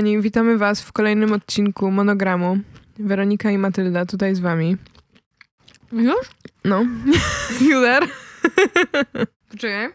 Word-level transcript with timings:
kochani, 0.00 0.20
witamy 0.22 0.58
Was 0.58 0.82
w 0.82 0.92
kolejnym 0.92 1.32
odcinku 1.32 1.90
Monogramu. 1.90 2.58
Weronika 2.98 3.50
i 3.50 3.58
Matylda 3.58 4.06
tutaj 4.06 4.34
z 4.34 4.40
Wami. 4.40 4.76
Już? 5.92 6.26
No. 6.64 6.84
Juder. 7.70 8.02
Poczekaj. 9.50 9.88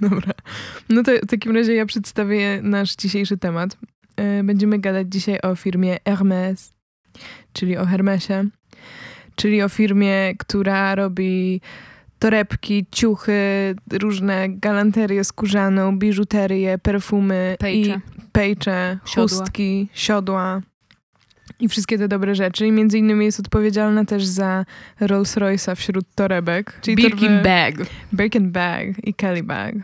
Dobra. 0.00 0.32
No 0.88 1.02
to 1.02 1.12
w 1.22 1.26
takim 1.26 1.56
razie 1.56 1.74
ja 1.74 1.86
przedstawię 1.86 2.60
nasz 2.62 2.96
dzisiejszy 2.96 3.36
temat. 3.38 3.76
E, 4.16 4.44
Będziemy 4.44 4.78
gadać 4.78 5.06
dzisiaj 5.10 5.38
o 5.42 5.56
firmie 5.56 5.98
Hermes, 6.06 6.72
czyli 7.52 7.76
o 7.76 7.86
Hermesie, 7.86 8.44
czyli 9.36 9.62
o 9.62 9.68
firmie, 9.68 10.34
która 10.38 10.94
robi 10.94 11.60
torebki, 12.18 12.86
ciuchy, 12.90 13.74
różne 13.92 14.48
galanterię 14.48 15.24
skórzaną, 15.24 15.98
biżuterię, 15.98 16.78
perfumy 16.78 17.56
Pejcze. 17.58 18.00
i 18.18 18.21
pejcze, 18.32 18.98
Siodła. 19.04 19.38
chustki, 19.38 19.88
siodła 19.94 20.60
i 21.60 21.68
wszystkie 21.68 21.98
te 21.98 22.08
dobre 22.08 22.34
rzeczy. 22.34 22.66
I 22.66 22.72
między 22.72 22.98
innymi 22.98 23.24
jest 23.24 23.40
odpowiedzialna 23.40 24.04
też 24.04 24.24
za 24.24 24.64
Rolls 25.00 25.36
Royce'a 25.36 25.76
wśród 25.76 26.04
torebek. 26.14 26.78
Czyli 26.80 26.96
Birkin 26.96 27.28
torby- 27.28 27.42
bag. 27.42 27.74
Birkin 28.14 28.50
Bag 28.52 28.86
i 29.04 29.14
Kelly 29.14 29.42
Bag. 29.42 29.74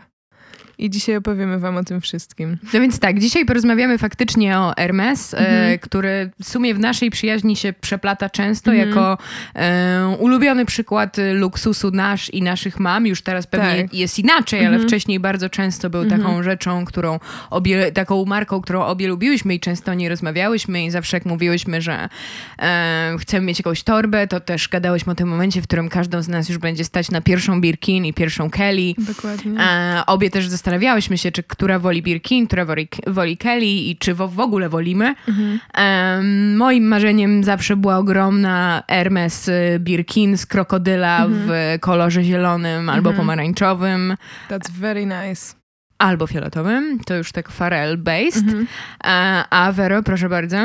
I 0.79 0.89
dzisiaj 0.89 1.15
opowiemy 1.15 1.59
wam 1.59 1.77
o 1.77 1.83
tym 1.83 2.01
wszystkim. 2.01 2.57
No 2.73 2.79
więc 2.79 2.99
tak, 2.99 3.19
dzisiaj 3.19 3.45
porozmawiamy 3.45 3.97
faktycznie 3.97 4.57
o 4.57 4.73
Hermes, 4.77 5.33
e, 5.33 5.37
Mhm. 5.37 5.79
który 5.79 6.31
w 6.43 6.47
sumie 6.49 6.73
w 6.73 6.79
naszej 6.79 7.09
przyjaźni 7.11 7.55
się 7.55 7.73
przeplata 7.73 8.29
często 8.29 8.71
Mhm. 8.71 8.89
jako 8.89 9.17
e, 9.55 10.15
ulubiony 10.19 10.65
przykład 10.65 11.17
luksusu 11.33 11.91
nasz 11.91 12.29
i 12.29 12.41
naszych 12.41 12.79
mam. 12.79 13.07
Już 13.07 13.21
teraz 13.21 13.47
pewnie 13.47 13.83
Tak. 13.83 13.93
jest 13.93 14.19
inaczej, 14.19 14.59
ale 14.59 14.69
Mhm. 14.69 14.87
wcześniej 14.89 15.19
bardzo 15.19 15.49
często 15.49 15.89
był 15.89 16.01
Mhm. 16.01 16.21
taką 16.21 16.43
rzeczą, 16.43 16.85
którą 16.85 17.19
obie, 17.49 17.91
taką 17.91 18.25
marką, 18.25 18.61
którą 18.61 18.81
obie 18.85 19.07
lubiłyśmy 19.07 19.55
i 19.55 19.59
często 19.59 19.93
nie 19.93 20.09
rozmawiałyśmy 20.09 20.85
i 20.85 20.91
zawsze 20.91 21.17
jak 21.17 21.25
mówiłyśmy, 21.25 21.81
że 21.81 22.09
e, 22.61 23.15
chcemy 23.19 23.45
mieć 23.45 23.59
jakąś 23.59 23.83
torbę, 23.83 24.27
to 24.27 24.39
też 24.39 24.67
gadałyśmy 24.67 25.11
o 25.11 25.15
tym 25.15 25.27
momencie, 25.29 25.61
w 25.61 25.63
którym 25.63 25.89
każdą 25.89 26.21
z 26.21 26.27
nas 26.27 26.49
już 26.49 26.57
będzie 26.57 26.83
stać 26.85 27.11
na 27.11 27.21
pierwszą 27.21 27.61
Birkin 27.61 28.05
i 28.05 28.13
pierwszą 28.13 28.49
Kelly. 28.49 28.93
Dokładnie. 28.97 29.59
E, 29.61 30.03
obie 30.07 30.29
też 30.29 30.47
zastanawiałyśmy 30.69 31.17
się, 31.17 31.31
czy 31.31 31.43
która 31.43 31.79
woli 31.79 32.01
Birkin, 32.03 32.47
która 32.47 32.65
woli, 32.65 32.87
woli 33.07 33.37
Kelly 33.37 33.65
i 33.65 33.97
czy 33.99 34.13
w, 34.13 34.17
w 34.17 34.39
ogóle 34.39 34.69
wolimy. 34.69 35.15
Mhm. 35.27 35.59
Em, 35.73 36.57
moim 36.57 36.87
marzeniem 36.87 37.43
zawsze 37.43 37.75
była 37.75 37.97
ogromna 37.97 38.83
Hermes 38.89 39.47
y, 39.47 39.77
Birkin 39.79 40.37
z 40.37 40.45
krokodyla 40.45 41.25
w 41.29 41.77
kolorze 41.79 42.23
zielonym 42.23 42.89
albo 42.89 43.09
Mhm. 43.09 43.15
pomarańczowym. 43.17 44.15
That's 44.49 44.71
very 44.71 45.05
nice. 45.05 45.55
Albo 45.97 46.27
fioletowym, 46.27 46.99
to 47.05 47.15
już 47.15 47.31
tak 47.31 47.49
farel 47.49 47.97
based. 47.97 48.43
Mhm. 48.47 48.67
E, 49.03 49.43
a 49.49 49.71
Vero, 49.71 50.03
proszę 50.03 50.29
bardzo. 50.29 50.57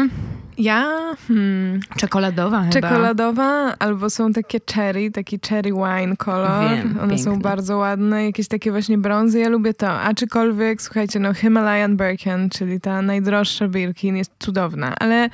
Ja 0.59 1.01
hmm, 1.29 1.81
Czekoladowa 1.97 2.61
chyba. 2.61 2.73
czekoladowa 2.73 3.75
albo 3.79 4.11
są 4.11 4.33
takie 4.33 4.59
cherry, 4.75 5.11
taki 5.11 5.39
cherry 5.49 5.71
wine 5.73 6.17
kolor. 6.17 6.71
Wiem, 6.71 6.99
One 7.03 7.19
są 7.19 7.25
piękne. 7.31 7.43
bardzo 7.51 7.77
ładne, 7.77 8.25
jakieś 8.25 8.49
takie 8.49 8.71
właśnie 8.71 8.99
brązy. 8.99 9.39
Ja 9.39 9.49
lubię 9.49 9.75
to. 9.75 10.01
Aczkolwiek, 10.01 10.83
słuchajcie, 10.83 11.21
no 11.21 11.35
Himalayan 11.35 11.97
Birkin, 11.97 12.51
czyli 12.51 12.81
ta 12.81 13.03
najdroższa 13.03 13.69
Birkin 13.69 14.17
jest 14.17 14.33
cudowna, 14.39 14.95
ale 15.01 15.29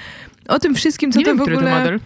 o 0.49 0.59
tym 0.59 0.75
wszystkim, 0.75 1.13
co 1.13 1.19
Nie 1.19 1.25
to 1.25 1.31
wiem, 1.31 1.39
w 1.39 1.43
ogóle... 1.43 1.57
to 1.59 1.79
model. 1.79 2.01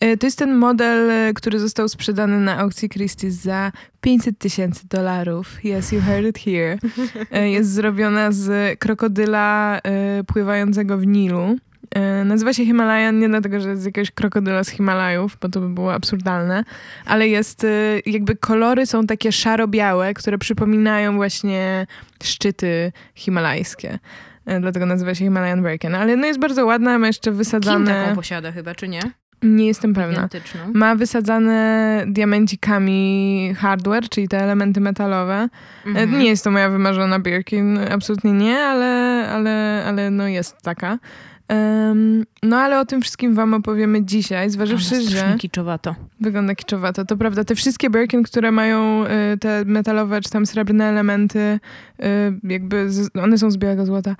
E, 0.00 0.16
To 0.16 0.26
jest 0.26 0.38
ten 0.38 0.54
model, 0.54 1.10
e, 1.10 1.32
który 1.34 1.58
został 1.58 1.88
sprzedany 1.88 2.40
na 2.40 2.58
aukcji 2.58 2.88
Christie's 2.88 3.30
za 3.30 3.72
500 4.00 4.38
tysięcy 4.38 4.88
dolarów. 4.88 5.58
Yes, 5.64 5.92
you 5.92 6.00
heard 6.00 6.26
it 6.26 6.38
here. 6.38 6.78
E, 7.32 7.50
Jest 7.50 7.70
zrobiona 7.72 8.32
z 8.32 8.78
krokodyla 8.78 9.80
pływającego 10.26 10.98
w 10.98 11.06
Nilu. 11.06 11.56
E, 11.94 12.24
Nazywa 12.24 12.52
się 12.52 12.64
Himalayan 12.66 13.18
nie 13.18 13.28
dlatego, 13.28 13.60
że 13.60 13.68
jest 13.70 13.86
jakiegoś 13.86 14.10
krokodyla 14.10 14.64
z 14.64 14.68
Himalajów, 14.68 15.36
bo 15.40 15.48
to 15.48 15.60
by 15.60 15.68
było 15.68 15.94
absurdalne, 15.94 16.64
ale 17.06 17.28
jest 17.28 17.64
e, 17.64 17.68
jakby 18.06 18.36
kolory 18.36 18.86
są 18.86 19.06
takie 19.06 19.32
szaro-białe, 19.32 20.14
które 20.14 20.38
przypominają 20.38 21.16
właśnie 21.16 21.86
szczyty 22.22 22.92
himalajskie. 23.14 23.98
E, 24.46 24.60
Dlatego 24.60 24.86
nazywa 24.86 25.14
się 25.14 25.24
Himalayan 25.24 25.62
Birkin. 25.62 25.94
Ale 25.94 26.16
no 26.16 26.26
jest 26.26 26.40
bardzo 26.40 26.66
ładna, 26.66 26.98
ma 26.98 27.06
jeszcze 27.06 27.30
Kim 27.30 27.38
wysadzane... 27.38 28.04
taką 28.04 28.14
posiada 28.16 28.52
chyba, 28.52 28.74
czy 28.74 28.88
nie? 28.88 29.00
Nie 29.42 29.66
jestem 29.66 29.94
pewna. 29.94 30.28
Ma 30.74 30.94
wysadzane 30.94 32.04
diamencikami 32.08 33.54
hardware, 33.58 34.08
czyli 34.08 34.28
te 34.28 34.38
elementy 34.38 34.80
metalowe. 34.80 35.48
Mhm. 35.86 36.18
Nie 36.18 36.28
jest 36.28 36.44
to 36.44 36.50
moja 36.50 36.70
wymarzona 36.70 37.18
Birkin, 37.18 37.78
absolutnie 37.90 38.32
nie, 38.32 38.58
ale, 38.58 38.86
ale, 39.32 39.84
ale 39.86 40.10
no 40.10 40.28
jest 40.28 40.62
taka. 40.62 40.98
No 42.42 42.56
ale 42.56 42.80
o 42.80 42.84
tym 42.84 43.00
wszystkim 43.02 43.34
wam 43.34 43.54
opowiemy 43.54 44.04
dzisiaj, 44.04 44.50
zważywszy, 44.50 44.94
Ona 44.96 45.10
że 45.10 45.34
kiczowato. 45.38 45.94
wygląda 46.20 46.54
kiczowato. 46.54 47.04
To 47.04 47.16
prawda, 47.16 47.44
te 47.44 47.54
wszystkie 47.54 47.90
Birkin, 47.90 48.22
które 48.22 48.52
mają 48.52 49.04
y, 49.34 49.38
te 49.38 49.62
metalowe 49.64 50.20
czy 50.20 50.30
tam 50.30 50.46
srebrne 50.46 50.84
elementy, 50.84 51.38
y, 51.38 51.58
jakby 52.44 52.90
z, 52.90 53.10
one 53.22 53.38
są 53.38 53.50
z 53.50 53.56
białego 53.56 53.86
złota, 53.86 54.10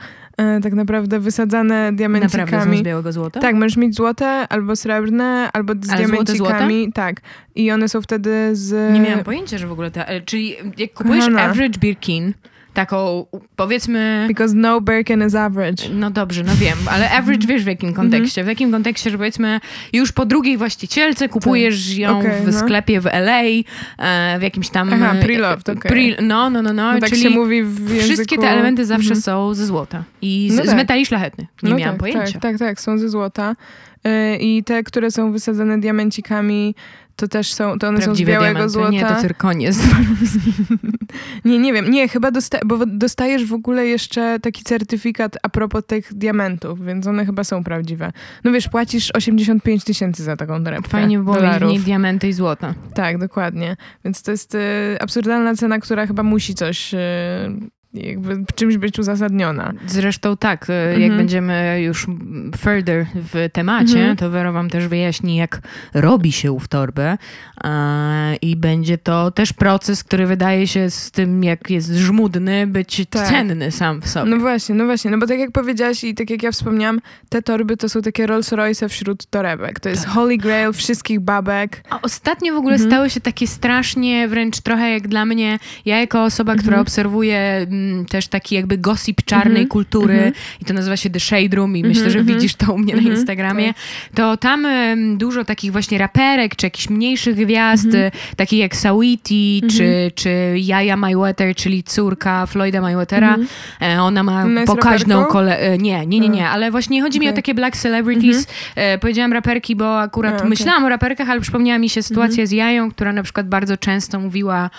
y, 0.59 0.61
tak 0.63 0.73
naprawdę 0.73 1.21
wysadzane 1.21 1.75
Naprawdę 1.93 1.93
są 1.93 1.97
diamencikami. 1.97 2.79
z 2.79 2.83
białego 2.83 3.13
złota? 3.13 3.41
Tak, 3.41 3.55
możesz 3.55 3.77
mieć 3.77 3.95
złote, 3.97 4.27
albo 4.49 4.77
srebrne, 4.77 5.51
albo 5.53 5.73
z 5.83 5.91
Ale 5.91 6.07
złote, 6.07 6.25
diamencikami. 6.35 6.93
Tak. 6.93 7.21
I 7.55 7.71
one 7.71 7.89
są 7.89 8.03
wtedy 8.03 8.51
z... 8.53 8.93
Nie 8.93 9.01
miałam 9.01 9.25
pojęcia, 9.25 9.59
że 9.59 9.67
w 9.67 9.73
ogóle 9.73 9.91
ta. 9.91 10.05
e, 10.05 10.21
Czyli 10.21 10.57
jak 10.79 10.93
kupujesz 10.95 11.25
Kochana. 11.25 11.43
average 11.43 11.79
Birkin, 11.81 12.33
taką 12.77 13.27
powiedzmy. 13.57 14.25
Because 14.29 14.55
no 14.57 14.81
Birkin 14.81 15.27
is 15.27 15.35
average. 15.35 15.89
No 15.95 16.11
dobrze, 16.11 16.43
no 16.43 16.53
wiem, 16.57 16.79
ale 16.91 17.11
average 17.11 17.47
wiesz 17.47 17.65
w 17.65 17.67
jakim 17.67 17.95
kontekście? 17.95 18.45
W 18.45 18.47
jakim 18.47 18.71
kontekście, 18.73 19.11
że 19.11 19.19
powiedzmy 19.19 19.61
już 19.93 20.13
po 20.13 20.27
drugiej 20.27 20.57
właścicielce 20.57 21.29
kupujesz 21.29 21.97
ją 21.99 22.19
Okej, 22.19 22.31
w 22.43 22.47
no. 22.53 22.53
sklepie 22.61 23.01
w 23.01 23.07
LA, 23.07 23.43
e, 23.43 24.39
w 24.39 24.43
jakimś 24.43 24.69
tam... 24.69 24.93
Aha, 24.93 25.15
e, 25.15 25.23
pre-loved, 25.23 25.73
okej. 25.79 25.91
pre- 25.93 26.23
no, 26.23 26.51
no, 26.51 26.63
no, 26.63 26.73
no, 26.73 26.93
No, 26.93 27.01
tak 27.01 27.11
czyli 27.11 27.23
się 27.23 27.31
mówi 27.31 27.63
w 27.63 27.81
języku... 27.91 28.03
wszystkie 28.05 28.39
te 28.39 28.49
elementy 28.51 28.85
zawsze 28.87 29.07
Mhm. 29.09 29.21
są 29.23 29.55
ze 29.55 29.67
złota 29.67 30.05
i 30.23 30.49
z, 30.53 30.57
No 30.57 30.63
z 30.65 30.67
tak. 30.67 30.77
metali 30.77 31.07
szlachetnych. 31.07 31.49
Nie 31.63 31.71
no 31.71 31.77
miałam 31.77 31.95
tak, 31.95 32.01
pojęcia. 32.01 32.33
Tak, 32.33 32.43
tak, 32.43 32.59
tak, 32.59 32.81
są 32.81 32.99
ze 32.99 33.09
złota. 33.09 33.57
Y, 34.07 34.37
I 34.37 34.65
te, 34.65 34.83
które 34.83 35.11
są 35.11 35.33
wysadzane 35.33 35.81
diamencikami, 35.81 36.75
to 37.17 37.29
też 37.29 37.53
są, 37.55 37.79
to 37.79 37.89
one 37.89 37.99
Prawdziwe 38.01 38.33
są 38.33 38.39
z 38.39 38.43
białego 38.43 38.53
diamenty. 38.55 38.73
złota. 38.73 38.91
Nie, 38.91 39.05
to 39.05 39.21
cyrkonie. 39.21 39.71
nie, 41.45 41.59
nie 41.59 41.73
wiem, 41.73 41.91
nie, 41.91 42.09
chyba 42.09 42.31
dosta 42.31 42.59
bo 42.67 42.87
dostajesz 42.87 43.45
w 43.45 43.53
ogóle 43.53 43.87
jeszcze 43.87 44.41
taki 44.41 44.65
certyfikat 44.65 45.37
a 45.43 45.49
propos 45.49 45.83
tych 45.87 46.15
diamentów, 46.15 46.85
więc 46.85 47.07
one 47.07 47.27
chyba 47.27 47.45
są 47.45 47.65
prawdziwe. 47.65 48.13
No 48.45 48.53
wiesz, 48.53 48.69
płacisz 48.69 49.11
85 49.15 49.85
tysięcy 49.85 50.23
za 50.25 50.37
taką 50.37 50.65
torebkę 50.65 50.89
Fajnie 50.89 51.19
by 51.19 51.25
było 51.25 51.37
mieć 51.37 51.43
w 51.45 51.47
dolarów. 51.47 51.71
niej 51.71 51.81
diamenty 51.81 52.29
i 52.29 52.33
złota. 52.33 52.75
Tak, 52.95 53.19
dokładnie. 53.19 53.77
Więc 54.05 54.23
to 54.23 54.31
jest 54.31 54.55
y, 54.55 54.59
absurdalna 55.01 55.55
cena, 55.55 55.79
która 55.79 56.07
chyba 56.07 56.23
musi 56.23 56.55
coś 56.55 56.95
y, 56.95 56.99
jakby 57.95 58.45
czymś 58.55 58.77
być 58.77 58.99
uzasadniona. 58.99 59.73
Zresztą 59.87 60.37
tak, 60.37 60.67
e, 60.71 60.73
jak 60.93 60.95
Mhm. 61.03 61.17
będziemy 61.17 61.83
już 61.83 62.07
further 62.57 63.07
w 63.15 63.49
temacie, 63.53 63.99
Mhm. 63.99 64.17
to 64.17 64.31
Wero 64.31 64.53
wam 64.53 64.71
też 64.71 64.89
wyjaśni, 64.89 65.37
jak 65.37 65.61
robi 65.95 66.33
się 66.33 66.53
ów 66.53 66.69
torbę 66.69 67.19
e, 67.65 68.37
i 68.37 68.57
będzie 68.57 68.99
to 68.99 69.31
też 69.31 69.53
proces, 69.53 70.05
który 70.05 70.27
wydaje 70.27 70.67
się 70.67 70.91
z 70.91 71.11
tym, 71.11 71.45
jak 71.45 71.71
jest 71.71 71.91
żmudny, 71.95 72.67
być 72.67 73.03
Tak. 73.11 73.29
cenny 73.29 73.71
sam 73.71 74.01
w 74.03 74.09
sobie. 74.09 74.31
No 74.31 74.37
właśnie, 74.37 74.75
no 74.75 74.85
właśnie, 74.85 75.11
no 75.11 75.19
bo 75.19 75.27
tak 75.27 75.39
jak 75.39 75.51
powiedziałaś 75.53 76.05
i 76.05 76.15
tak 76.15 76.31
jak 76.31 76.43
ja 76.43 76.53
wspomniałam, 76.53 77.01
te 77.29 77.43
torby 77.43 77.77
to 77.77 77.89
są 77.89 78.03
takie 78.03 78.27
Rolls 78.27 78.53
Royce 78.53 78.89
wśród 78.89 79.27
torebek. 79.27 79.81
To 79.81 79.89
jest 79.89 80.05
Tak. 80.05 80.11
holy 80.13 80.37
grail 80.37 80.73
wszystkich 80.73 81.21
babek. 81.21 81.83
A 81.91 82.01
ostatnio 82.03 82.55
w 82.55 82.57
ogóle 82.57 82.75
Mhm. 82.75 82.91
stały 82.91 83.11
się 83.11 83.21
takie 83.21 83.47
strasznie, 83.47 84.29
wręcz 84.29 84.61
trochę 84.61 84.91
jak 84.91 85.09
dla 85.09 85.25
mnie, 85.25 85.59
ja 85.85 86.01
jako 86.01 86.25
osoba, 86.25 86.53
która 86.53 86.67
Mhm. 86.77 86.83
obserwuje 86.83 87.67
mm, 87.93 88.05
też 88.07 88.29
taki 88.29 88.55
jakby 88.55 88.79
gossip 88.79 89.23
czarnej 89.25 89.51
Mhm. 89.63 89.69
kultury 89.69 90.15
Mhm. 90.15 90.33
i 90.63 90.65
to 90.65 90.75
nazywa 90.75 90.97
się 90.97 91.11
The 91.11 91.21
Shade 91.21 91.57
Room 91.57 91.77
i 91.77 91.81
Mhm, 91.81 91.95
myślę, 91.97 92.11
że 92.11 92.19
mhm. 92.19 92.37
widzisz 92.37 92.55
to 92.55 92.73
u 92.73 92.79
mnie 92.79 92.93
Mhm, 92.95 93.13
na 93.13 93.19
Instagramie, 93.19 93.67
tak. 93.67 93.77
to 94.15 94.37
tam 94.37 94.67
dużo 95.19 95.45
takich 95.45 95.73
właśnie 95.73 95.99
raperek, 95.99 96.57
czy 96.57 96.67
jakichś 96.67 96.89
mniejszych 96.91 97.37
gwiazd, 97.37 97.85
Mhm. 97.87 98.11
takich 98.37 98.59
jak 98.59 98.77
Sawiti, 98.77 99.61
Mhm. 99.65 99.79
czy, 99.79 100.13
czy 100.15 100.55
Jaja 100.59 100.97
Mayweather, 100.97 101.55
czyli 101.55 101.83
córka 101.83 102.47
Floyda 102.47 102.81
Mayweathera. 102.81 103.29
Mhm. 103.29 103.47
E, 103.83 104.03
Ona 104.03 104.23
ma 104.23 104.47
jest 104.47 104.67
pokaźną 104.67 105.25
kole... 105.25 105.59
e, 105.61 105.79
Nie, 105.79 106.07
nie, 106.07 106.21
nie, 106.21 106.29
nie, 106.29 106.49
ale 106.49 106.71
właśnie 106.71 107.03
chodzi 107.03 107.21
mi 107.21 107.29
o 107.29 107.33
takie 107.33 107.55
black 107.55 107.77
celebrities. 107.77 108.47
E, 108.77 108.99
Powiedziałam 108.99 109.33
raperki, 109.33 109.77
bo 109.77 110.01
akurat 110.01 110.33
A, 110.33 110.37
okej. 110.37 110.49
myślałam 110.49 110.85
o 110.85 110.89
raperkach, 110.89 111.31
ale 111.31 111.41
przypomniała 111.41 111.79
mi 111.79 111.89
się 111.89 112.03
sytuacja 112.03 112.31
Mhm. 112.43 112.47
z 112.47 112.51
Jają, 112.51 112.91
która 112.91 113.13
na 113.13 113.23
przykład 113.23 113.49
bardzo 113.49 113.77
często 113.77 114.21
mówiła, 114.21 114.71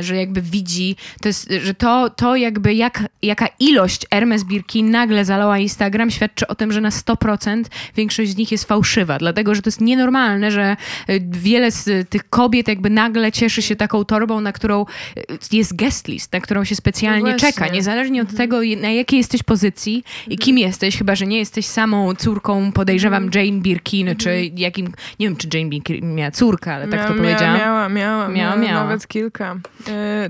że 0.00 0.16
jakby 0.16 0.42
widzi, 0.42 0.96
to 1.22 1.28
jest, 1.28 1.52
że 1.62 1.74
to, 1.74 2.10
to 2.16 2.36
jakby 2.36 2.74
jak, 2.74 3.04
jaka 3.22 3.48
ilość 3.60 4.06
Hermes 4.10 4.44
Birkin 4.44 4.90
nagle 4.90 5.24
zalała 5.24 5.58
Instagram 5.58 6.10
świadczy 6.10 6.46
o 6.46 6.54
tym, 6.54 6.72
że 6.72 6.80
na 6.80 6.90
100% 6.90 7.64
większość 7.96 8.30
z 8.30 8.36
nich 8.36 8.52
jest 8.52 8.64
fałszywa, 8.64 9.18
dlatego, 9.18 9.54
że 9.54 9.62
to 9.62 9.68
jest 9.68 9.80
nienormalne, 9.80 10.50
że 10.50 10.76
y, 11.10 11.22
wiele 11.30 11.70
z 11.70 12.08
tych 12.08 12.30
kobiet 12.30 12.68
jakby 12.68 12.90
nagle 12.90 13.32
cieszy 13.32 13.62
się 13.62 13.76
taką 13.76 14.04
torbą, 14.04 14.40
na 14.40 14.52
którą 14.52 14.86
y, 15.18 15.22
jest 15.52 15.76
guest 15.76 16.08
list, 16.08 16.32
na 16.32 16.40
którą 16.40 16.64
się 16.64 16.76
specjalnie 16.76 17.32
No 17.32 17.38
czeka, 17.38 17.68
niezależnie 17.68 18.22
od 18.22 18.36
tego, 18.36 18.60
na 18.82 18.90
jakiej 18.90 19.18
jesteś 19.18 19.42
pozycji 19.42 20.04
i 20.28 20.38
kim 20.38 20.58
jesteś, 20.58 20.98
chyba, 20.98 21.14
że 21.14 21.26
nie 21.26 21.38
jesteś 21.38 21.66
samą 21.66 22.14
córką, 22.14 22.72
podejrzewam, 22.72 23.30
Jane 23.34 23.60
Birkin, 23.60 24.16
czy 24.16 24.50
jakim, 24.56 24.86
nie 25.20 25.26
wiem, 25.26 25.36
czy 25.36 25.48
Jane 25.54 25.70
Birkin 25.70 26.14
miała 26.14 26.30
córkę, 26.30 26.74
ale 26.74 26.88
tak 26.88 27.00
Miała- 27.00 27.08
to 27.08 27.14
powiedziałam. 27.14 27.58
Miała, 27.58 27.88
miała, 27.88 28.28
Miała, 28.28 28.28
miała, 28.28 28.56
miała. 28.56 28.84
Nawet 28.84 29.08
kilka. 29.08 29.56
E, 29.88 30.28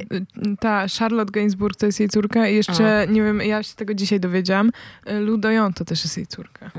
ta 0.61 0.87
Charlotte 0.99 1.33
Gainsbourg 1.33 1.72
to 1.77 1.87
jest 1.87 2.01
jej 2.01 2.09
córka. 2.09 2.49
I 2.49 2.55
jeszcze, 2.55 3.07
nie 3.11 3.23
wiem, 3.23 3.41
ja 3.41 3.63
się 3.63 3.75
tego 3.75 3.95
dzisiaj 3.95 4.21
dowiedziałam, 4.21 4.71
Lou 5.07 5.37
Doyon 5.37 5.73
to 5.73 5.85
też 5.85 6.05
jest 6.05 6.17
jej 6.17 6.27
córka. 6.27 6.71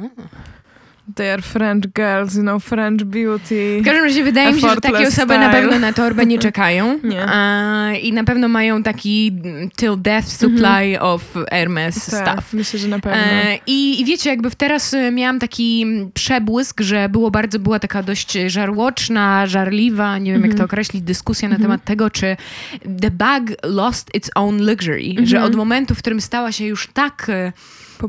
They 1.15 1.33
are 1.33 1.41
French 1.41 1.87
girls, 1.93 2.35
you 2.35 2.41
know, 2.41 2.63
French 2.63 3.03
beauty. 3.03 3.79
W 3.81 3.85
każdym 3.85 4.03
razie 4.03 4.23
wydaje 4.23 4.53
mi 4.53 4.61
się, 4.61 4.69
że 4.69 4.75
takie 4.81 5.07
osoby 5.07 5.37
na 5.39 5.49
pewno 5.49 5.79
na 5.79 5.93
torbę 5.93 6.25
nie 6.25 6.39
czekają. 6.39 6.99
Nie. 7.03 7.25
A, 7.27 7.91
I 7.93 8.13
na 8.13 8.23
pewno 8.23 8.47
mają 8.47 8.83
taki 8.83 9.31
mm, 9.43 9.69
till 9.69 9.93
death 9.97 10.27
supply 10.27 10.99
of 10.99 11.33
Hermes 11.51 12.05
Tak, 12.05 12.21
stuff. 12.39 12.53
Myślę, 12.53 12.79
że 12.79 12.87
na 12.87 12.99
pewno. 12.99 13.17
E, 13.21 13.57
I, 13.67 14.01
I 14.01 14.05
wiecie, 14.05 14.29
jakby 14.29 14.51
teraz 14.51 14.93
e, 14.93 15.11
miałam 15.11 15.39
taki 15.39 15.81
mm, 15.81 16.11
przebłysk, 16.13 16.81
że 16.81 17.09
było 17.09 17.31
bardzo, 17.31 17.59
była 17.59 17.79
taka 17.79 18.03
dość 18.03 18.37
żarłoczna, 18.47 19.47
żarliwa, 19.47 20.17
nie 20.17 20.31
wiem 20.31 20.35
Mhm. 20.35 20.51
jak 20.51 20.57
to 20.57 20.65
określić, 20.65 21.03
dyskusja 21.03 21.49
na 21.49 21.57
temat 21.57 21.83
tego, 21.83 22.09
czy 22.09 22.37
the 23.01 23.11
bag 23.11 23.43
lost 23.63 24.15
its 24.15 24.31
own 24.35 24.65
luxury, 24.65 25.13
że 25.23 25.37
Mhm. 25.37 25.43
od 25.43 25.55
momentu, 25.55 25.95
w 25.95 25.99
którym 25.99 26.21
stała 26.21 26.51
się 26.51 26.65
już 26.65 26.87
tak 26.93 27.27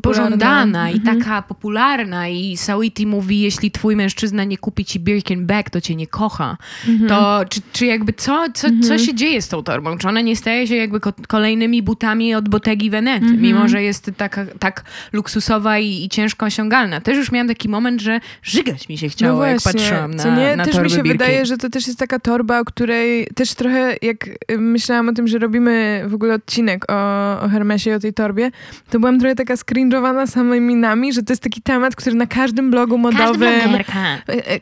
pożądana 0.00 0.90
i 0.90 0.94
Mhm. 0.96 1.18
taka 1.20 1.42
popularna 1.42 2.28
i 2.28 2.56
Sawiti 2.56 3.06
mówi, 3.06 3.40
jeśli 3.40 3.70
twój 3.70 3.96
mężczyzna 3.96 4.44
nie 4.44 4.58
kupi 4.58 4.84
ci 4.84 5.00
Birkin 5.00 5.46
bag, 5.46 5.70
to 5.70 5.80
cię 5.80 5.94
nie 5.96 6.06
kocha. 6.06 6.56
Mhm. 6.88 7.08
To 7.08 7.40
czy, 7.48 7.60
czy 7.72 7.86
jakby 7.86 8.12
co, 8.12 8.44
co, 8.54 8.68
co 8.88 8.98
się 8.98 9.14
dzieje 9.14 9.42
z 9.42 9.48
tą 9.48 9.62
torbą? 9.62 9.98
Czy 9.98 10.08
ona 10.08 10.20
nie 10.20 10.36
staje 10.36 10.66
się 10.66 10.76
jakby 10.76 11.00
ko- 11.00 11.12
kolejnymi 11.28 11.82
butami 11.82 12.34
od 12.34 12.48
Bottegi 12.48 12.90
Venety, 12.90 13.24
Mhm. 13.24 13.42
mimo 13.42 13.68
że 13.68 13.82
jest 13.82 14.10
taka, 14.16 14.46
tak 14.58 14.84
luksusowa 15.12 15.78
i, 15.78 16.04
i 16.04 16.08
ciężko 16.08 16.46
osiągalna? 16.46 17.00
Też 17.00 17.16
już 17.16 17.32
miałam 17.32 17.48
taki 17.48 17.68
moment, 17.68 18.00
że 18.00 18.20
żygać 18.42 18.88
mi 18.88 18.98
się 18.98 19.08
chciało, 19.08 19.44
jak 19.44 19.58
patrzyłam 19.64 20.14
na, 20.14 20.24
No 20.24 20.36
nie? 20.40 20.56
na 20.56 20.64
Też 20.64 20.74
mi 20.78 20.90
się 20.90 20.96
Birkin. 20.96 21.12
wydaje, 21.12 21.46
że 21.46 21.56
to 21.56 21.70
też 21.70 21.86
jest 21.86 21.98
taka 21.98 22.18
torba, 22.18 22.60
o 22.60 22.64
której 22.64 23.26
też 23.34 23.54
trochę, 23.54 23.96
jak 24.02 24.26
y, 24.26 24.58
myślałam 24.58 25.08
o 25.08 25.12
tym, 25.12 25.28
że 25.28 25.38
robimy 25.38 26.04
w 26.06 26.14
ogóle 26.14 26.34
odcinek 26.34 26.84
o, 26.92 27.40
o 27.40 27.48
Hermesie 27.48 27.90
i 27.90 27.92
o 27.92 27.98
tej 28.00 28.14
torbie, 28.14 28.50
to 28.90 29.00
byłam 29.00 29.18
trochę 29.20 29.34
taka 29.34 29.56
skringowana 29.84 30.26
samymi 30.26 30.74
nami, 30.74 31.12
że 31.12 31.22
to 31.22 31.32
jest 31.32 31.42
taki 31.42 31.62
temat, 31.62 31.96
który 31.96 32.16
na 32.16 32.26
każdym 32.26 32.70
blogu 32.70 32.98
modowym... 32.98 33.60
blogerka. 33.60 34.00
E, 34.28 34.50
e, 34.50 34.60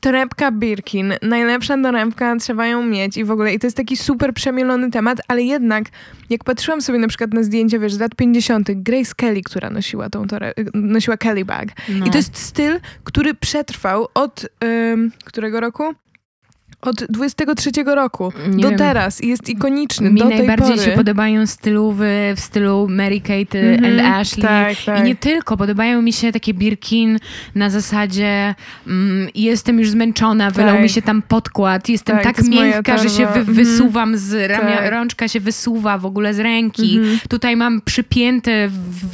Torebka 0.00 0.52
Birkin, 0.52 1.14
najlepsza 1.22 1.82
torebka, 1.82 2.36
trzeba 2.36 2.66
ją 2.66 2.86
mieć 2.86 3.16
i 3.16 3.24
w 3.24 3.30
ogóle. 3.30 3.54
I 3.54 3.58
to 3.58 3.66
jest 3.66 3.76
taki 3.76 3.96
super 3.96 4.34
przemielony 4.34 4.90
temat, 4.90 5.20
ale 5.28 5.42
jednak 5.42 5.84
jak 6.30 6.44
patrzyłam 6.44 6.82
sobie 6.82 6.98
na 6.98 7.08
przykład 7.08 7.34
na 7.34 7.42
zdjęcia, 7.42 7.78
wiesz, 7.78 7.94
z 7.94 8.00
lat 8.00 8.14
50. 8.14 8.68
Grace 8.82 9.12
Kelly, 9.16 9.42
która 9.42 9.70
nosiła 9.70 10.10
tą 10.10 10.24
tore- 10.24 10.52
nosiła 10.74 11.16
Kelly 11.16 11.44
bag. 11.44 11.68
No. 11.88 12.06
I 12.06 12.10
to 12.10 12.16
jest 12.16 12.36
styl, 12.36 12.80
który 13.04 13.34
przetrwał 13.34 14.08
od 14.14 14.46
ym, 14.64 15.12
którego 15.24 15.60
roku? 15.60 15.84
Od 16.84 17.04
23 17.08 17.70
roku 17.86 18.32
Nie 18.48 18.62
do 18.62 18.68
wiem. 18.68 18.78
teraz 18.78 19.20
i 19.24 19.28
jest 19.28 19.48
ikoniczny 19.48 20.10
Mi 20.10 20.20
do 20.20 20.26
tej 20.28 20.38
najbardziej 20.38 20.76
pory. 20.76 20.82
się 20.82 20.90
podobają 20.90 21.46
stylowy 21.46 22.10
w 22.36 22.40
stylu 22.40 22.86
Mary 22.90 23.20
Kate 23.20 23.60
Mhm, 23.60 23.84
and 24.00 24.00
Ashley. 24.16 24.42
tak, 24.42 24.76
tak. 24.86 25.00
I 25.00 25.02
nie 25.02 25.16
tylko, 25.16 25.56
podobają 25.56 26.02
mi 26.02 26.12
się 26.12 26.32
takie 26.32 26.54
Birkin 26.54 27.18
na 27.54 27.70
zasadzie 27.70 28.54
mm, 28.86 29.28
jestem 29.34 29.78
już 29.78 29.90
zmęczona, 29.90 30.50
wylał 30.50 30.74
Tak. 30.74 30.82
mi 30.82 30.88
się 30.88 31.02
tam 31.02 31.22
podkład, 31.22 31.88
jestem 31.88 32.16
Tak, 32.16 32.24
tak, 32.24 32.36
to 32.36 32.50
miękka, 32.50 32.98
że 32.98 33.08
się 33.10 33.26
wy, 33.26 33.38
Mhm. 33.38 33.54
wysuwam 33.54 34.16
z 34.16 34.50
ramia, 34.50 34.76
Tak. 34.76 34.90
rączka 34.90 35.28
się 35.28 35.40
wysuwa 35.40 35.98
w 35.98 36.06
ogóle 36.06 36.34
z 36.34 36.38
ręki. 36.38 36.96
Mhm. 36.96 37.18
Tutaj 37.28 37.56
mam 37.56 37.80
przypięte 37.80 38.68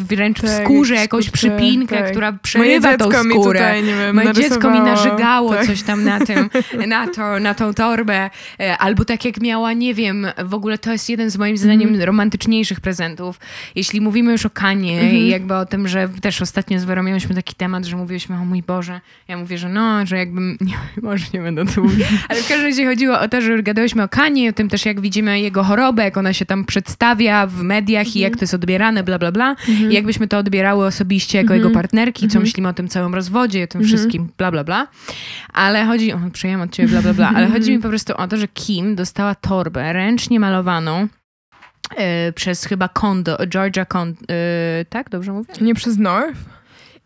wręcz 0.08 0.38
w 0.38 0.43
Tak, 0.43 0.64
skórze 0.64 0.94
jak 0.94 1.02
jakąś 1.02 1.31
przypinkę, 1.31 1.96
tak. 1.99 2.11
która 2.11 2.31
Moje 2.31 2.40
przerywa 2.43 2.96
tą 2.96 3.05
dziecko 3.11 3.25
mi 3.25 3.34
skórę. 3.34 3.61
tutaj, 3.61 3.82
nie 3.84 3.94
wiem, 3.96 4.16
Moje 4.16 4.32
dziecko 4.32 4.70
mi 4.70 4.81
nażygało 4.81 5.55
Tak. 5.55 5.66
coś 5.66 5.82
tam 5.82 6.05
na 6.05 6.20
tym, 6.20 6.50
na, 6.87 7.06
to, 7.06 7.38
na 7.40 7.55
tą 7.60 7.74
torbę. 7.74 8.30
E, 8.60 8.78
Albo 8.78 9.04
tak 9.04 9.24
jak 9.24 9.40
miała, 9.40 9.72
nie 9.72 9.94
wiem, 9.94 10.26
w 10.44 10.54
ogóle 10.54 10.78
to 10.78 10.92
jest 10.92 11.10
jeden 11.10 11.30
z 11.30 11.36
moim 11.36 11.56
zdaniem 11.56 11.88
Mhm. 11.88 12.02
romantyczniejszych 12.06 12.80
prezentów. 12.80 13.40
Jeśli 13.74 14.00
mówimy 14.00 14.32
już 14.32 14.46
o 14.46 14.50
Kanie 14.50 14.92
Mhm. 15.00 15.16
i 15.16 15.28
jakby 15.28 15.54
o 15.54 15.66
tym, 15.66 15.88
że 15.88 16.08
też 16.20 16.42
ostatnio 16.42 16.80
z 16.80 16.84
Werą 16.84 17.02
miałyśmy 17.02 17.34
taki 17.34 17.54
temat, 17.54 17.84
że 17.84 17.96
mówiłyśmy, 17.96 18.36
o 18.36 18.44
mój 18.44 18.62
Boże, 18.62 19.00
ja 19.28 19.36
mówię, 19.36 19.58
że 19.58 19.68
no, 19.68 20.06
że 20.06 20.16
jakbym, 20.18 20.56
nie, 20.60 20.74
może 21.02 21.24
nie 21.34 21.40
będę 21.40 21.66
tu 21.66 21.82
mówić, 21.84 22.06
ale 22.28 22.42
w 22.42 22.48
każdym 22.48 22.66
razie 22.66 22.86
chodziło 22.86 23.20
o 23.20 23.28
to, 23.28 23.40
że 23.40 23.62
gadałyśmy 23.62 24.02
o 24.02 24.08
Kanie, 24.08 24.50
o 24.50 24.52
tym 24.52 24.68
też 24.68 24.86
jak 24.86 25.00
widzimy 25.00 25.40
jego 25.40 25.64
chorobę, 25.64 26.04
jak 26.04 26.16
ona 26.16 26.32
się 26.32 26.46
tam 26.46 26.64
przedstawia 26.64 27.46
w 27.46 27.62
mediach 27.62 28.06
i 28.06 28.08
Mhm. 28.08 28.22
jak 28.22 28.36
to 28.36 28.40
jest 28.42 28.54
odbierane, 28.54 29.02
bla, 29.02 29.18
bla, 29.18 29.32
bla. 29.32 29.56
I 29.90 29.94
jakbyśmy 29.94 30.28
to 30.28 30.38
odbierały 30.38 30.86
osobiście 30.86 31.38
jako 31.38 31.54
Mhm. 31.54 31.60
jego 31.60 31.74
partnerki, 31.74 32.28
co 32.28 32.40
myślimy 32.40 32.68
o 32.68 32.72
tym 32.72 32.88
całym 32.88 33.14
rozwodzie, 33.14 33.64
o 33.64 33.66
tym 33.66 33.84
wszystkim, 33.84 34.28
bla, 34.38 34.50
bla, 34.50 34.64
bla. 34.64 34.86
Ale 35.52 35.84
chodzi, 35.84 36.12
o, 36.12 36.20
przejęłam 36.32 36.68
od 36.68 36.74
ciebie, 36.74 36.88
bla, 36.88 37.02
bla, 37.02 37.14
bla, 37.14 37.32
ale 37.36 37.50
chodzi 37.50 37.70
mi 37.73 37.79
po 37.79 37.88
prostu 37.88 38.12
o 38.17 38.29
to, 38.29 38.37
że 38.37 38.49
Kim 38.49 38.94
dostała 38.97 39.35
torbę 39.35 39.93
ręcznie 39.93 40.41
malowaną 40.41 41.08
e, 41.97 42.32
przez 42.32 42.64
chyba 42.64 42.88
Kondo, 42.88 43.38
Georgia 43.47 43.85
Kondo, 43.85 44.20
e, 44.31 44.85
tak? 44.85 45.11
Dobrze 45.11 45.32
mówię? 45.32 45.55
Nie 45.61 45.75
przez 45.75 45.99
North? 45.99 46.41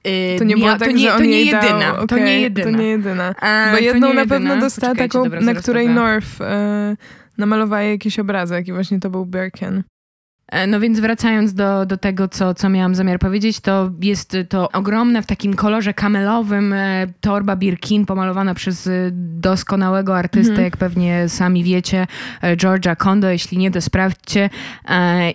E, 0.05 0.39
To 0.39 0.45
nie 0.45 0.57
było 0.57 0.71
tak, 0.71 0.89
to 0.89 0.91
nie, 0.95 1.03
że 1.03 1.13
on 1.13 1.19
to 1.19 1.25
nie 1.25 1.31
jej 1.31 1.47
jedyna, 1.47 1.79
dał, 1.79 1.97
to 2.07 2.15
okej, 2.15 2.25
nie 2.25 2.41
jedyna. 2.41 2.71
To 2.71 2.77
nie 2.83 2.89
jedyna. 2.89 3.35
A, 3.41 3.71
Bo 3.71 3.77
to 3.77 3.83
jedną 3.83 4.01
na 4.15 4.21
jedyna. 4.21 4.27
pewno 4.37 4.57
dostała 4.61 4.93
Poczekajcie, 4.93 5.13
taką, 5.13 5.25
dobra, 5.25 5.41
na 5.41 5.55
której 5.55 5.85
powiem. 5.87 5.95
North 5.97 6.41
e, 6.41 6.97
namalowała 7.39 7.83
jakiś 7.83 8.19
obrazek 8.19 8.69
i 8.69 8.73
właśnie 8.73 9.01
to 9.01 9.11
był 9.11 9.27
Birkin. 9.27 9.83
E, 10.49 10.67
No 10.67 10.81
więc 10.81 11.01
wracając 11.01 11.55
do, 11.55 11.87
do 11.87 11.97
tego, 11.97 12.29
co, 12.29 12.55
co 12.55 12.69
miałam 12.69 12.95
zamiar 12.95 13.19
powiedzieć, 13.19 13.61
to 13.61 13.91
jest 14.01 14.37
to 14.49 14.69
ogromna 14.73 15.23
w 15.23 15.27
takim 15.27 15.55
kolorze 15.55 15.95
kamelowym 15.95 16.73
e, 16.73 17.07
torba 17.21 17.57
Birkin 17.57 18.07
pomalowana 18.07 18.55
przez 18.55 18.87
e, 18.87 18.91
doskonałego 19.13 20.17
artystę, 20.19 20.51
Mhm. 20.51 20.65
jak 20.65 20.77
pewnie 20.77 21.29
sami 21.29 21.65
wiecie, 21.65 22.07
Georgia 22.57 22.97
Kondo, 22.97 23.31
jeśli 23.31 23.59
nie, 23.59 23.71
to 23.71 23.81
sprawdźcie. 23.81 24.51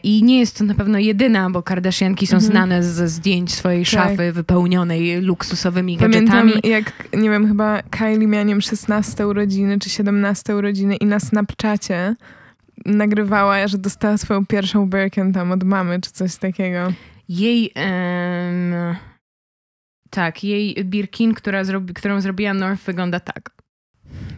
I 0.04 0.24
nie 0.24 0.40
jest 0.40 0.58
to 0.58 0.64
na 0.64 0.74
pewno 0.76 0.98
jedyna, 1.00 1.50
bo 1.50 1.64
Kardashianki 1.64 2.28
są 2.28 2.36
Mhm. 2.38 2.52
znane 2.52 2.84
ze 2.84 3.08
zdjęć 3.08 3.54
swojej 3.54 3.84
Tak. 3.86 3.90
szafy 3.92 4.32
wypełnionej 4.32 5.22
luksusowymi 5.22 5.98
Pamiętam, 5.98 6.48
gadżetami. 6.48 6.72
jak, 6.74 6.94
nie 7.14 7.30
wiem, 7.30 7.48
chyba 7.48 7.82
Kylie 7.90 8.28
miała, 8.28 8.44
nie 8.44 8.54
wiem, 8.54 8.62
16 8.62 9.28
urodziny 9.28 9.80
czy 9.80 9.90
17 9.90 10.56
urodziny 10.56 10.96
i 10.96 11.06
na 11.06 11.20
Snapchacie 11.20 12.16
nagrywała, 12.86 13.68
że 13.68 13.78
dostała 13.78 14.18
swoją 14.18 14.46
pierwszą 14.46 14.90
Birkin 14.90 15.34
tam 15.34 15.52
od 15.52 15.64
mamy 15.64 16.02
czy 16.02 16.12
coś 16.12 16.36
takiego. 16.36 16.94
Jej... 17.30 17.72
em, 17.76 18.96
tak, 20.10 20.44
jej 20.44 20.86
Birkin, 20.86 21.34
która 21.34 21.64
zrobi, 21.64 21.94
którą 21.94 22.22
zrobiła 22.22 22.54
North, 22.54 22.84
wygląda 22.84 23.20
tak. 23.20 23.50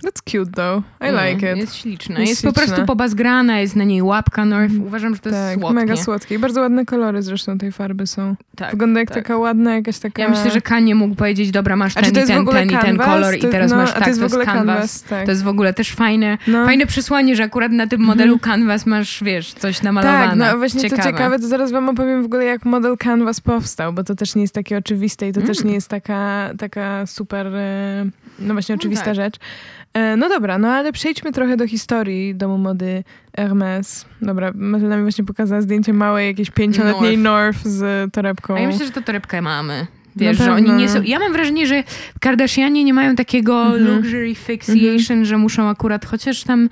That's 0.06 0.22
cute 0.32 0.52
though. 0.52 0.84
I 1.02 1.06
Mm, 1.06 1.26
like 1.28 1.52
it. 1.52 1.58
Jest 1.58 1.76
śliczna. 1.76 2.20
Jest 2.20 2.30
Jest, 2.30 2.44
po 2.44 2.54
prostu 2.54 2.86
pobazgrana, 2.86 3.60
jest 3.60 3.76
na 3.76 3.84
niej 3.84 4.02
łapka 4.02 4.46
North. 4.46 4.72
Mhm. 4.72 4.88
Uważam, 4.88 5.16
że 5.16 5.22
to 5.22 5.30
jest 5.30 5.42
tak, 5.42 5.60
słodkie. 5.60 5.76
mega 5.76 5.98
słodkie. 5.98 6.36
I 6.36 6.40
bardzo 6.40 6.62
ładne 6.62 6.86
kolory 6.86 7.22
zresztą 7.22 7.58
tej 7.58 7.72
farby 7.72 8.08
są. 8.08 8.36
Tak. 8.56 8.72
Wygląda 8.72 9.00
jak 9.00 9.10
tak. 9.10 9.18
taka 9.18 9.38
ładna, 9.38 9.76
jakaś 9.76 10.00
taka... 10.00 10.22
Ja 10.22 10.30
myślę, 10.30 10.52
że 10.52 10.62
Kanye 10.62 10.96
mógł 10.96 11.16
powiedzieć, 11.16 11.52
dobra, 11.52 11.76
masz 11.76 11.94
ten 11.94 12.04
to 12.04 12.10
i 12.10 12.14
jest 12.16 12.28
ten, 12.28 12.42
ogóle 12.42 12.60
ten 12.60 12.70
i 12.70 12.78
ten 12.82 12.98
kolor 12.98 13.36
i 13.36 13.40
To- 13.40 13.50
teraz 13.50 13.72
no, 13.72 13.78
masz 13.78 13.94
tak, 13.94 14.04
to 14.04 14.10
jest 14.10 14.22
w 14.22 14.24
ogóle 14.26 14.46
canvas. 14.46 14.66
canvas, 14.66 15.04
tak. 15.04 15.26
To 15.26 15.32
jest 15.32 15.44
w 15.44 15.48
ogóle 15.48 15.74
też 15.74 15.92
fajne, 15.92 16.38
No. 16.48 16.66
fajne 16.66 16.86
przesłanie, 16.86 17.36
że 17.36 17.44
akurat 17.44 17.72
na 17.72 17.88
tym 17.88 18.02
modelu 18.02 18.40
canvas 18.40 18.86
masz, 18.86 19.24
wiesz, 19.24 19.54
coś 19.54 19.82
namalowane. 19.82 20.28
Tak, 20.46 20.54
no 20.54 20.58
właśnie 20.58 20.82
ciekawe. 20.82 21.04
to 21.04 21.10
ciekawe, 21.10 21.40
to 21.40 21.48
zaraz 21.48 21.72
wam 21.72 21.90
opowiem 21.90 22.22
w 22.22 22.26
ogóle 22.26 22.46
jak 22.46 22.66
model 22.66 22.98
Canvas 22.98 23.42
powstał, 23.42 23.94
bo 23.94 24.04
to 24.04 24.16
też 24.16 24.36
nie 24.36 24.42
jest 24.42 24.54
takie 24.54 24.78
oczywiste 24.78 25.28
i 25.28 25.34
to 25.34 25.42
też 25.42 25.58
Mm. 25.58 25.68
nie 25.70 25.74
jest 25.74 25.88
taka, 25.88 26.50
taka 26.60 27.06
super, 27.06 27.48
e, 27.48 28.06
no 28.40 28.54
właśnie 28.54 28.76
oczywista 28.76 29.06
tak. 29.06 29.16
rzecz. 29.16 29.36
E, 29.94 30.18
No 30.18 30.30
dobra, 30.30 30.58
no 30.58 30.68
ale 30.68 30.92
przejdźmy 30.92 31.32
trochę 31.32 31.58
do 31.58 31.68
historii 31.68 32.36
domu 32.36 32.58
mody 32.58 33.04
Hermes. 33.36 34.06
Dobra, 34.22 34.52
Matilda 34.56 34.96
mi 34.98 35.02
właśnie 35.04 35.24
pokazała 35.26 35.62
zdjęcie 35.62 35.94
małej, 35.94 36.28
jakiejś 36.28 36.50
pięcioletniej 36.52 37.18
North 37.18 37.66
z 37.66 38.14
torebką. 38.14 38.56
A 38.56 38.60
ja 38.60 38.68
myślę, 38.68 38.86
że 38.86 38.92
to 38.92 39.02
torebkę 39.02 39.42
mamy. 39.42 39.88
Wiesz, 40.16 40.38
że 40.38 40.54
oni 40.54 40.72
nie 40.72 40.90
są... 40.90 41.02
Ja 41.02 41.20
mam 41.20 41.34
wrażenie, 41.34 41.68
że 41.68 41.84
Kardashianie 42.20 42.84
nie 42.84 42.94
mają 42.94 43.16
takiego 43.16 43.64
Mhm. 43.66 43.84
luxury 43.98 44.36
fixation, 44.36 45.26
że 45.26 45.38
muszą 45.38 45.70
akurat, 45.70 46.06
chociaż 46.06 46.44
tam 46.44 46.70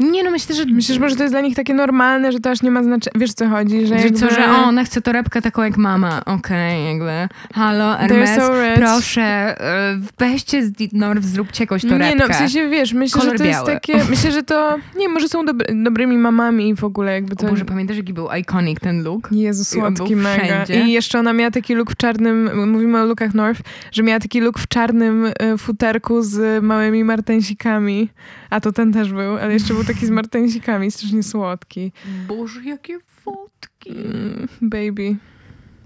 Nie 0.00 0.24
no, 0.24 0.30
myślę, 0.30 0.54
że... 0.54 0.64
Myślisz, 0.64 0.98
może 0.98 1.16
to 1.16 1.22
jest 1.22 1.34
dla 1.34 1.40
nich 1.40 1.56
takie 1.56 1.74
normalne, 1.74 2.32
że 2.32 2.40
to 2.40 2.50
aż 2.50 2.62
nie 2.62 2.70
ma 2.70 2.82
znaczenia. 2.82 3.20
Wiesz 3.20 3.32
co 3.32 3.48
chodzi, 3.48 3.80
że 3.80 3.98
Że 3.98 4.04
jakby... 4.04 4.18
co, 4.18 4.30
że 4.30 4.50
o, 4.50 4.54
ona 4.54 4.84
chce 4.84 5.00
torebkę 5.00 5.42
taką 5.42 5.62
jak 5.62 5.76
mama. 5.76 6.24
Okej, 6.24 6.86
jakby. 6.86 7.28
Halo, 7.54 7.96
Hermes, 7.96 8.36
so 8.36 8.52
proszę, 8.74 9.22
e, 9.22 9.98
weźcie 10.18 10.66
z 10.66 10.72
Norw, 10.92 11.24
zróbcie 11.24 11.62
jakąś 11.62 11.82
torebkę. 11.82 12.08
Nie 12.08 12.16
no, 12.16 12.28
w 12.28 12.36
sensie 12.36 12.68
wiesz, 12.68 12.92
myślę, 12.92 13.20
Kolor 13.20 13.34
że 13.34 13.38
to 13.38 13.44
jest 13.44 13.60
biały. 13.60 13.72
takie, 13.72 14.04
myślę, 14.10 14.32
że 14.32 14.42
to, 14.42 14.76
nie, 14.96 15.08
może 15.08 15.28
są 15.28 15.44
dobry, 15.44 15.66
dobrymi 15.84 16.18
mamami 16.18 16.68
i 16.68 16.74
w 16.74 16.84
ogóle 16.84 17.12
jakby 17.12 17.36
to... 17.36 17.46
O 17.46 17.50
Boże, 17.50 17.64
pamiętasz, 17.64 17.96
jaki 17.96 18.12
był 18.12 18.28
iconic 18.40 18.80
ten 18.80 19.02
look? 19.02 19.28
Jezu, 19.32 19.64
słodki 19.64 20.16
mega. 20.16 20.44
wszędzie. 20.44 20.84
I 20.84 20.92
jeszcze 20.92 21.18
ona 21.18 21.32
miała 21.32 21.50
taki 21.50 21.74
look 21.74 21.90
w 21.90 21.96
czarnym, 21.96 22.70
mówimy 22.72 23.00
o 23.00 23.04
lookach 23.04 23.34
North, 23.34 23.60
że 23.92 24.02
miała 24.02 24.20
taki 24.20 24.40
look 24.40 24.58
w 24.58 24.68
czarnym 24.68 25.26
e, 25.26 25.58
futerku 25.58 26.22
z 26.22 26.64
małymi 26.64 27.04
martensikami. 27.04 28.10
A 28.50 28.60
to 28.60 28.72
ten 28.72 28.92
też 28.92 29.12
był, 29.12 29.36
ale 29.36 29.52
jeszcze 29.52 29.74
był 29.74 29.83
taki 29.86 30.06
z 30.06 30.10
martensikami, 30.10 30.90
strasznie 30.90 31.22
słodki. 31.22 31.92
Boże, 32.28 32.64
jakie 32.64 32.98
fotki. 33.06 33.90
Mm, 33.90 34.48
baby. 34.62 35.16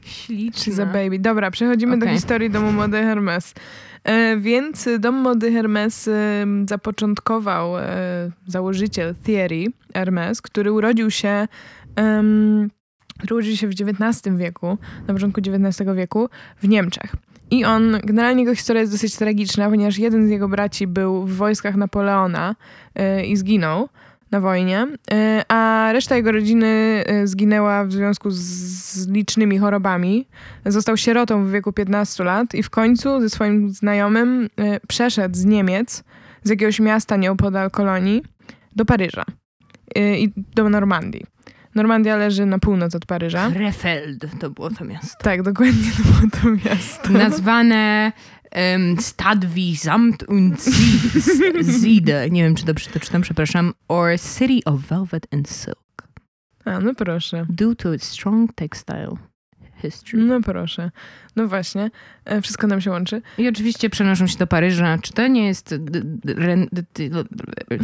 Śliczne. 0.02 0.72
She's 0.72 0.82
a 0.82 0.86
baby. 0.86 1.18
Dobra, 1.18 1.50
przechodzimy 1.50 1.98
do 1.98 2.04
Okej. 2.04 2.14
historii 2.14 2.50
domu 2.50 2.72
mody 2.72 2.96
Hermes. 2.96 3.54
E, 4.04 4.36
więc 4.36 4.88
dom 4.98 5.14
mody 5.14 5.52
Hermes 5.52 6.08
e, 6.08 6.46
zapoczątkował 6.68 7.78
e, 7.78 7.82
założyciel 8.46 9.14
Thierry 9.24 9.64
Hermes, 9.94 10.42
który 10.42 10.72
urodził 10.72 11.10
się 11.10 11.48
który 13.18 13.34
urodził 13.34 13.56
się 13.56 13.68
w 13.68 13.70
XIX 13.70 14.36
wieku, 14.36 14.78
na 15.06 15.14
początku 15.14 15.40
XIX 15.40 15.90
wieku 15.96 16.28
w 16.62 16.68
Niemczech. 16.68 17.12
I 17.50 17.64
on, 17.64 17.98
generalnie 18.04 18.42
jego 18.42 18.54
historia 18.54 18.80
jest 18.80 18.92
dosyć 18.92 19.16
tragiczna, 19.16 19.70
ponieważ 19.70 19.98
jeden 19.98 20.26
z 20.26 20.30
jego 20.30 20.48
braci 20.48 20.86
był 20.86 21.26
w 21.26 21.36
wojskach 21.36 21.76
Napoleona 21.76 22.54
e, 22.94 23.26
i 23.26 23.36
zginął 23.36 23.88
na 24.30 24.40
wojnie, 24.40 24.86
e, 25.10 25.44
a 25.48 25.90
reszta 25.92 26.16
jego 26.16 26.32
rodziny 26.32 26.66
e, 27.06 27.26
zginęła 27.26 27.84
w 27.84 27.92
związku 27.92 28.30
z, 28.30 29.08
licznymi 29.08 29.58
chorobami. 29.58 30.28
Został 30.66 30.96
sierotą 30.96 31.44
w 31.44 31.50
wieku 31.50 31.72
15 31.72 32.24
lat 32.24 32.54
i 32.54 32.62
w 32.62 32.70
końcu 32.70 33.20
ze 33.20 33.30
swoim 33.30 33.70
znajomym 33.70 34.48
przeszedł 34.88 35.36
z 35.36 35.44
Niemiec, 35.44 36.04
z 36.42 36.50
jakiegoś 36.50 36.80
miasta 36.80 37.16
nieopodal 37.16 37.70
Kolonii, 37.70 38.22
do 38.76 38.84
Paryża 38.84 39.24
i 39.96 40.32
do 40.54 40.68
Normandii. 40.68 41.37
Normandia 41.78 42.16
leży 42.16 42.46
na 42.46 42.58
północ 42.58 42.94
od 42.94 43.06
Paryża. 43.06 43.50
Krefeld 43.50 44.26
to 44.40 44.50
było 44.50 44.70
to 44.70 44.84
miasto. 44.84 45.24
Tak, 45.24 45.42
dokładnie 45.42 45.90
to 45.96 46.02
było 46.02 46.30
to 46.58 46.68
miasto. 46.70 47.10
Nazwane 47.10 48.12
um, 48.74 49.00
Stad 49.00 49.44
wie 49.44 49.76
Samt 49.76 50.22
und 50.28 50.60
Sie- 50.62 51.80
Siede. 51.82 52.30
Nie 52.30 52.42
wiem, 52.42 52.54
czy 52.54 52.64
dobrze 52.64 52.90
to 52.90 53.00
czytam, 53.00 53.22
przepraszam. 53.22 53.72
Or 53.88 54.08
City 54.38 54.60
of 54.64 54.80
Velvet 54.80 55.26
and 55.34 55.48
Silk. 55.50 56.08
A, 56.64 56.80
no 56.80 56.94
proszę. 56.94 57.46
Due 57.48 57.76
to 57.76 57.94
its 57.94 58.08
strong 58.08 58.52
textile 58.54 59.16
history. 59.82 60.22
No 60.24 60.40
proszę. 60.40 60.90
No 61.36 61.48
właśnie. 61.48 61.90
E, 62.24 62.42
Wszystko 62.42 62.66
nam 62.66 62.80
się 62.80 62.90
łączy. 62.90 63.22
I 63.38 63.48
oczywiście 63.48 63.90
przenoszą 63.90 64.26
się 64.26 64.38
do 64.38 64.46
Paryża. 64.46 64.98
Czy 65.02 65.12
to 65.12 65.26
nie 65.26 65.46
jest, 65.46 65.74
d- 65.76 66.02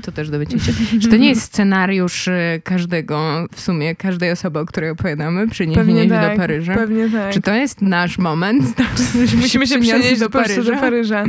to 0.03 0.13
też 0.13 0.31
dowiecie 0.31 0.59
się, 0.61 0.73
czy 1.03 1.09
to 1.09 1.17
nie 1.17 1.29
jest 1.29 1.43
scenariusz 1.43 2.29
e, 2.29 2.61
każdego, 2.65 3.47
w 3.53 3.61
sumie 3.61 3.97
każdej 3.97 4.31
osoby, 4.31 4.59
o 4.59 4.67
której 4.67 4.91
opowiadamy, 4.91 5.49
przeniesienie 5.49 6.03
się 6.03 6.09
tak. 6.09 6.31
do 6.33 6.37
Paryża? 6.37 6.75
Pewnie 6.75 7.11
tak. 7.11 7.33
Czy 7.35 7.41
to 7.43 7.55
jest 7.55 7.83
nasz 7.83 8.19
moment? 8.19 8.65
Musimy 9.43 9.67
się 9.67 9.79
przenieść 9.81 10.21
do 10.21 10.31
Paryża. 10.31 10.63
do? 10.75 10.81
Paryża. 10.81 11.25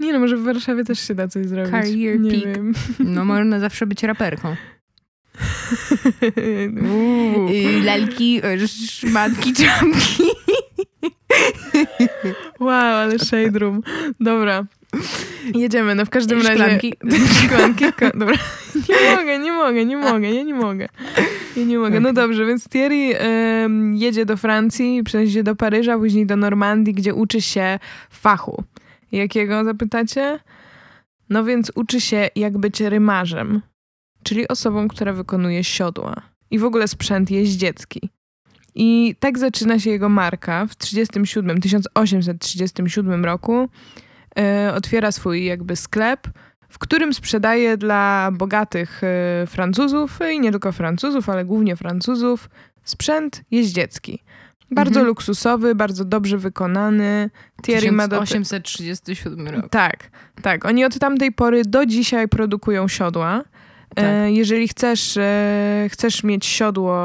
Nie 0.00 0.12
no, 0.12 0.18
może 0.18 0.36
w 0.36 0.42
Warszawie 0.42 0.84
też 0.84 1.00
się 1.00 1.14
da 1.14 1.28
coś 1.28 1.46
zrobić. 1.46 1.70
Career 1.72 2.20
Nie 2.20 2.30
peak. 2.30 2.44
wiem. 2.56 2.72
No 2.98 3.24
można 3.24 3.60
zawsze 3.60 3.86
być 3.86 4.02
raperką. 4.02 4.56
Y, 7.50 7.82
Lalki, 7.84 8.40
y, 8.44 8.68
szmatki, 8.68 9.52
czapki. 9.52 10.24
Wow, 12.60 12.94
ale 12.94 13.18
shade 13.18 13.58
room. 13.58 13.82
Dobra. 14.20 14.64
Jedziemy, 15.54 15.94
no 15.94 16.04
w 16.04 16.10
każdym 16.10 16.38
razie... 16.38 16.52
Szklanki. 16.52 16.94
Szklanki. 17.44 17.84
Dobra. 18.14 18.36
Nie 18.88 19.16
mogę, 19.16 19.38
nie 19.38 19.52
mogę, 19.52 19.84
nie 19.84 19.96
mogę, 19.96 20.30
ja 20.30 20.42
nie 20.42 20.54
mogę. 20.54 20.88
Ja 21.56 21.64
nie 21.64 21.78
mogę. 21.78 22.00
No 22.00 22.12
dobrze, 22.12 22.46
więc 22.46 22.68
Thierry 22.68 23.18
em, 23.18 23.94
jedzie 23.94 24.26
do 24.26 24.36
Francji, 24.36 25.02
się 25.32 25.42
do 25.42 25.56
Paryża, 25.56 25.98
później 25.98 26.26
do 26.26 26.36
Normandii, 26.36 26.94
gdzie 26.94 27.14
uczy 27.14 27.40
się 27.40 27.78
fachu. 28.10 28.64
Jakiego 29.12 29.64
zapytacie? 29.64 30.40
No 31.30 31.44
więc 31.44 31.72
uczy 31.74 32.00
się 32.00 32.28
jak 32.36 32.58
być 32.58 32.80
rymarzem, 32.80 33.62
czyli 34.24 34.48
osobą, 34.48 34.88
która 34.88 35.12
wykonuje 35.12 35.64
siodła 35.64 36.14
i 36.50 36.58
w 36.58 36.64
ogóle 36.64 36.88
sprzęt 36.88 37.30
jeździecki. 37.30 38.10
I 38.74 39.14
tak 39.20 39.38
zaczyna 39.38 39.78
się 39.78 39.90
jego 39.90 40.08
marka 40.08 40.66
w 40.66 40.76
37, 40.76 41.60
1837 41.60 43.24
roku. 43.24 43.68
E, 44.38 44.72
otwiera 44.74 45.12
swój 45.12 45.44
jakby 45.44 45.76
sklep, 45.76 46.28
w 46.68 46.78
którym 46.78 47.14
sprzedaje 47.14 47.76
dla 47.76 48.30
bogatych 48.32 49.00
e, 49.04 49.46
Francuzów 49.46 50.18
i 50.32 50.40
nie 50.40 50.50
tylko 50.50 50.72
Francuzów, 50.72 51.28
ale 51.28 51.44
głównie 51.44 51.76
Francuzów 51.76 52.50
sprzęt 52.84 53.42
jeździecki. 53.50 54.22
Bardzo 54.70 54.90
Mhm. 54.90 55.06
luksusowy, 55.06 55.74
bardzo 55.74 56.04
dobrze 56.04 56.38
wykonany. 56.38 57.30
Thierry 57.62 57.92
ma 57.92 58.08
do, 58.08 58.20
1837 58.20 59.48
rok. 59.48 59.70
tak, 59.70 60.10
tak. 60.42 60.64
Oni 60.64 60.84
od 60.84 60.98
tamtej 60.98 61.32
pory 61.32 61.62
do 61.64 61.86
dzisiaj 61.86 62.28
produkują 62.28 62.88
siodła. 62.88 63.42
Tak. 63.94 64.04
E, 64.04 64.32
jeżeli 64.32 64.68
chcesz, 64.68 65.16
e, 65.16 65.88
chcesz 65.90 66.24
mieć 66.24 66.46
siodło 66.46 66.96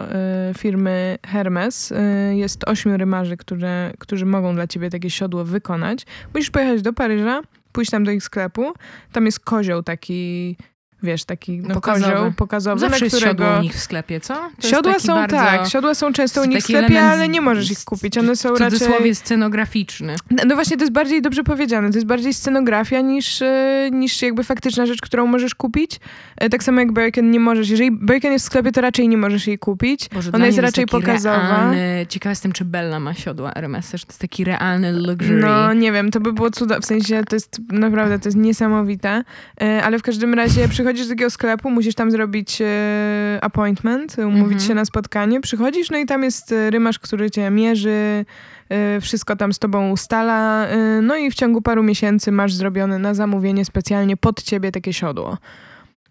e, 0.00 0.52
firmy 0.58 1.18
Hermes, 1.26 1.92
e, 1.92 2.36
jest 2.36 2.68
ośmiu 2.68 2.96
rymarzy, 2.96 3.36
które, 3.36 3.92
którzy 3.98 4.26
mogą 4.26 4.54
dla 4.54 4.66
ciebie 4.66 4.90
takie 4.90 5.10
siodło 5.10 5.44
wykonać. 5.44 6.06
Musisz 6.34 6.50
pojechać 6.50 6.82
do 6.82 6.92
Paryża, 6.92 7.40
pójść 7.72 7.90
tam 7.90 8.04
do 8.04 8.10
ich 8.10 8.22
sklepu. 8.22 8.72
Tam 9.12 9.26
jest 9.26 9.40
kozioł 9.40 9.82
taki, 9.82 10.56
wiesz, 11.02 11.24
taki 11.24 11.58
no, 11.58 11.74
Pokazowy. 11.74 12.12
kozioł 12.12 12.32
pokazowy, 12.32 12.80
Zawsze 12.80 13.04
jest 13.04 13.16
którego... 13.16 13.44
siodło 13.44 13.58
u 13.58 13.62
nich 13.62 13.74
w 13.74 13.78
sklepie, 13.80 14.20
co? 14.20 14.34
To 14.34 14.40
jest 14.62 14.70
Siodła 14.70 14.98
są 14.98 15.14
bardzo 15.14 15.36
tak, 15.36 15.68
siodła 15.68 15.94
są 15.94 16.12
często 16.12 16.42
u 16.42 16.44
nich 16.44 16.58
w 16.58 16.62
sklepie, 16.64 16.86
element 16.86 17.12
ale 17.14 17.28
nie 17.28 17.40
możesz 17.40 17.70
ich 17.70 17.84
kupić. 17.84 18.18
One 18.18 18.36
są 18.36 18.48
w 18.54 18.60
raczej... 18.60 18.78
cudzysłowie 18.78 19.14
scenograficzny. 19.14 20.14
No 20.30 20.42
no 20.46 20.54
właśnie, 20.54 20.76
to 20.76 20.82
jest 20.82 20.92
bardziej 20.92 21.22
dobrze 21.22 21.44
powiedziane. 21.44 21.90
To 21.90 21.94
jest 21.94 22.06
bardziej 22.06 22.34
scenografia 22.34 23.00
niż, 23.00 23.42
e, 23.42 23.88
niż 23.92 24.22
jakby 24.22 24.44
faktyczna 24.44 24.86
rzecz, 24.86 25.00
którą 25.00 25.26
możesz 25.26 25.54
kupić. 25.54 26.00
E, 26.36 26.48
Tak 26.48 26.62
samo 26.62 26.80
jak 26.80 26.92
Birkin 26.92 27.30
nie 27.30 27.40
możesz. 27.40 27.70
Jeżeli 27.70 27.90
Birkin 27.92 28.32
jest 28.32 28.44
w 28.44 28.46
sklepie, 28.46 28.72
to 28.72 28.80
raczej 28.80 29.08
nie 29.08 29.16
możesz 29.16 29.46
jej 29.46 29.58
kupić. 29.58 30.08
Boże, 30.08 30.30
Ona 30.34 30.46
jest 30.46 30.58
raczej 30.58 30.84
taki 30.86 30.90
pokazowa. 31.04 31.36
Realny, 31.36 32.06
ciekawa 32.08 32.30
jestem, 32.30 32.52
czy 32.52 32.64
Bella 32.64 33.00
ma 33.00 33.14
siodła 33.14 33.52
Hermesa, 33.54 33.98
że 33.98 34.06
to 34.06 34.10
jest 34.10 34.20
taki 34.20 34.44
realny 34.44 34.92
luxury. 34.92 35.40
No 35.40 35.72
nie 35.74 35.92
wiem, 35.92 36.10
to 36.10 36.20
by 36.20 36.32
było 36.32 36.50
cuda. 36.50 36.80
W 36.80 36.84
sensie 36.84 37.22
to 37.28 37.36
jest 37.36 37.60
naprawdę, 37.72 38.18
to 38.18 38.28
jest 38.28 38.38
niesamowite. 38.38 39.24
E, 39.62 39.82
Ale 39.84 39.98
w 39.98 40.02
każdym 40.02 40.34
razie 40.34 40.68
przychodzisz 40.88 41.06
do 41.06 41.14
takiego 41.14 41.30
sklepu, 41.30 41.70
musisz 41.70 41.94
tam 41.94 42.10
zrobić 42.10 42.58
e, 42.62 43.38
appointment, 43.42 44.16
umówić 44.18 44.42
Mhm. 44.52 44.60
się 44.60 44.74
na 44.74 44.84
spotkanie. 44.84 45.40
Przychodzisz, 45.40 45.90
no 45.90 45.98
i 45.98 46.06
tam 46.06 46.22
jest 46.22 46.52
e, 46.52 46.70
rymarz, 46.70 46.98
który 46.98 47.30
cię 47.30 47.50
mierzy, 47.50 48.24
e, 48.68 49.00
wszystko 49.00 49.36
tam 49.36 49.52
z 49.52 49.58
tobą 49.58 49.90
ustala. 49.90 50.66
e, 50.66 51.00
No 51.02 51.16
i 51.16 51.30
w 51.30 51.34
ciągu 51.34 51.62
paru 51.62 51.82
miesięcy 51.82 52.32
masz 52.32 52.54
zrobione 52.54 52.98
na 52.98 53.14
zamówienie 53.14 53.64
specjalnie 53.64 54.16
pod 54.16 54.42
ciebie 54.42 54.72
takie 54.72 54.92
siodło. 54.92 55.38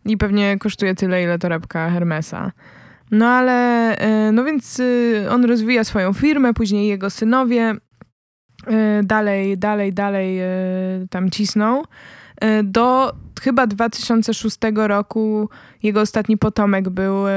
I 0.05 0.17
pewnie 0.17 0.57
kosztuje 0.59 0.95
tyle, 0.95 1.23
ile 1.23 1.39
torebka 1.39 1.89
Hermesa. 1.89 2.51
No 3.11 3.27
ale, 3.27 3.97
e, 3.97 4.31
no 4.31 4.43
więc 4.43 4.79
e, 5.25 5.29
on 5.31 5.45
rozwija 5.45 5.83
swoją 5.83 6.13
firmę, 6.13 6.53
później 6.53 6.87
jego 6.87 7.09
synowie 7.09 7.75
e, 8.67 9.01
dalej, 9.03 9.57
dalej, 9.57 9.93
dalej 9.93 10.39
e, 10.39 10.45
tam 11.09 11.29
cisną. 11.29 11.83
E, 12.41 12.63
Do 12.63 13.13
chyba 13.41 13.67
2006 13.67 14.57
roku 14.75 15.49
jego 15.83 16.01
ostatni 16.01 16.37
potomek 16.37 16.89
był 16.89 17.27
e, 17.27 17.31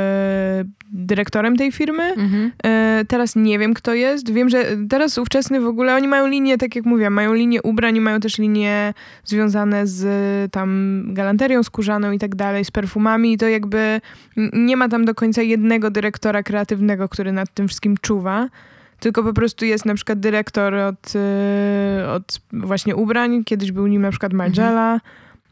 dyrektorem 0.92 1.56
tej 1.56 1.72
firmy. 1.72 2.02
Mhm. 2.02 2.52
E, 2.64 3.04
Teraz 3.08 3.36
nie 3.36 3.58
wiem, 3.58 3.74
kto 3.74 3.94
jest. 3.94 4.32
Wiem, 4.32 4.48
że 4.48 4.64
teraz 4.88 5.18
ówczesny 5.18 5.60
w 5.60 5.66
ogóle, 5.66 5.94
oni 5.94 6.08
mają 6.08 6.26
linię, 6.26 6.58
tak 6.58 6.76
jak 6.76 6.84
mówiłam, 6.84 7.12
mają 7.12 7.34
linię 7.34 7.62
ubrań 7.62 7.96
i 7.96 8.00
mają 8.00 8.20
też 8.20 8.38
linie 8.38 8.94
związane 9.24 9.86
z 9.86 10.52
tam 10.52 11.02
galanterią 11.14 11.62
skórzaną 11.62 12.12
i 12.12 12.18
tak 12.18 12.34
dalej, 12.34 12.64
z 12.64 12.70
perfumami 12.70 13.32
i 13.32 13.38
to 13.38 13.48
jakby 13.48 14.00
nie 14.52 14.76
ma 14.76 14.88
tam 14.88 15.04
do 15.04 15.14
końca 15.14 15.42
jednego 15.42 15.90
dyrektora 15.90 16.42
kreatywnego, 16.42 17.08
który 17.08 17.32
nad 17.32 17.54
tym 17.54 17.68
wszystkim 17.68 17.96
czuwa. 18.00 18.48
Tylko 19.00 19.22
po 19.22 19.32
prostu 19.32 19.64
jest 19.64 19.84
na 19.84 19.94
przykład 19.94 20.20
dyrektor 20.20 20.74
od, 20.74 21.12
e, 21.14 22.10
od 22.10 22.40
właśnie 22.52 22.96
ubrań. 22.96 23.44
Kiedyś 23.44 23.72
był 23.72 23.86
nim 23.86 24.02
na 24.02 24.10
przykład 24.10 24.32
Margiela. 24.32 25.00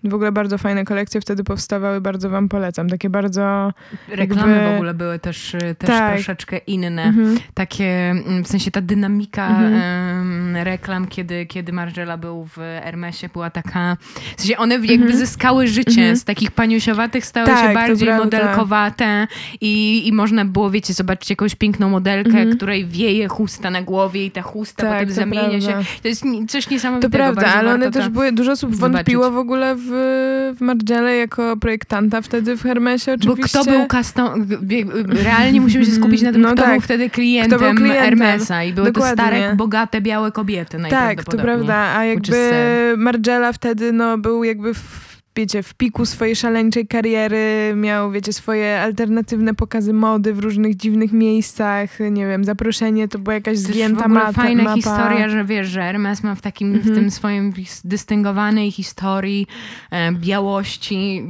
W 0.04 0.14
ogóle 0.14 0.32
bardzo 0.32 0.58
fajne 0.58 0.84
kolekcje 0.84 1.20
wtedy 1.20 1.44
powstawały, 1.44 2.00
bardzo 2.00 2.30
wam 2.30 2.48
polecam. 2.48 2.88
Takie 2.88 3.10
bardzo... 3.10 3.72
Reklamy 4.08 4.52
Jakby- 4.56 4.70
w 4.70 4.74
ogóle 4.74 4.94
były 4.94 5.18
też, 5.18 5.54
y, 5.54 5.58
też 5.58 5.90
Tak. 5.90 6.14
troszeczkę 6.14 6.58
inne. 6.58 7.04
Mhm. 7.04 7.38
Takie, 7.54 8.10
mm, 8.10 8.44
w 8.44 8.48
sensie 8.48 8.70
ta 8.70 8.80
dynamika 8.80 9.48
Mhm. 9.48 10.56
reklam, 10.56 11.06
kiedy, 11.06 11.46
kiedy 11.46 11.72
Margiela 11.72 12.16
był 12.16 12.44
w 12.44 12.56
Hermesie, 12.56 13.28
była 13.28 13.50
taka... 13.50 13.96
W 14.36 14.40
sensie 14.40 14.56
one 14.56 14.74
jakby 14.74 15.12
-hmm. 15.12 15.16
zyskały 15.16 15.68
życie. 15.68 16.12
-hmm. 16.12 16.16
Z 16.16 16.24
takich 16.24 16.50
paniusiowatych 16.50 17.26
stały 17.26 17.46
tak, 17.46 17.68
się 17.68 17.74
bardziej 17.74 18.14
modelkowate 18.14 19.26
i, 19.60 20.08
i 20.08 20.12
można 20.12 20.44
było, 20.44 20.70
wiecie, 20.70 20.94
zobaczyć 20.94 21.30
jakąś 21.30 21.54
piękną 21.54 21.88
modelkę, 21.88 22.30
-hmm. 22.30 22.56
której 22.56 22.86
wieje 22.86 23.28
chusta 23.28 23.70
na 23.70 23.82
głowie 23.82 24.26
i 24.26 24.30
ta 24.30 24.42
chusta 24.42 24.82
tak, 24.82 24.92
potem 25.00 25.14
zamienia 25.14 25.48
prawda. 25.48 25.82
się. 25.84 26.00
To 26.02 26.08
jest 26.08 26.24
coś 26.48 26.70
niesamowitego. 26.70 27.12
To 27.12 27.18
prawda, 27.18 27.54
ale 27.54 27.74
one 27.74 27.90
też 27.90 28.08
były, 28.08 28.32
dużo 28.32 28.52
osób 28.52 28.74
zobaczyć. 28.74 28.96
wątpiło 28.96 29.30
w 29.30 29.38
ogóle 29.38 29.74
w, 29.74 29.87
w 29.90 30.56
Margiele 30.60 31.16
jako 31.16 31.56
projektanta 31.56 32.22
wtedy 32.22 32.56
w 32.56 32.62
Hermesie 32.62 33.12
oczywiście. 33.12 33.58
Bo 33.58 33.64
kto 33.64 33.70
był 33.70 33.86
custom... 33.86 34.46
Realnie 35.08 35.60
musimy 35.60 35.84
się 35.84 35.92
skupić 36.00 36.22
na 36.22 36.32
tym, 36.32 36.40
no 36.40 36.52
kto 36.52 36.62
tak. 36.62 36.72
był 36.72 36.80
wtedy 36.80 37.10
klientem, 37.10 37.58
był 37.58 37.74
klientem 37.74 38.04
Hermesa 38.04 38.64
i 38.64 38.72
były 38.72 38.92
Dokładnie. 38.92 39.16
to 39.16 39.22
stare, 39.22 39.56
bogate, 39.56 40.00
białe 40.00 40.32
kobiety 40.32 40.78
Tak, 40.90 41.24
to 41.24 41.36
prawda, 41.36 41.96
a 41.96 42.04
jakby 42.04 42.94
Margiela 42.96 43.52
wtedy 43.52 43.92
no, 43.92 44.18
był 44.18 44.44
jakby 44.44 44.74
w 44.74 45.07
wiecie, 45.38 45.62
w 45.62 45.74
piku 45.74 46.06
swojej 46.06 46.36
szaleńczej 46.36 46.86
kariery, 46.86 47.72
miał, 47.76 48.10
wiecie, 48.10 48.32
swoje 48.32 48.80
alternatywne 48.80 49.54
pokazy 49.54 49.92
mody 49.92 50.34
w 50.34 50.38
różnych 50.38 50.76
dziwnych 50.76 51.12
miejscach, 51.12 51.98
nie 52.10 52.26
wiem, 52.26 52.44
zaproszenie 52.44 53.08
to 53.08 53.18
była 53.18 53.34
jakaś 53.34 53.58
zgięta 53.58 54.02
to 54.02 54.08
mapa. 54.08 54.32
fajna 54.32 54.62
mapa. 54.62 54.76
historia, 54.76 55.28
że 55.28 55.44
wiesz, 55.44 55.68
że 55.68 55.80
Hermes 55.80 56.22
ma 56.22 56.34
w 56.34 56.40
takim, 56.40 56.72
w 56.78 56.82
tym 56.82 56.92
mhm. 56.92 57.10
swoim 57.10 57.52
dystyngowanej 57.84 58.70
historii 58.70 59.46
e, 59.90 60.12
białości 60.12 61.22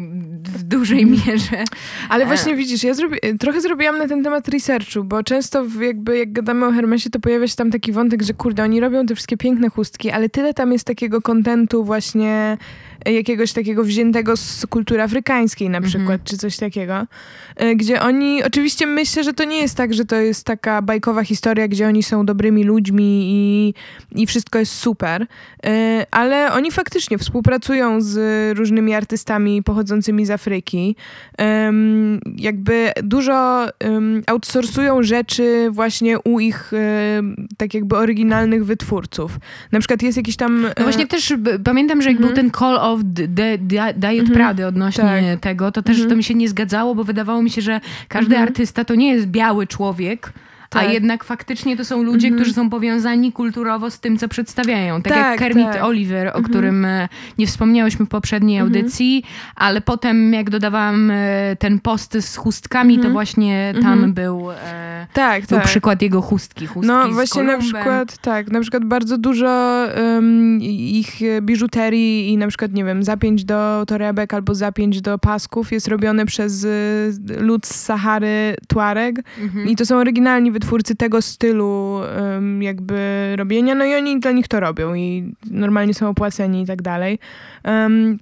w 0.43 0.63
dużej 0.63 1.03
mhm. 1.03 1.21
mierze. 1.27 1.65
Ale 2.09 2.25
e. 2.25 2.27
właśnie 2.27 2.57
widzisz, 2.57 2.85
ja 2.85 2.95
zrobi 2.95 3.17
trochę 3.39 3.61
zrobiłam 3.61 3.99
na 3.99 4.09
ten 4.09 4.25
temat 4.25 4.49
researchu, 4.49 5.05
bo 5.05 5.23
często 5.23 5.65
jakby 5.81 6.19
jak 6.19 6.33
gadamy 6.33 6.67
o 6.67 6.73
Hermesie, 6.73 7.11
to 7.11 7.21
pojawia 7.21 7.49
się 7.49 7.57
tam 7.57 7.71
taki 7.71 7.93
wątek, 7.93 8.23
że 8.23 8.35
kurde, 8.35 8.65
oni 8.65 8.81
robią 8.81 9.07
te 9.07 9.15
wszystkie 9.15 9.37
piękne 9.37 9.69
chustki, 9.69 10.11
ale 10.11 10.29
tyle 10.29 10.55
tam 10.55 10.73
jest 10.73 10.85
takiego 10.85 11.23
kontentu 11.23 11.85
właśnie 11.85 12.59
jakiegoś 13.07 13.53
takiego 13.53 13.85
wziętego 13.99 14.37
z 14.37 14.67
kultury 14.67 15.03
afrykańskiej 15.03 15.71
na 15.71 15.81
przykład, 15.81 16.21
mhm. 16.21 16.21
czy 16.25 16.39
coś 16.39 16.57
takiego, 16.57 17.07
e, 17.57 17.77
gdzie 17.77 18.03
oni, 18.03 18.45
oczywiście 18.45 18.87
myślę, 18.87 19.25
że 19.25 19.33
to 19.33 19.45
nie 19.45 19.59
jest 19.59 19.77
tak, 19.77 19.95
że 19.95 20.05
to 20.05 20.17
jest 20.17 20.45
taka 20.45 20.83
bajkowa 20.83 21.25
historia, 21.25 21.69
gdzie 21.69 21.89
oni 21.89 22.03
są 22.03 22.27
dobrymi 22.27 22.65
ludźmi 22.65 23.25
i, 23.31 23.75
i 24.23 24.27
wszystko 24.27 24.59
jest 24.59 24.73
super, 24.73 25.27
e, 25.67 26.07
ale 26.11 26.53
oni 26.53 26.71
faktycznie 26.71 27.19
współpracują 27.19 28.01
z 28.01 28.59
różnymi 28.59 28.95
artystami 28.95 29.63
pochodzącymi 29.63 30.27
z 30.27 30.31
Afryki, 30.31 30.97
jakby 32.37 32.93
dużo 33.03 33.67
outsourcują 34.27 35.03
rzeczy 35.03 35.69
właśnie 35.71 36.19
u 36.19 36.41
ich 36.41 36.73
tak 37.57 37.75
jakby 37.75 37.97
oryginalnych 37.97 38.65
wytwórców. 38.65 39.39
Na 39.73 39.79
przykład 39.79 40.03
jest 40.03 40.17
jakiś 40.17 40.37
tam... 40.37 40.63
No 40.63 40.83
właśnie 40.83 41.07
też 41.07 41.35
pamiętam, 41.65 42.03
że 42.03 42.09
jak 42.09 42.19
był 42.19 42.29
mhm. 42.29 42.47
ten 42.51 42.61
call 42.61 42.77
of 42.77 43.01
the, 43.15 43.59
Diet 43.97 44.21
mhm. 44.21 44.35
Prady 44.35 44.67
odnośnie 44.67 45.31
tak. 45.33 45.41
tego, 45.41 45.73
to 45.73 45.83
też 45.83 45.97
mhm. 45.97 46.11
to 46.11 46.17
mi 46.17 46.25
się 46.25 46.35
nie 46.35 46.49
zgadzało, 46.49 46.95
bo 46.95 47.05
wydawało 47.05 47.43
mi 47.43 47.51
się, 47.51 47.63
że 47.63 47.81
każdy 48.09 48.35
mhm. 48.35 48.49
artysta 48.49 48.85
to 48.85 48.95
nie 48.95 49.13
jest 49.13 49.27
biały 49.27 49.67
człowiek, 49.67 50.33
tak. 50.69 50.83
A 50.83 50.93
jednak 50.93 51.25
faktycznie 51.25 51.77
to 51.77 51.85
są 51.85 52.03
ludzie, 52.03 52.31
którzy 52.31 52.53
są 52.53 52.71
powiązani 52.71 53.33
kulturowo 53.33 53.91
z 53.91 54.01
tym, 54.01 54.19
co 54.19 54.29
przedstawiają. 54.29 55.03
Tak, 55.03 55.13
tak 55.13 55.27
jak 55.27 55.39
Kermit 55.39 55.73
tak. 55.73 55.85
Oliver, 55.85 56.31
o 56.35 56.43
którym 56.43 56.85
e, 56.85 57.09
nie 57.39 57.47
wspomniałyśmy 57.47 58.07
w 58.07 58.09
poprzedniej 58.09 58.59
audycji, 58.59 59.25
ale 59.57 59.81
potem 59.81 60.33
jak 60.33 60.51
dodawałam 60.51 61.11
e, 61.11 61.57
ten 61.59 61.81
post 61.81 62.17
z 62.21 62.37
chustkami, 62.37 62.99
to 62.99 63.11
właśnie 63.11 63.75
tam 63.83 64.13
był, 64.13 64.51
e, 64.51 65.07
tak, 65.13 65.47
był 65.47 65.61
przykład 65.61 66.03
jego 66.03 66.21
chustki. 66.21 66.67
chustki 66.67 66.93
no 66.93 67.09
właśnie 67.09 67.43
na 67.43 67.59
przykład, 67.59 68.19
tak, 68.19 68.51
na 68.51 68.61
przykład 68.61 68.85
bardzo 68.85 69.19
dużo 69.19 69.85
um, 69.97 70.59
ich 70.63 71.21
biżuterii 71.43 72.29
i 72.29 72.37
na 72.37 72.49
przykład, 72.49 72.73
nie 72.73 72.85
wiem, 72.85 73.03
zapięć 73.03 73.45
do 73.45 73.85
torebek 73.87 74.35
albo 74.35 74.55
zapięć 74.55 75.01
do 75.01 75.19
pasków 75.19 75.73
jest 75.73 75.89
robione 75.89 76.27
przez 76.27 76.67
lud 77.39 77.67
z 77.67 77.75
Sahary 77.75 78.57
Tuareg 78.69 79.17
i 79.67 79.77
to 79.77 79.87
są 79.87 79.97
oryginalni 79.97 80.53
wytwórcy 80.59 80.95
tego 80.97 81.23
stylu 81.23 82.01
jakby 82.61 83.35
robienia, 83.37 83.75
no 83.75 83.85
i 83.85 83.95
oni 83.95 84.21
dla 84.21 84.33
nich 84.33 84.49
to 84.49 84.61
robią 84.61 84.95
i 84.95 85.35
normalnie 85.51 85.95
są 85.95 86.09
opłaceni 86.09 86.63
i 86.63 86.67
tak 86.67 86.83
dalej. 86.83 87.19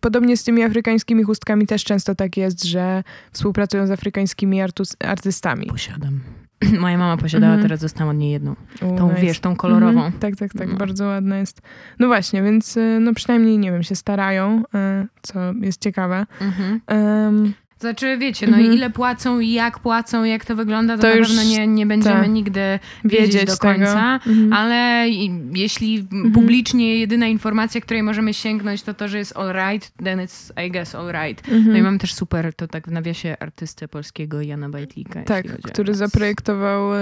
Podobnie 0.01 0.37
z 0.37 0.45
tymi 0.45 0.63
afrykańskimi 0.63 1.23
chustkami 1.23 1.67
też 1.67 1.85
często 1.85 2.15
tak 2.15 2.37
jest, 2.37 2.65
że 2.65 3.03
współpracują 3.33 3.87
z 3.87 3.91
afrykańskimi 3.91 4.61
artystami. 5.01 5.67
Posiadam. 5.67 6.21
Moja 6.81 6.99
mama 6.99 7.17
posiadała, 7.17 7.53
mm 7.53 7.63
teraz 7.63 7.81
dostałam 7.81 8.17
od 8.17 8.21
niej 8.21 8.31
jedną. 8.31 8.57
Tą, 8.81 9.09
nice. 9.09 9.21
wiesz, 9.21 9.41
tą 9.41 9.57
kolorową. 9.57 10.01
Mm. 10.01 10.13
Tak, 10.13 10.37
tak, 10.37 10.53
tak. 10.53 10.69
No. 10.69 10.77
Bardzo 10.77 11.07
ładna 11.07 11.39
jest. 11.39 11.63
No 11.99 12.07
właśnie, 12.07 12.43
więc 12.43 12.77
y, 12.77 12.99
no 13.01 13.15
przynajmniej, 13.15 13.59
nie 13.59 13.73
wiem, 13.73 13.83
się 13.83 13.97
starają, 13.97 14.63
y, 15.03 15.07
co 15.23 15.41
jest 15.61 15.81
ciekawe. 15.81 16.27
Mm 16.41 16.53
-hmm. 16.53 16.95
um, 17.27 17.53
znaczy, 17.81 18.19
wiecie, 18.19 18.47
no 18.47 18.57
mhm. 18.57 18.75
ile 18.75 18.91
płacą 18.91 19.41
i 19.41 19.53
jak 19.53 19.79
płacą, 19.79 20.25
jak 20.25 20.45
to 20.45 20.57
wygląda, 20.57 20.97
to, 20.97 21.03
to 21.03 21.09
na 21.09 21.15
pewno 21.15 21.43
nie, 21.43 21.67
nie 21.67 21.87
będziemy 21.87 22.21
ta, 22.21 22.27
nigdy 22.27 22.79
wiedzieć, 23.05 23.35
wiedzieć 23.35 23.47
do 23.47 23.57
końca, 23.57 24.15
mhm. 24.15 24.53
ale 24.53 25.09
jeśli 25.55 25.99
mhm. 25.99 26.33
publicznie 26.33 26.99
jedyna 26.99 27.27
informacja, 27.27 27.81
której 27.81 28.03
możemy 28.03 28.35
sięgnąć, 28.35 28.83
to 28.83 28.95
to, 28.95 29.09
że 29.09 29.19
jest 29.19 29.37
all 29.37 29.53
right, 29.53 29.93
then 30.05 30.19
it's, 30.19 30.67
I 30.67 30.71
guess, 30.71 30.95
all 30.95 31.13
right. 31.13 31.49
No 31.49 31.55
i 31.55 31.59
mhm. 31.59 31.85
mamy 31.85 31.99
też 31.99 32.15
super, 32.15 32.55
to 32.55 32.69
tak 32.69 32.89
w 32.89 32.93
nawiasie 32.93 33.37
artystę 33.41 33.89
polskiego 33.89 34.43
Jana 34.43 34.69
Bajtlika. 34.69 35.23
Tak, 35.23 35.47
który 35.63 35.95
zaprojektował 35.95 36.95
e, 36.95 36.99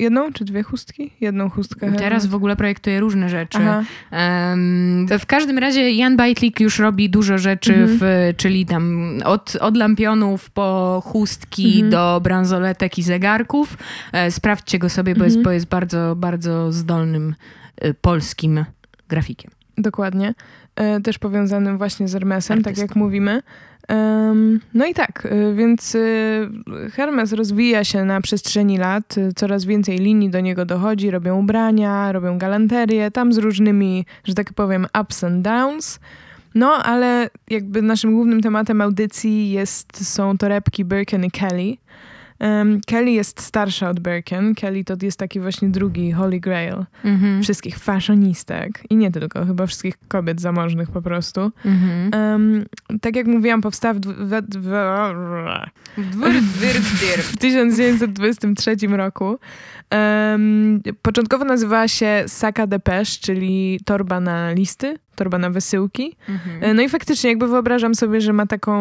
jedną 0.00 0.32
czy 0.32 0.44
dwie 0.44 0.62
chustki? 0.62 1.10
Jedną 1.20 1.50
chustkę. 1.50 1.92
Teraz 1.92 2.26
w 2.26 2.34
ogóle 2.34 2.56
projektuje 2.56 3.00
różne 3.00 3.28
rzeczy. 3.28 3.58
Um, 4.12 5.06
w 5.18 5.26
każdym 5.26 5.58
razie 5.58 5.90
Jan 5.90 6.16
Bajtlik 6.16 6.60
już 6.60 6.78
robi 6.78 7.10
dużo 7.10 7.38
rzeczy, 7.38 7.74
mhm. 7.74 7.98
w, 8.00 8.34
czyli 8.36 8.66
tam 8.66 9.14
od, 9.24 9.56
od 9.60 9.76
lampionu 9.76 10.15
po 10.54 11.02
chustki 11.04 11.74
mhm. 11.74 11.90
do 11.90 12.20
bransoletek 12.20 12.98
i 12.98 13.02
zegarków. 13.02 13.76
E, 14.12 14.30
sprawdźcie 14.30 14.78
go 14.78 14.88
sobie, 14.88 15.14
bo, 15.14 15.24
mhm. 15.24 15.30
jest, 15.30 15.44
bo 15.44 15.50
jest 15.50 15.66
bardzo, 15.66 16.16
bardzo 16.16 16.72
zdolnym 16.72 17.34
e, 17.76 17.94
polskim 17.94 18.64
grafikiem. 19.08 19.50
Dokładnie. 19.78 20.34
E, 20.76 21.00
też 21.00 21.18
powiązanym 21.18 21.78
właśnie 21.78 22.08
z 22.08 22.12
Hermesem, 22.12 22.58
Artystą. 22.58 22.80
tak 22.80 22.88
jak 22.88 22.96
mówimy. 22.96 23.42
No 24.74 24.86
i 24.86 24.94
tak, 24.94 25.28
więc 25.54 25.96
Hermes 26.92 27.32
rozwija 27.32 27.84
się 27.84 28.04
na 28.04 28.20
przestrzeni 28.20 28.78
lat, 28.78 29.14
coraz 29.36 29.64
więcej 29.64 29.98
linii 29.98 30.30
do 30.30 30.40
niego 30.40 30.64
dochodzi, 30.64 31.10
robią 31.10 31.38
ubrania, 31.38 32.12
robią 32.12 32.38
galanterię, 32.38 33.10
tam 33.10 33.32
z 33.32 33.38
różnymi, 33.38 34.06
że 34.24 34.34
tak 34.34 34.52
powiem, 34.52 34.86
ups 35.00 35.24
and 35.24 35.42
downs. 35.42 36.00
No, 36.56 36.72
ale 36.72 37.30
jakby 37.50 37.82
naszym 37.82 38.12
głównym 38.12 38.40
tematem 38.40 38.80
audycji 38.80 39.50
jest, 39.50 40.14
są 40.14 40.38
torebki 40.38 40.84
Birkin 40.84 41.24
i 41.24 41.30
Kelly. 41.30 41.76
Um, 42.40 42.80
Kelly 42.86 43.10
jest 43.10 43.40
starsza 43.40 43.90
od 43.90 44.00
Birkin. 44.00 44.54
Kelly 44.54 44.84
to 44.84 44.94
jest 45.02 45.18
taki 45.18 45.40
właśnie 45.40 45.68
drugi 45.68 46.12
Holy 46.12 46.40
Grail 46.40 46.84
mm-hmm. 47.04 47.42
wszystkich 47.42 47.78
fashionistek 47.78 48.82
i 48.90 48.96
nie 48.96 49.10
tylko, 49.10 49.46
chyba 49.46 49.66
wszystkich 49.66 49.94
kobiet 50.08 50.40
zamożnych 50.40 50.90
po 50.90 51.02
prostu. 51.02 51.40
Mm-hmm. 51.40 52.16
Um, 52.16 52.64
tak 53.00 53.16
jak 53.16 53.26
mówiłam, 53.26 53.60
powstała 53.60 53.94
w, 53.94 54.00
w, 54.00 54.42
w, 55.96 56.22
w 57.22 57.36
1923 57.36 58.76
roku. 58.86 59.38
Um, 59.92 60.82
początkowo 61.02 61.44
nazywała 61.44 61.88
się 61.88 62.24
Saka 62.26 62.66
Depeche, 62.66 63.20
czyli 63.20 63.80
torba 63.84 64.20
na 64.20 64.52
listy, 64.52 64.98
torba 65.16 65.38
na 65.38 65.50
wysyłki. 65.50 66.16
Mhm. 66.28 66.64
E, 66.64 66.74
no 66.74 66.82
i 66.82 66.88
faktycznie 66.88 67.30
jakby 67.30 67.48
wyobrażam 67.48 67.94
sobie, 67.94 68.20
że 68.20 68.32
ma 68.32 68.46
taką, 68.46 68.72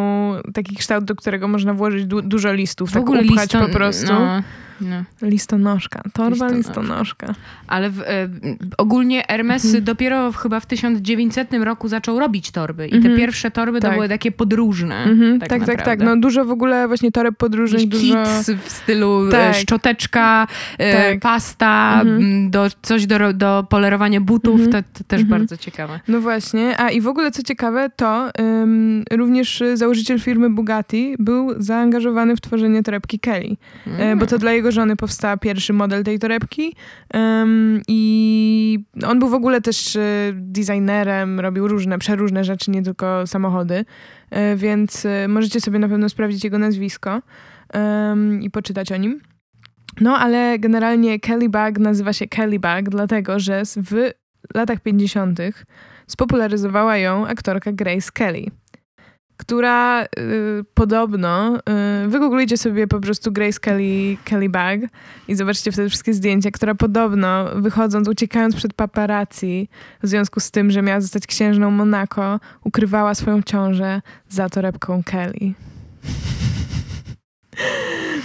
taki 0.54 0.76
kształt, 0.76 1.04
do 1.04 1.16
którego 1.16 1.48
można 1.48 1.74
włożyć 1.74 2.06
du 2.06 2.22
dużo 2.22 2.54
listów, 2.54 2.90
w 2.90 2.94
tak 2.94 3.02
ogóle 3.02 3.22
upchać 3.22 3.40
liston, 3.40 3.68
po 3.68 3.74
prostu. 3.74 4.14
No. 4.14 4.42
No. 4.82 5.04
Listonoszka, 5.22 6.02
torba 6.14 6.30
listonoszka. 6.30 6.58
listonoszka. 6.58 7.36
Ale 7.68 7.90
w, 7.90 8.02
e, 8.02 8.30
ogólnie 8.78 9.24
Hermes 9.28 9.66
mhm. 9.66 9.84
dopiero 9.84 10.32
w, 10.32 10.36
chyba 10.38 10.60
w 10.60 10.66
1900 10.66 11.54
roku 11.54 11.88
zaczął 11.88 12.20
robić 12.20 12.52
torby. 12.52 12.88
I 12.88 12.92
te 12.92 12.98
mhm. 12.98 13.18
pierwsze 13.18 13.52
torby 13.52 13.80
tak. 13.80 13.92
to 13.92 13.96
były 13.96 14.10
takie 14.10 14.32
podróżne. 14.32 15.04
Mhm. 15.04 15.40
Tak, 15.40 15.50
tak, 15.50 15.66
tak, 15.66 15.82
tak, 15.82 16.00
No 16.00 16.18
dużo 16.18 16.46
w 16.46 16.52
ogóle 16.52 16.88
właśnie 16.88 17.12
toreb 17.12 17.38
podróżnych. 17.38 17.88
Dużo... 17.88 18.24
w 18.66 18.72
stylu 18.72 19.28
e, 19.28 19.32
tak. 19.32 19.56
szczoteczka, 19.56 20.48
e, 20.78 21.12
tak. 21.12 21.20
pasta, 21.20 22.02
mhm. 22.02 22.50
do, 22.50 22.68
coś 22.82 23.06
do, 23.06 23.34
do 23.34 23.66
polerowania 23.70 24.22
butów. 24.22 24.62
Mhm. 24.62 24.84
To, 24.84 24.90
to, 24.94 25.04
też 25.04 25.24
bardzo 25.24 25.58
ciekawe. 25.58 26.00
No 26.08 26.22
właśnie. 26.26 26.78
A 26.78 26.90
i 26.90 27.02
w 27.02 27.08
ogóle 27.08 27.32
co 27.32 27.44
ciekawe, 27.44 27.90
to 27.96 28.30
również 29.12 29.64
założyciel 29.74 30.20
firmy 30.20 30.50
Bugatti 30.50 31.16
był 31.20 31.54
zaangażowany 31.58 32.36
w 32.36 32.42
tworzenie 32.42 32.84
torebki 32.84 33.20
Kelly. 33.20 33.56
Mm. 33.88 34.20
Bo 34.20 34.26
to 34.26 34.38
dla 34.38 34.52
jego 34.52 34.72
żony 34.72 34.96
powstał 34.96 35.38
pierwszy 35.38 35.74
model 35.74 36.04
tej 36.04 36.20
torebki 36.20 36.76
i 37.88 38.80
on 39.08 39.20
był 39.20 39.30
w 39.30 39.34
ogóle 39.34 39.62
też 39.62 39.96
e, 39.96 40.02
designerem, 40.34 41.40
robił 41.40 41.68
różne, 41.68 42.00
przeróżne 42.00 42.44
rzeczy, 42.44 42.72
nie 42.72 42.84
tylko 42.84 43.28
samochody, 43.28 43.86
e, 44.30 44.56
więc 44.56 45.08
możecie 45.28 45.62
sobie 45.62 45.80
na 45.80 45.90
pewno 45.90 46.10
sprawdzić 46.10 46.44
jego 46.44 46.60
nazwisko 46.60 47.22
i 48.42 48.50
poczytać 48.52 48.92
o 48.92 48.98
nim. 48.98 49.22
No, 50.02 50.18
ale 50.18 50.60
generalnie 50.60 51.20
Kelly 51.20 51.50
Bag 51.50 51.80
nazywa 51.80 52.14
się 52.14 52.28
Kelly 52.28 52.60
Bag, 52.60 52.90
dlatego 52.90 53.40
że 53.40 53.64
w 53.66 54.12
latach 54.54 54.80
50. 54.80 55.40
spopularyzowała 56.08 56.98
ją 56.98 57.28
aktorka 57.28 57.72
Grace 57.72 58.12
Kelly 58.14 58.52
która 59.38 60.04
y, 60.04 60.08
podobno, 60.74 61.58
y, 62.06 62.08
wygooglujcie 62.08 62.58
sobie 62.58 62.88
po 62.88 63.00
prostu 63.00 63.32
Grace 63.32 63.60
Kelly, 63.60 64.18
Kelly 64.24 64.50
Bag 64.50 64.80
i 65.28 65.36
zobaczcie 65.36 65.72
wtedy 65.72 65.90
wszystkie 65.90 66.14
zdjęcia, 66.14 66.52
która 66.52 66.76
podobno 66.76 67.46
wychodząc, 67.56 68.08
uciekając 68.08 68.56
przed 68.56 68.74
paparazzi 68.74 69.70
w 70.04 70.08
związku 70.08 70.40
z 70.40 70.52
tym, 70.52 70.72
że 70.72 70.82
miała 70.82 71.02
zostać 71.02 71.28
księżną 71.28 71.72
Monaco, 71.72 72.40
ukrywała 72.64 73.16
swoją 73.16 73.42
ciążę 73.42 74.02
za 74.30 74.50
torebką 74.50 75.04
Kelly. 75.04 75.54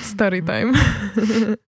Story 0.13 0.43
time. 0.43 0.73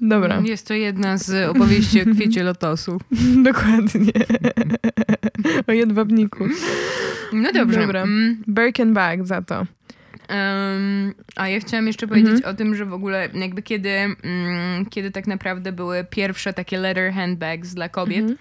Dobra. 0.00 0.42
Jest 0.44 0.66
to 0.68 0.74
jedna 0.74 1.18
z 1.18 1.48
opowieści 1.48 2.02
o 2.02 2.14
kwiecie 2.14 2.42
lotosu. 2.42 3.00
Dokładnie. 3.50 4.12
o 5.66 5.72
jedwabniku. 5.72 6.44
No 7.32 7.52
dobrze. 7.52 7.80
Dobra. 7.80 8.02
Mm. 8.02 8.42
Birkenbag 8.48 9.26
za 9.26 9.42
to. 9.42 9.66
Um, 10.28 11.14
a 11.36 11.48
ja 11.48 11.60
chciałam 11.60 11.86
jeszcze 11.86 12.06
powiedzieć 12.06 12.34
mhm. 12.34 12.54
o 12.54 12.58
tym, 12.58 12.74
że 12.74 12.86
w 12.86 12.92
ogóle 12.92 13.28
jakby 13.34 13.62
kiedy, 13.62 13.90
mm, 13.90 14.86
kiedy 14.90 15.10
tak 15.10 15.26
naprawdę 15.26 15.72
były 15.72 16.06
pierwsze 16.10 16.52
takie 16.52 16.78
leather 16.78 17.12
handbags 17.12 17.74
dla 17.74 17.88
kobiet 17.88 18.20
mhm. 18.20 18.38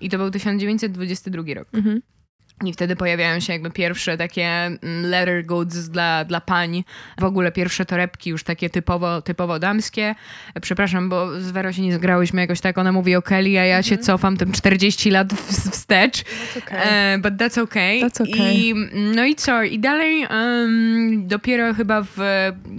i 0.00 0.08
to 0.08 0.18
był 0.18 0.30
1922 0.30 1.54
rok. 1.54 1.68
Mhm. 1.72 2.02
I 2.64 2.72
wtedy 2.72 2.96
pojawiają 2.96 3.40
się 3.40 3.52
jakby 3.52 3.70
pierwsze 3.70 4.16
takie 4.16 4.46
mm, 4.46 4.78
leather 4.82 5.46
goods 5.46 5.88
dla, 5.88 6.24
dla 6.24 6.40
pań. 6.40 6.84
W 7.20 7.24
ogóle 7.24 7.52
pierwsze 7.52 7.84
torebki 7.84 8.30
już 8.30 8.44
takie 8.44 8.70
typowo, 8.70 9.22
typowo 9.22 9.58
damskie. 9.58 10.14
Przepraszam, 10.62 11.08
bo 11.08 11.40
z 11.40 11.50
Wero 11.50 11.72
się 11.72 11.82
nie 11.82 11.94
zgrałyśmy 11.94 12.40
jakoś 12.40 12.60
tak. 12.60 12.78
Ona 12.78 12.92
mówi 12.92 13.16
o 13.16 13.22
Kelly, 13.22 13.60
a 13.60 13.64
ja 13.64 13.82
się 13.82 13.94
mhm. 13.94 14.06
cofam 14.06 14.36
tym 14.36 14.52
40 14.52 15.10
lat 15.10 15.32
wstecz. 15.32 16.24
That's 16.24 16.58
okay. 16.58 17.16
Uh, 17.16 17.22
but 17.22 17.34
that's 17.34 17.62
okay. 17.62 18.00
That's 18.00 18.22
okay. 18.22 18.54
I, 18.54 18.74
no 18.92 19.24
i 19.24 19.34
co? 19.34 19.62
I 19.62 19.78
dalej 19.78 20.26
um, 20.30 21.26
dopiero 21.28 21.74
chyba 21.74 22.02
w 22.02 22.18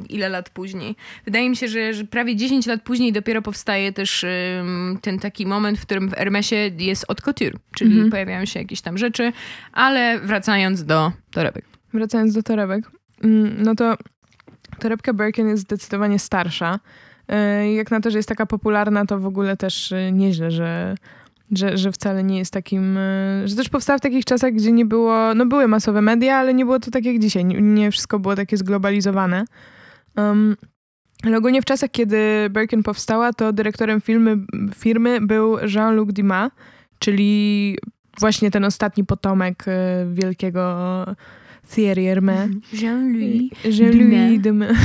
ile 0.09 0.29
lat 0.29 0.49
później? 0.49 0.95
Wydaje 1.25 1.49
mi 1.49 1.55
się, 1.55 1.67
że, 1.67 1.93
że 1.93 2.03
prawie 2.03 2.35
10 2.35 2.65
lat 2.65 2.81
później 2.81 3.13
dopiero 3.13 3.41
powstaje 3.41 3.93
też 3.93 4.25
um, 4.57 4.99
ten 5.01 5.19
taki 5.19 5.45
moment, 5.45 5.79
w 5.79 5.81
którym 5.81 6.09
w 6.09 6.13
Hermesie 6.13 6.55
jest 6.77 7.07
haute 7.07 7.21
couture, 7.21 7.59
czyli 7.75 7.91
mm 7.91 8.07
-hmm. 8.07 8.11
pojawiają 8.11 8.45
się 8.45 8.59
jakieś 8.59 8.81
tam 8.81 8.97
rzeczy, 8.97 9.31
ale 9.79 10.19
wracając 10.19 10.83
do 10.83 11.11
torebek. 11.31 11.65
Wracając 11.93 12.33
do 12.33 12.43
torebek, 12.43 12.91
mm, 13.23 13.63
no 13.63 13.75
to 13.75 13.95
torebka 14.79 15.13
Birkin 15.13 15.47
jest 15.47 15.63
zdecydowanie 15.63 16.19
starsza. 16.19 16.79
Y, 17.63 17.71
jak 17.73 17.91
na 17.91 18.01
to, 18.01 18.11
że 18.11 18.19
jest 18.19 18.29
taka 18.29 18.45
popularna, 18.45 19.05
to 19.05 19.19
w 19.19 19.25
ogóle 19.25 19.57
też 19.57 19.91
y, 19.91 20.11
nieźle, 20.13 20.51
że, 20.51 20.95
że, 21.51 21.77
że 21.77 21.91
wcale 21.91 22.23
nie 22.23 22.37
jest 22.37 22.53
takim... 22.53 22.97
Y, 22.97 23.43
że 23.45 23.55
też 23.55 23.69
powstała 23.69 23.97
w 23.97 24.01
takich 24.01 24.25
czasach, 24.25 24.53
gdzie 24.53 24.71
nie 24.71 24.85
było... 24.85 25.33
No 25.35 25.45
były 25.45 25.67
masowe 25.67 26.01
media, 26.01 26.37
ale 26.37 26.53
nie 26.53 26.65
było 26.65 26.79
to 26.79 26.91
tak 26.91 27.05
jak 27.05 27.19
dzisiaj. 27.19 27.45
Nie 27.45 27.91
wszystko 27.91 28.19
było 28.19 28.35
takie 28.35 28.57
zglobalizowane. 28.57 29.45
Um, 30.17 30.55
ale 31.23 31.37
ogólnie 31.37 31.61
w 31.61 31.65
czasach, 31.65 31.91
kiedy 31.91 32.49
Birkin 32.49 32.83
powstała, 32.83 33.33
to 33.33 33.53
dyrektorem 33.53 34.01
filmy, 34.01 34.37
firmy 34.75 35.21
był 35.21 35.57
Jean-Luc 35.57 36.13
Dumas, 36.13 36.51
czyli 36.99 37.77
właśnie 38.19 38.51
ten 38.51 38.65
ostatni 38.65 39.05
potomek 39.05 39.65
y, 39.67 39.71
wielkiego 40.13 41.05
Thierry 41.75 42.03
Hermé. 42.03 42.49
Jean-Louis 42.73 43.51
Jean-Louis 43.63 44.41
Dumas. 44.41 44.77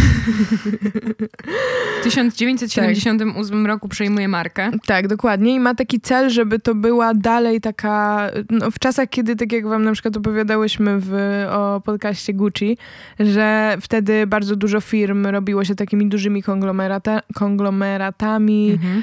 W 2.01 2.05
1978 2.05 3.63
tak. 3.63 3.67
roku 3.67 3.89
przejmuje 3.89 4.29
markę. 4.29 4.71
Tak, 4.87 5.09
dokładnie. 5.09 5.55
I 5.55 5.61
ma 5.61 5.75
taki 5.75 6.01
cel, 6.01 6.31
żeby 6.31 6.59
to 6.59 6.75
była 6.75 7.15
dalej 7.15 7.61
taka... 7.61 8.31
No, 8.51 8.71
w 8.71 8.79
czasach, 8.79 9.09
kiedy, 9.09 9.37
tak 9.37 9.53
jak 9.53 9.67
wam 9.67 9.85
na 9.85 9.93
przykład 9.93 10.17
opowiadałyśmy 10.17 10.97
w, 11.01 11.13
o 11.51 11.81
podcaście 11.85 12.35
Gucci, 12.35 12.79
że 13.21 13.77
wtedy 13.81 14.27
bardzo 14.27 14.57
dużo 14.57 14.81
firm 14.81 15.27
robiło 15.27 15.65
się 15.65 15.75
takimi 15.75 16.07
dużymi 16.07 16.43
konglomerata, 16.43 17.21
konglomeratami, 17.35 18.71
mhm. 18.71 18.99
y, 18.99 19.03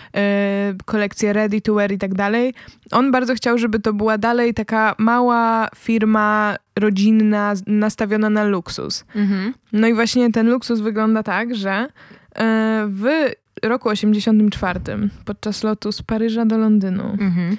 kolekcje 0.85 1.33
ready 1.33 1.61
to 1.61 1.73
wear 1.73 1.91
i 1.91 1.97
tak 1.97 2.13
dalej. 2.13 2.53
On 2.91 3.11
bardzo 3.11 3.35
chciał, 3.35 3.57
żeby 3.57 3.79
to 3.79 3.93
była 3.93 4.17
dalej 4.17 4.53
taka 4.53 4.95
mała 4.97 5.67
firma 5.75 6.55
rodzinna, 6.75 7.53
nastawiona 7.67 8.29
na 8.29 8.43
luksus. 8.43 9.05
Mhm. 9.15 9.53
No 9.73 9.87
i 9.87 9.93
właśnie 9.93 10.31
ten 10.31 10.49
luksus 10.49 10.79
wygląda 10.79 11.23
tak, 11.23 11.55
że 11.55 11.87
e, 12.35 12.85
w 12.89 13.31
roku 13.63 13.89
84 13.89 14.79
podczas 15.25 15.63
lotu 15.63 15.91
z 15.91 16.01
Paryża 16.01 16.45
do 16.45 16.57
Londynu 16.57 17.17
mhm. 17.19 17.57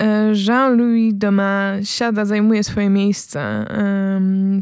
E, 0.00 0.32
Jean-Louis 0.46 1.14
Domas 1.14 1.88
siada, 1.88 2.24
zajmuje 2.24 2.64
swoje 2.64 2.90
miejsce 2.90 3.66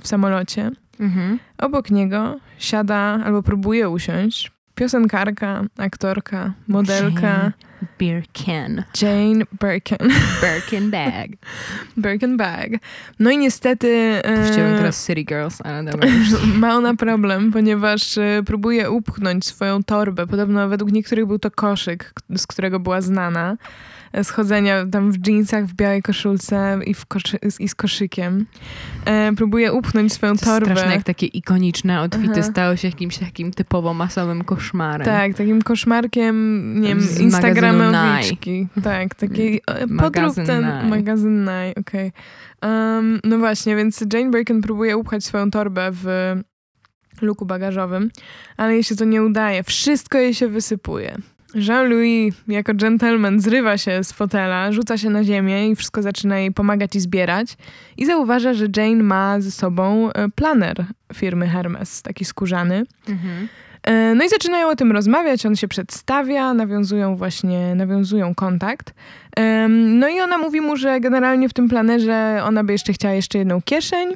w 0.02 0.08
samolocie. 0.08 0.70
Mhm. 1.00 1.38
Obok 1.58 1.90
niego 1.90 2.36
siada 2.58 3.20
albo 3.24 3.42
próbuje 3.42 3.88
usiąść 3.88 4.52
piosenkarka, 4.74 5.64
aktorka, 5.78 6.52
modelka. 6.68 7.22
Jane 7.22 7.52
Birkin. 7.98 8.84
Jane 9.02 9.44
Birkin. 9.60 9.98
Birkin 10.42 10.90
bag. 10.90 11.36
Birkin 11.96 12.36
bag. 12.36 12.80
No 13.18 13.30
i 13.30 13.38
niestety... 13.38 14.20
Puściłem 14.24 14.74
e, 14.74 14.76
teraz 14.76 15.06
City 15.06 15.24
Girls, 15.24 15.60
ale 15.64 15.84
dobra. 15.84 16.08
ma 16.62 16.76
ona 16.76 16.94
problem, 16.94 17.52
ponieważ 17.52 18.18
e, 18.18 18.42
próbuje 18.46 18.90
upchnąć 18.90 19.46
swoją 19.46 19.82
torbę. 19.82 20.26
Podobno 20.26 20.68
według 20.68 20.92
niektórych 20.92 21.26
był 21.26 21.38
to 21.38 21.50
koszyk, 21.50 22.12
z 22.36 22.46
którego 22.46 22.80
była 22.80 23.00
znana 23.00 23.56
schodzenia 24.22 24.86
tam 24.86 25.12
w 25.12 25.26
jeansach, 25.26 25.66
w 25.66 25.74
białej 25.74 26.02
koszulce 26.02 26.78
i, 26.86 26.94
w 26.94 27.06
koszy 27.06 27.38
i 27.58 27.68
z 27.68 27.74
koszykiem. 27.74 28.46
E, 29.04 29.32
próbuje 29.32 29.72
upchnąć 29.72 30.12
swoją 30.12 30.36
to 30.36 30.44
torbę. 30.44 30.70
Straszne, 30.70 30.94
jak 30.94 31.02
takie 31.02 31.26
ikoniczne 31.26 31.98
outfity 31.98 32.32
Aha. 32.32 32.42
stały 32.42 32.76
się 32.76 32.88
jakimś 32.88 33.18
takim 33.18 33.52
typowo 33.52 33.94
masowym 33.94 34.44
koszmarem. 34.44 35.04
Tak, 35.04 35.34
takim 35.34 35.62
koszmarkiem, 35.62 36.80
nie 36.80 36.88
wiem, 36.88 37.00
instagramowiczki. 37.20 38.68
Tak, 38.82 39.14
taki 39.14 39.60
e, 39.66 39.88
podrób 40.02 40.34
ten 40.34 40.88
magazyn 40.88 41.40
Nine, 41.40 41.72
okej. 41.76 42.12
Okay. 42.60 42.70
Um, 42.70 43.20
no 43.24 43.38
właśnie, 43.38 43.76
więc 43.76 44.04
Jane 44.12 44.30
Birkin 44.30 44.62
próbuje 44.62 44.96
upchać 44.96 45.24
swoją 45.24 45.50
torbę 45.50 45.90
w 45.92 46.06
luku 47.22 47.46
bagażowym, 47.46 48.10
ale 48.56 48.74
jej 48.74 48.84
się 48.84 48.96
to 48.96 49.04
nie 49.04 49.22
udaje. 49.22 49.62
Wszystko 49.62 50.18
jej 50.18 50.34
się 50.34 50.48
wysypuje. 50.48 51.16
Jean-Louis 51.54 52.34
jako 52.48 52.74
gentleman 52.74 53.40
zrywa 53.40 53.78
się 53.78 54.04
z 54.04 54.12
fotela, 54.12 54.72
rzuca 54.72 54.98
się 54.98 55.10
na 55.10 55.24
ziemię 55.24 55.68
i 55.68 55.76
wszystko 55.76 56.02
zaczyna 56.02 56.38
jej 56.38 56.52
pomagać 56.52 56.96
i 56.96 57.00
zbierać. 57.00 57.56
I 57.96 58.06
zauważa, 58.06 58.54
że 58.54 58.66
Jane 58.76 59.02
ma 59.02 59.40
ze 59.40 59.50
sobą 59.50 60.10
e, 60.12 60.28
planer 60.28 60.84
firmy 61.14 61.48
Hermes, 61.48 62.02
taki 62.02 62.24
skórzany. 62.24 62.84
Mhm. 63.08 63.48
E, 63.82 64.14
no 64.14 64.24
i 64.24 64.28
zaczynają 64.28 64.68
o 64.68 64.76
tym 64.76 64.92
rozmawiać, 64.92 65.46
on 65.46 65.56
się 65.56 65.68
przedstawia, 65.68 66.54
nawiązują 66.54 67.16
właśnie, 67.16 67.74
nawiązują 67.74 68.34
kontakt. 68.34 68.94
No 69.68 70.08
i 70.08 70.20
ona 70.20 70.38
mówi 70.38 70.60
mu, 70.60 70.76
że 70.76 71.00
generalnie 71.00 71.48
w 71.48 71.54
tym 71.54 71.68
planerze 71.68 72.40
ona 72.44 72.64
by 72.64 72.72
jeszcze 72.72 72.92
chciała 72.92 73.14
jeszcze 73.14 73.38
jedną 73.38 73.62
kieszeń, 73.62 74.08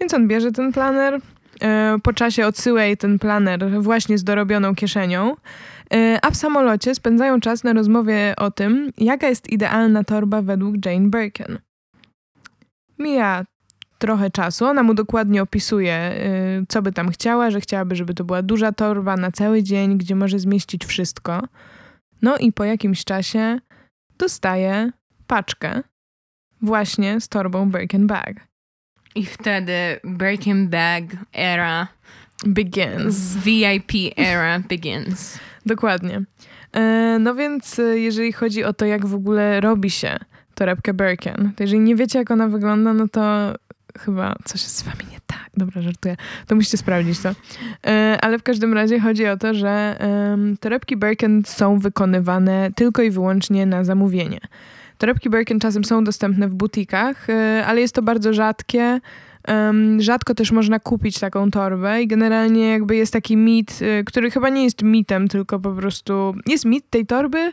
więc 0.00 0.14
on 0.14 0.28
bierze 0.28 0.52
ten 0.52 0.72
planer. 0.72 1.20
E, 1.62 1.96
po 2.02 2.12
czasie 2.12 2.46
odsyła 2.46 2.82
jej 2.82 2.96
ten 2.96 3.18
planer 3.18 3.82
właśnie 3.82 4.18
z 4.18 4.24
dorobioną 4.24 4.74
kieszenią. 4.74 5.36
E, 5.94 6.18
a 6.22 6.30
w 6.30 6.36
samolocie 6.36 6.94
spędzają 6.94 7.40
czas 7.40 7.64
na 7.64 7.72
rozmowie 7.72 8.34
o 8.36 8.50
tym, 8.50 8.90
jaka 8.98 9.28
jest 9.28 9.50
idealna 9.50 10.04
torba 10.04 10.42
według 10.42 10.86
Jane 10.86 11.10
Birkin. 11.10 11.58
Mija 12.98 13.44
trochę 13.98 14.30
czasu, 14.30 14.66
ona 14.66 14.82
mu 14.82 14.94
dokładnie 14.94 15.42
opisuje, 15.42 15.94
e, 15.94 16.64
co 16.68 16.82
by 16.82 16.92
tam 16.92 17.10
chciała, 17.10 17.50
że 17.50 17.60
chciałaby, 17.60 17.96
żeby 17.96 18.14
to 18.14 18.24
była 18.24 18.42
duża 18.42 18.72
torba 18.72 19.16
na 19.16 19.32
cały 19.32 19.62
dzień, 19.62 19.98
gdzie 19.98 20.14
może 20.14 20.38
zmieścić 20.38 20.84
wszystko. 20.84 21.42
No 22.22 22.38
i 22.38 22.52
po 22.52 22.64
jakimś 22.64 23.04
czasie 23.04 23.58
dostaje 24.18 24.90
paczkę 25.26 25.82
właśnie 26.62 27.20
z 27.20 27.28
torbą 27.28 27.70
Birkin 27.70 28.06
Bag. 28.06 28.34
I 29.14 29.26
wtedy 29.26 30.00
Birkin 30.04 30.68
Bag 30.68 31.04
era 31.32 31.88
begins. 32.46 33.36
VIP 33.36 33.92
era 34.16 34.58
begins. 34.58 35.38
Dokładnie. 35.66 36.22
E, 36.72 37.16
no 37.20 37.34
więc 37.34 37.78
e, 37.78 37.98
jeżeli 37.98 38.32
chodzi 38.32 38.64
o 38.64 38.72
to, 38.72 38.84
jak 38.84 39.06
w 39.06 39.14
ogóle 39.14 39.60
robi 39.60 39.90
się 39.90 40.16
torebkę 40.54 40.94
Birkin, 40.94 41.52
to 41.56 41.62
jeżeli 41.62 41.80
nie 41.80 41.96
wiecie, 41.96 42.18
jak 42.18 42.30
ona 42.30 42.48
wygląda, 42.48 42.92
no 42.92 43.08
to 43.08 43.54
chyba 43.98 44.34
coś 44.44 44.62
jest 44.62 44.76
z 44.76 44.82
wami 44.82 45.04
nie 45.12 45.18
tak. 45.26 45.50
Dobra, 45.56 45.82
żartuję. 45.82 46.16
To 46.46 46.54
musicie 46.54 46.76
sprawdzić 46.76 47.20
to. 47.20 47.30
E, 47.86 48.18
ale 48.20 48.38
w 48.38 48.42
każdym 48.42 48.74
razie 48.74 49.00
chodzi 49.00 49.26
o 49.26 49.36
to, 49.36 49.54
że 49.54 49.98
torebki 50.60 50.96
Birkin 50.96 51.42
są 51.46 51.78
wykonywane 51.78 52.70
tylko 52.76 53.02
i 53.02 53.10
wyłącznie 53.10 53.66
na 53.66 53.84
zamówienie. 53.84 54.40
Torebki 54.98 55.30
Birkin 55.30 55.60
czasem 55.60 55.84
są 55.84 56.04
dostępne 56.04 56.48
w 56.48 56.54
butikach, 56.54 57.26
ale 57.66 57.80
jest 57.80 57.94
to 57.94 58.02
bardzo 58.02 58.32
rzadkie 58.32 59.00
rzadko 59.98 60.34
też 60.34 60.52
można 60.52 60.78
kupić 60.78 61.18
taką 61.18 61.50
torbę 61.50 62.02
i 62.02 62.06
generalnie 62.06 62.68
jakby 62.68 62.96
jest 62.96 63.12
taki 63.12 63.36
mit, 63.36 63.82
y, 63.82 64.04
który 64.04 64.30
chyba 64.30 64.48
nie 64.48 64.64
jest 64.64 64.82
mitem, 64.82 65.28
tylko 65.28 65.58
po 65.58 65.72
prostu 65.72 66.34
jest 66.46 66.64
mit 66.64 66.90
tej 66.90 67.06
torby, 67.06 67.52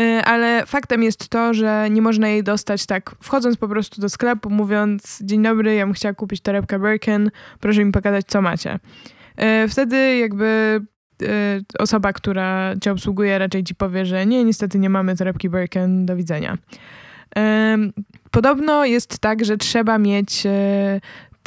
y, 0.00 0.04
ale 0.24 0.66
faktem 0.66 1.02
jest 1.02 1.28
to, 1.28 1.54
że 1.54 1.88
nie 1.90 2.02
można 2.02 2.28
jej 2.28 2.42
dostać 2.42 2.86
tak 2.86 3.14
wchodząc 3.20 3.56
po 3.56 3.68
prostu 3.68 4.00
do 4.00 4.08
sklepu, 4.08 4.50
mówiąc 4.50 5.20
dzień 5.22 5.42
dobry, 5.42 5.74
ja 5.74 5.86
bym 5.86 5.94
chciała 5.94 6.14
kupić 6.14 6.40
torebkę 6.40 6.78
Birkin, 6.78 7.30
proszę 7.60 7.84
mi 7.84 7.92
pokazać 7.92 8.24
co 8.26 8.42
macie. 8.42 8.78
Y, 9.64 9.68
wtedy 9.68 10.16
jakby 10.16 10.80
osoba, 11.78 12.12
która 12.12 12.74
cię 12.80 12.92
obsługuje 12.92 13.38
raczej 13.38 13.64
ci 13.64 13.74
powie, 13.74 14.06
że 14.06 14.26
nie, 14.26 14.44
niestety 14.44 14.78
nie 14.78 14.90
mamy 14.90 15.16
torebki 15.16 15.50
Birkin, 15.50 16.06
do 16.06 16.16
widzenia. 16.16 16.58
Podobno 18.30 18.84
jest 18.84 19.18
tak, 19.18 19.44
że 19.44 19.56
trzeba 19.56 19.98
mieć 19.98 20.46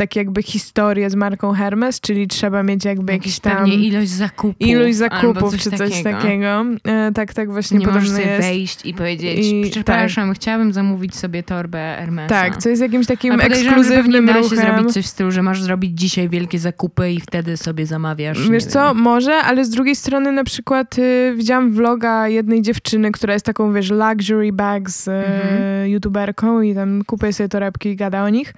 tak 0.01 0.15
jakby 0.15 0.43
historię 0.43 1.09
z 1.09 1.15
marką 1.15 1.53
Hermes, 1.53 1.99
czyli 1.99 2.27
trzeba 2.27 2.63
mieć 2.63 2.85
jakby 2.85 3.13
jakiś 3.13 3.39
tam... 3.39 3.67
ilość 3.67 4.09
zakupów. 4.09 4.67
Ilość 4.67 4.95
zakupów, 4.95 5.51
coś 5.51 5.63
czy 5.63 5.71
coś 5.71 6.03
takiego. 6.03 6.21
takiego. 6.21 6.65
E, 6.83 7.11
tak, 7.11 7.33
tak 7.33 7.51
właśnie 7.51 7.77
Nie 7.77 7.87
możesz 7.87 8.09
sobie 8.09 8.25
jest. 8.25 8.41
wejść 8.41 8.85
i 8.85 8.93
powiedzieć, 8.93 9.47
I, 9.47 9.69
przepraszam, 9.71 10.29
tak. 10.29 10.37
chciałabym 10.37 10.73
zamówić 10.73 11.15
sobie 11.15 11.43
torbę 11.43 11.95
Hermesa. 11.99 12.29
Tak, 12.29 12.57
co 12.57 12.69
jest 12.69 12.81
jakimś 12.81 13.07
takim 13.07 13.41
ekskluzywnym 13.41 14.27
że 14.27 14.33
ruchem. 14.33 14.49
się 14.49 14.55
zrobić 14.55 14.93
coś 14.93 15.05
w 15.05 15.07
stylu, 15.07 15.31
że 15.31 15.43
masz 15.43 15.61
zrobić 15.61 15.99
dzisiaj 15.99 16.29
wielkie 16.29 16.59
zakupy 16.59 17.11
i 17.11 17.19
wtedy 17.19 17.57
sobie 17.57 17.85
zamawiasz. 17.85 18.49
Wiesz 18.49 18.65
co, 18.65 18.87
wiem. 18.87 18.97
może, 18.97 19.35
ale 19.35 19.65
z 19.65 19.69
drugiej 19.69 19.95
strony 19.95 20.31
na 20.31 20.43
przykład 20.43 20.97
y, 20.99 21.33
widziałam 21.37 21.71
vloga 21.71 22.27
jednej 22.27 22.61
dziewczyny, 22.61 23.11
która 23.11 23.33
jest 23.33 23.45
taką, 23.45 23.73
wiesz, 23.73 23.91
luxury 23.91 24.53
bags 24.53 25.07
y, 25.07 25.11
mhm. 25.11 25.89
youtuberką 25.89 26.61
i 26.61 26.75
tam 26.75 27.03
kupuje 27.05 27.33
sobie 27.33 27.49
torebki 27.49 27.89
i 27.89 27.95
gada 27.95 28.23
o 28.23 28.29
nich. 28.29 28.53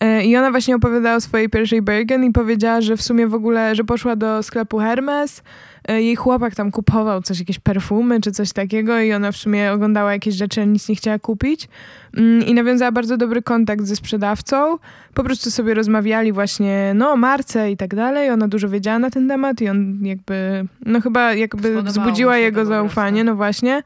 E, 0.00 0.24
I 0.24 0.36
ona 0.36 0.50
właśnie 0.50 0.76
opowiadała 0.76 1.16
o 1.16 1.20
swojej 1.20 1.48
pierwszej 1.48 1.82
Bergen 1.82 2.24
i 2.24 2.32
powiedziała, 2.32 2.80
że 2.80 2.96
w 2.96 3.02
sumie 3.02 3.26
w 3.26 3.34
ogóle, 3.34 3.74
że 3.74 3.84
poszła 3.84 4.16
do 4.16 4.42
sklepu 4.42 4.78
Hermes, 4.78 5.42
e, 5.88 6.02
jej 6.02 6.16
chłopak 6.16 6.54
tam 6.54 6.70
kupował 6.70 7.22
coś, 7.22 7.38
jakieś 7.38 7.58
perfumy 7.58 8.20
czy 8.20 8.32
coś 8.32 8.52
takiego 8.52 9.00
i 9.00 9.12
ona 9.12 9.32
w 9.32 9.36
sumie 9.36 9.72
oglądała 9.72 10.12
jakieś 10.12 10.34
rzeczy, 10.34 10.60
ale 10.60 10.70
nic 10.70 10.88
nie 10.88 10.94
chciała 10.96 11.18
kupić 11.18 11.68
mm, 12.16 12.46
i 12.46 12.54
nawiązała 12.54 12.92
bardzo 12.92 13.16
dobry 13.16 13.42
kontakt 13.42 13.84
ze 13.84 13.96
sprzedawcą. 13.96 14.78
Po 15.14 15.24
prostu 15.24 15.50
sobie 15.50 15.74
rozmawiali 15.74 16.32
właśnie, 16.32 16.92
no 16.94 17.10
o 17.10 17.16
marce 17.16 17.70
i 17.70 17.76
tak 17.76 17.94
dalej. 17.94 18.30
Ona 18.30 18.48
dużo 18.48 18.68
wiedziała 18.68 18.98
na 18.98 19.10
ten 19.10 19.28
temat 19.28 19.60
i 19.60 19.68
on 19.68 19.98
jakby, 20.02 20.66
no 20.86 21.00
chyba 21.00 21.34
jakby 21.34 21.82
wzbudziła 21.82 22.36
jego 22.36 22.64
zaufanie, 22.64 23.24
no 23.24 23.34
właśnie. 23.34 23.82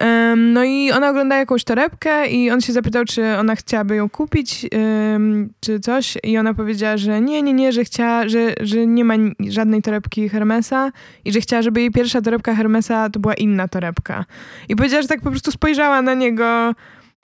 Um, 0.00 0.52
no 0.52 0.64
i 0.64 0.92
ona 0.92 1.10
ogląda 1.10 1.36
jakąś 1.36 1.64
torebkę 1.64 2.28
i 2.28 2.50
on 2.50 2.60
się 2.60 2.72
zapytał, 2.72 3.04
czy 3.04 3.36
ona 3.36 3.56
chciałaby 3.56 3.96
ją 3.96 4.08
kupić, 4.08 4.66
um, 5.12 5.50
czy 5.60 5.80
coś. 5.80 6.18
I 6.22 6.38
ona 6.38 6.54
powiedziała, 6.54 6.96
że 6.96 7.20
nie, 7.20 7.42
nie, 7.42 7.52
nie, 7.52 7.72
że 7.72 7.84
chciała, 7.84 8.28
że, 8.28 8.54
że 8.60 8.86
nie 8.86 9.04
ma 9.04 9.14
żadnej 9.48 9.82
torebki 9.82 10.28
Hermesa 10.28 10.92
i 11.24 11.32
że 11.32 11.40
chciała, 11.40 11.62
żeby 11.62 11.80
jej 11.80 11.90
pierwsza 11.90 12.22
torebka 12.22 12.54
Hermesa 12.54 13.10
to 13.10 13.20
była 13.20 13.34
inna 13.34 13.68
torebka. 13.68 14.24
I 14.68 14.76
powiedziała, 14.76 15.02
że 15.02 15.08
tak 15.08 15.20
po 15.20 15.30
prostu 15.30 15.50
spojrzała 15.50 16.02
na 16.02 16.14
niego, 16.14 16.74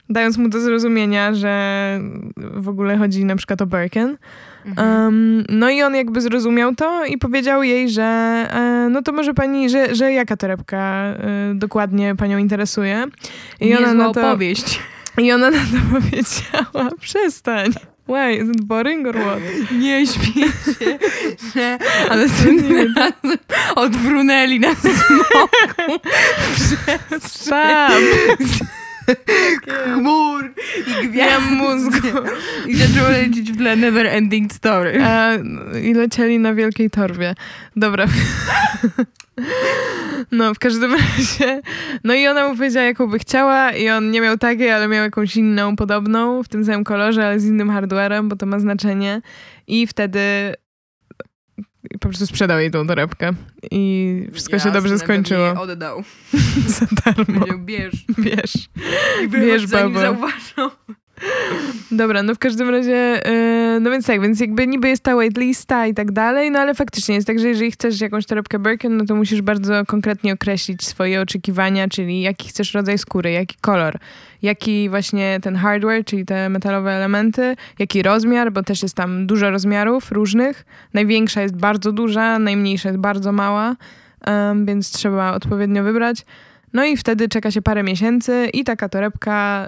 dając 0.08 0.38
mu 0.38 0.48
do 0.48 0.60
zrozumienia, 0.60 1.34
że 1.34 2.00
w 2.36 2.68
ogóle 2.68 2.96
chodzi 2.96 3.24
na 3.24 3.36
przykład 3.36 3.62
o 3.62 3.66
Birkin. 3.66 4.16
Um, 4.64 5.44
no 5.48 5.70
i 5.70 5.82
on 5.82 5.94
jakby 5.94 6.20
zrozumiał 6.20 6.74
to 6.74 7.04
i 7.04 7.18
powiedział 7.18 7.62
jej, 7.62 7.90
że 7.90 8.02
e, 8.02 8.88
no 8.90 9.02
to 9.02 9.12
może 9.12 9.34
pani, 9.34 9.70
że, 9.70 9.94
że 9.94 10.12
jaka 10.12 10.36
torebka 10.36 10.78
e, 10.78 11.54
dokładnie 11.54 12.14
panią 12.16 12.38
interesuje. 12.38 13.04
I 13.60 13.66
Niezła 13.66 13.84
ona 13.84 13.94
na 13.94 14.04
to, 14.12 14.20
opowieść. 14.20 14.80
I 15.18 15.32
ona 15.32 15.50
na 15.50 15.58
to 15.58 16.00
powiedziała, 16.00 16.90
przestań. 17.00 17.72
Why, 18.10 18.32
is 18.32 18.48
it 18.48 18.64
boring 18.64 19.06
or 19.06 19.14
what? 19.14 19.40
Nie 19.78 20.06
śmiej 20.06 20.48
się, 20.48 20.98
że... 21.54 21.78
Ale 22.10 22.28
tym 22.28 22.76
razem 22.96 23.38
odwrunęli 23.74 24.60
na 24.60 24.74
smoku. 24.74 26.00
Stop! 27.28 28.00
Gwiazd 31.02 31.50
mózgu. 31.60 32.08
I 32.66 32.76
zaczęło 32.76 33.08
lecieć 33.08 33.52
w 33.52 33.56
tle 33.56 33.76
Never 33.76 34.06
Ending 34.06 34.52
Story. 34.52 35.04
A, 35.04 35.34
I 35.82 35.94
lecieli 35.94 36.38
na 36.38 36.54
wielkiej 36.54 36.90
torbie. 36.90 37.34
Dobra. 37.76 38.06
No, 40.32 40.54
w 40.54 40.58
każdym 40.58 40.92
razie. 40.94 41.62
No 42.04 42.14
i 42.14 42.26
ona 42.26 42.48
mu 42.48 42.56
powiedziała, 42.56 42.86
jaką 42.86 43.06
by 43.06 43.18
chciała, 43.18 43.72
i 43.72 43.88
on 43.88 44.10
nie 44.10 44.20
miał 44.20 44.38
takiej, 44.38 44.70
ale 44.70 44.88
miał 44.88 45.04
jakąś 45.04 45.36
inną, 45.36 45.76
podobną, 45.76 46.42
w 46.42 46.48
tym 46.48 46.64
samym 46.64 46.84
kolorze, 46.84 47.26
ale 47.26 47.40
z 47.40 47.46
innym 47.46 47.70
hardwarem, 47.70 48.28
bo 48.28 48.36
to 48.36 48.46
ma 48.46 48.58
znaczenie. 48.58 49.20
I 49.66 49.86
wtedy 49.86 50.20
po 51.92 52.08
prostu 52.08 52.26
sprzedał 52.26 52.60
jej 52.60 52.70
tą 52.70 52.86
torebkę. 52.86 53.32
I 53.70 54.26
wszystko 54.32 54.56
Jasne, 54.56 54.70
się 54.70 54.74
dobrze 54.74 54.98
skończyło. 54.98 55.46
Jej 55.46 55.56
oddał. 55.56 56.02
Za 56.66 56.86
darmo. 57.04 57.40
Powiedział, 57.40 57.58
bierz. 57.58 58.04
Bierz. 58.18 58.68
I 59.24 59.28
bierz, 59.28 59.66
babo. 59.66 60.00
zauważą. 60.00 60.70
Dobra, 61.90 62.22
no 62.22 62.34
w 62.34 62.38
każdym 62.38 62.70
razie, 62.70 63.20
yy, 63.24 63.80
no 63.80 63.90
więc 63.90 64.06
tak, 64.06 64.20
więc 64.20 64.40
jakby 64.40 64.66
niby 64.66 64.88
jest 64.88 65.02
ta 65.02 65.14
waitlista 65.14 65.86
i 65.86 65.94
tak 65.94 66.12
dalej, 66.12 66.50
no 66.50 66.58
ale 66.58 66.74
faktycznie 66.74 67.14
jest 67.14 67.26
tak, 67.26 67.38
że 67.38 67.48
jeżeli 67.48 67.70
chcesz 67.70 68.00
jakąś 68.00 68.26
torebkę 68.26 68.58
Birkin, 68.58 68.96
no 68.96 69.04
to 69.04 69.14
musisz 69.14 69.42
bardzo 69.42 69.86
konkretnie 69.86 70.32
określić 70.32 70.86
swoje 70.86 71.20
oczekiwania, 71.20 71.88
czyli 71.88 72.20
jaki 72.20 72.48
chcesz 72.48 72.74
rodzaj 72.74 72.98
skóry, 72.98 73.32
jaki 73.32 73.56
kolor, 73.60 73.98
jaki 74.42 74.88
właśnie 74.88 75.38
ten 75.42 75.56
hardware, 75.56 76.04
czyli 76.04 76.24
te 76.24 76.48
metalowe 76.48 76.92
elementy, 76.92 77.56
jaki 77.78 78.02
rozmiar, 78.02 78.52
bo 78.52 78.62
też 78.62 78.82
jest 78.82 78.94
tam 78.94 79.26
dużo 79.26 79.50
rozmiarów 79.50 80.12
różnych. 80.12 80.64
Największa 80.94 81.42
jest 81.42 81.56
bardzo 81.56 81.92
duża, 81.92 82.38
najmniejsza 82.38 82.88
jest 82.88 83.00
bardzo 83.00 83.32
mała, 83.32 83.76
um, 84.26 84.66
więc 84.66 84.90
trzeba 84.90 85.32
odpowiednio 85.32 85.82
wybrać. 85.82 86.24
No 86.72 86.84
i 86.84 86.96
wtedy 86.96 87.28
czeka 87.28 87.50
się 87.50 87.62
parę 87.62 87.82
miesięcy 87.82 88.48
i 88.52 88.64
taka 88.64 88.88
torebka 88.88 89.66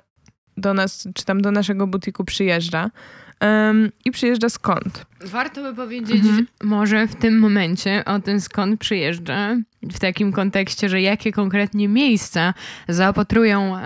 do 0.57 0.75
nas, 0.75 1.09
czy 1.15 1.25
tam 1.25 1.43
do 1.43 1.51
naszego 1.51 1.87
butiku 1.87 2.25
przyjeżdża. 2.25 2.91
Um, 3.41 3.93
I 4.05 4.11
przyjeżdża 4.11 4.49
skąd? 4.49 5.07
Warto 5.25 5.63
by 5.63 5.75
powiedzieć 5.75 6.17
mhm. 6.17 6.47
może 6.63 7.07
w 7.07 7.15
tym 7.15 7.39
momencie 7.39 8.05
o 8.05 8.21
tym, 8.21 8.41
skąd 8.41 8.81
przyjeżdża, 8.81 9.57
w 9.83 9.99
takim 9.99 10.33
kontekście, 10.33 10.89
że 10.89 11.01
jakie 11.01 11.33
konkretnie 11.33 11.89
miejsca 11.89 12.55
zaopatrują 12.89 13.73
um, 13.73 13.81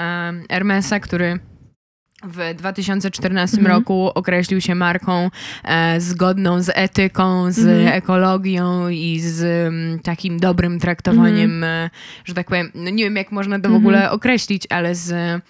Hermesa, 0.51 1.01
który 1.01 1.39
w 2.25 2.55
2014 2.55 3.57
mhm. 3.57 3.77
roku 3.77 4.11
określił 4.15 4.61
się 4.61 4.75
marką 4.75 5.31
e, 5.65 6.01
zgodną 6.01 6.63
z 6.63 6.71
etyką, 6.75 7.53
z 7.53 7.59
mhm. 7.59 7.89
ekologią 7.89 8.89
i 8.89 9.21
z 9.21 9.43
m, 9.69 9.99
takim 10.03 10.41
dobrym 10.41 10.81
traktowaniem, 10.81 11.55
mhm. 11.55 11.87
e, 11.87 11.91
że 12.25 12.35
tak 12.35 12.47
powiem, 12.47 12.71
no 12.75 12.91
nie 12.91 13.05
wiem 13.05 13.17
jak 13.17 13.33
można 13.33 13.61
to 13.61 13.71
w 13.71 13.75
ogóle 13.75 13.99
mhm. 13.99 14.15
określić, 14.15 14.67
ale 14.71 14.95
z 14.95 15.43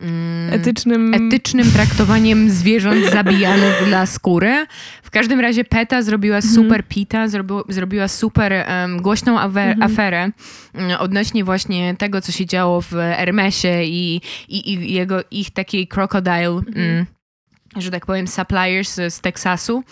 Mm, 0.00 0.52
etycznym... 0.52 1.14
etycznym 1.14 1.72
traktowaniem 1.72 2.50
zwierząt 2.50 3.06
zabijanych 3.12 3.74
dla 3.88 4.06
skóry. 4.06 4.66
W 5.02 5.10
każdym 5.10 5.40
razie 5.40 5.64
PETA 5.64 6.02
zrobiła 6.02 6.36
mhm. 6.36 6.54
super 6.54 6.84
PITA, 6.88 7.28
zrobiła 7.68 8.08
super 8.08 8.52
um, 8.52 9.02
głośną 9.02 9.38
awe- 9.38 9.70
mhm. 9.70 9.82
aferę 9.82 10.30
um, 10.74 10.90
odnośnie 10.98 11.44
właśnie 11.44 11.96
tego, 11.96 12.20
co 12.20 12.32
się 12.32 12.46
działo 12.46 12.80
w 12.80 12.90
Hermesie 12.90 13.82
i, 13.84 14.20
i, 14.48 14.72
i 14.72 14.92
jego, 14.92 15.20
ich 15.30 15.50
takiej 15.50 15.88
crocodile, 15.88 16.60
mm, 16.74 17.06
że 17.76 17.90
tak 17.90 18.06
powiem, 18.06 18.28
suppliers 18.28 19.00
z 19.08 19.20
Teksasu. 19.20 19.84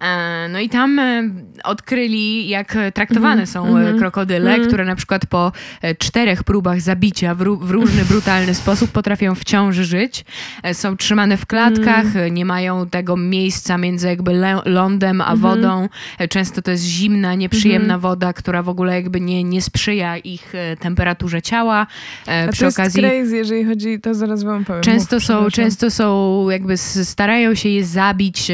E, 0.00 0.48
no 0.48 0.60
i 0.60 0.68
tam 0.68 0.98
e, 0.98 1.30
odkryli, 1.64 2.48
jak 2.48 2.78
traktowane 2.94 3.32
mm 3.32 3.44
-hmm. 3.44 3.52
są 3.52 3.64
-hmm. 3.64 3.98
krokodyle, 3.98 4.58
-hmm. 4.58 4.66
które 4.66 4.84
na 4.84 4.96
przykład 4.96 5.26
po 5.26 5.52
czterech 5.98 6.44
próbach 6.44 6.80
zabicia 6.80 7.34
w, 7.34 7.38
w 7.38 7.70
różny 7.70 8.04
brutalny 8.04 8.54
sposób 8.54 8.90
potrafią 8.90 9.34
wciąż 9.34 9.76
żyć. 9.76 10.24
Są 10.72 10.96
trzymane 10.96 11.36
w 11.36 11.46
klatkach, 11.46 12.04
mhm. 12.04 12.34
nie 12.34 12.44
mają 12.44 12.86
tego 12.86 13.16
miejsca 13.16 13.78
między 13.78 14.08
jakby 14.08 14.32
lądem 14.64 15.20
a 15.20 15.32
mhm. 15.32 15.40
wodą. 15.40 15.88
Często 16.30 16.62
to 16.62 16.70
jest 16.70 16.84
zimna, 16.84 17.34
nieprzyjemna 17.34 17.94
mhm. 17.94 18.00
woda, 18.00 18.32
która 18.32 18.62
w 18.62 18.68
ogóle 18.68 18.94
jakby 18.94 19.20
nie, 19.20 19.44
nie 19.44 19.62
sprzyja 19.62 20.16
ich 20.16 20.52
temperaturze 20.80 21.42
ciała. 21.42 21.86
A 22.26 22.52
Przy 22.52 22.60
to 22.60 22.68
okazji. 22.68 23.02
Jest 23.02 23.14
crazy, 23.14 23.36
jeżeli 23.36 23.64
chodzi, 23.64 24.00
to 24.00 24.14
zaraz 24.14 24.44
wam 24.44 24.64
powiem. 24.64 24.82
Często 24.82 25.16
Mów, 25.16 25.24
są, 25.24 25.50
często 25.50 25.90
są 25.90 26.50
jakby 26.50 26.76
starają 26.76 27.54
się 27.54 27.68
je 27.68 27.84
zabić 27.84 28.50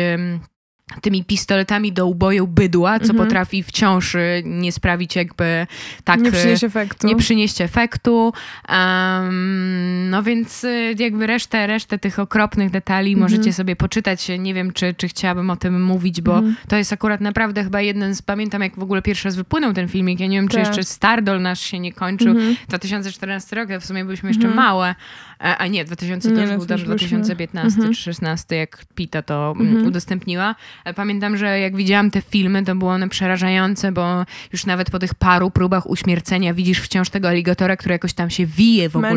tymi 1.03 1.25
pistoletami 1.25 1.93
do 1.93 2.07
uboju 2.07 2.47
bydła, 2.47 2.99
co 2.99 3.11
mhm. 3.11 3.25
potrafi 3.25 3.63
wciąż 3.63 4.17
nie 4.45 4.73
sprawić 4.73 5.17
jakby 5.17 5.67
tak... 6.05 6.21
Nie 6.21 6.33
przynieść 6.33 6.65
efektu. 6.65 7.07
Nie 7.07 7.17
przynieść 7.17 7.61
efektu. 7.61 8.33
Um, 8.69 10.11
no 10.11 10.23
więc 10.23 10.65
y, 10.65 10.95
jakby 10.99 11.27
resztę, 11.27 11.67
resztę 11.67 11.99
tych 11.99 12.19
okropnych 12.19 12.71
detali 12.71 13.13
mhm. 13.13 13.23
możecie 13.23 13.53
sobie 13.53 13.77
poczytać. 13.77 14.29
Nie 14.39 14.55
wiem, 14.55 14.73
czy, 14.73 14.95
czy 14.95 15.09
chciałabym 15.09 15.51
o 15.51 15.57
tym 15.57 15.83
mówić, 15.83 16.21
bo 16.21 16.37
mhm. 16.37 16.57
to 16.69 16.77
jest 16.77 16.93
akurat 16.93 17.21
naprawdę 17.21 17.65
chyba 17.65 17.81
jeden 17.81 18.15
z... 18.15 18.23
Pamiętam, 18.23 18.63
jak 18.63 18.77
w 18.77 18.83
ogóle 18.83 19.03
pierwszy 19.03 19.29
raz 19.29 19.37
wypłynął 19.37 19.73
ten 19.73 19.89
filmik. 19.89 20.21
Ja 20.21 20.27
nie 20.27 20.37
wiem, 20.37 20.49
czy 20.49 20.57
tak. 20.57 20.67
jeszcze 20.67 20.85
Stardol 20.85 21.43
nasz 21.43 21.61
się 21.61 21.81
nie 21.81 21.93
kończył. 21.93 22.35
2014 22.69 23.57
rok, 23.57 23.69
w 23.81 23.87
sumie 23.87 24.05
byliśmy 24.05 24.31
jeszcze 24.31 24.49
małe. 24.49 24.95
A, 25.39 25.57
a 25.59 25.67
nie, 25.67 25.85
2000 25.85 26.29
nie, 26.29 26.35
to 26.35 26.41
już 26.43 26.51
był 26.51 26.67
2015 26.85 27.81
czy 27.89 27.95
16, 27.95 28.57
jak 28.57 28.85
Pita 28.95 29.23
to 29.23 29.55
mm, 29.61 29.87
udostępniła. 29.87 30.55
Ale 30.85 30.95
pamiętam, 30.95 31.37
że 31.37 31.61
jak 31.61 31.77
widziałam 31.77 32.11
te 32.11 32.21
filmy, 32.23 32.65
to 32.65 32.75
było 32.75 32.91
one 32.93 33.09
przerażające, 33.09 33.93
bo 33.93 34.25
już 34.53 34.67
nawet 34.67 34.91
po 34.91 34.99
tych 34.99 35.15
paru 35.15 35.51
próbach 35.51 35.91
uśmiercenia 35.91 36.55
widzisz 36.55 36.81
wciąż 36.81 37.11
tego 37.11 37.29
aligatora, 37.29 37.77
który 37.77 37.93
jakoś 37.93 38.13
tam 38.13 38.31
się 38.31 38.47
wije 38.47 38.89
w 38.89 38.97
ogóle 38.97 39.11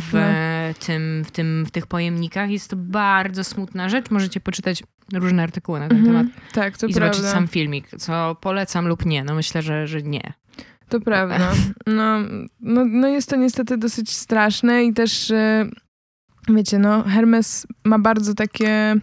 w, 0.00 0.12
w, 0.74 0.84
tym, 0.86 1.24
w, 1.26 1.30
tym, 1.30 1.64
w 1.66 1.70
tych 1.70 1.86
pojemnikach. 1.86 2.50
Jest 2.50 2.70
to 2.70 2.76
bardzo 2.76 3.44
smutna 3.44 3.88
rzecz. 3.88 4.10
Możecie 4.10 4.40
poczytać 4.40 4.82
różne 5.12 5.42
artykuły 5.42 5.80
na 5.80 5.88
ten 5.88 5.98
Mhm. 5.98 6.16
temat 6.16 6.52
Tak, 6.52 6.78
to 6.78 6.86
i 6.86 6.94
prawda. 6.94 7.12
zobaczyć 7.14 7.32
sam 7.32 7.48
filmik, 7.48 7.88
co 7.98 8.36
polecam 8.40 8.88
lub 8.88 9.06
nie. 9.06 9.24
No 9.24 9.34
myślę, 9.34 9.62
że, 9.62 9.86
że 9.86 10.02
nie. 10.02 10.32
To 10.88 11.00
prawda. 11.00 11.52
No, 11.86 12.18
no, 12.60 12.84
no 12.84 13.08
jest 13.08 13.30
to 13.30 13.36
niestety 13.36 13.76
dosyć 13.76 14.10
straszne 14.10 14.84
i 14.84 14.92
też 14.92 15.30
e, 15.30 15.66
wiecie, 16.48 16.78
no 16.78 17.02
Hermes 17.02 17.66
ma 17.84 17.98
bardzo 17.98 18.34
takie 18.34 18.96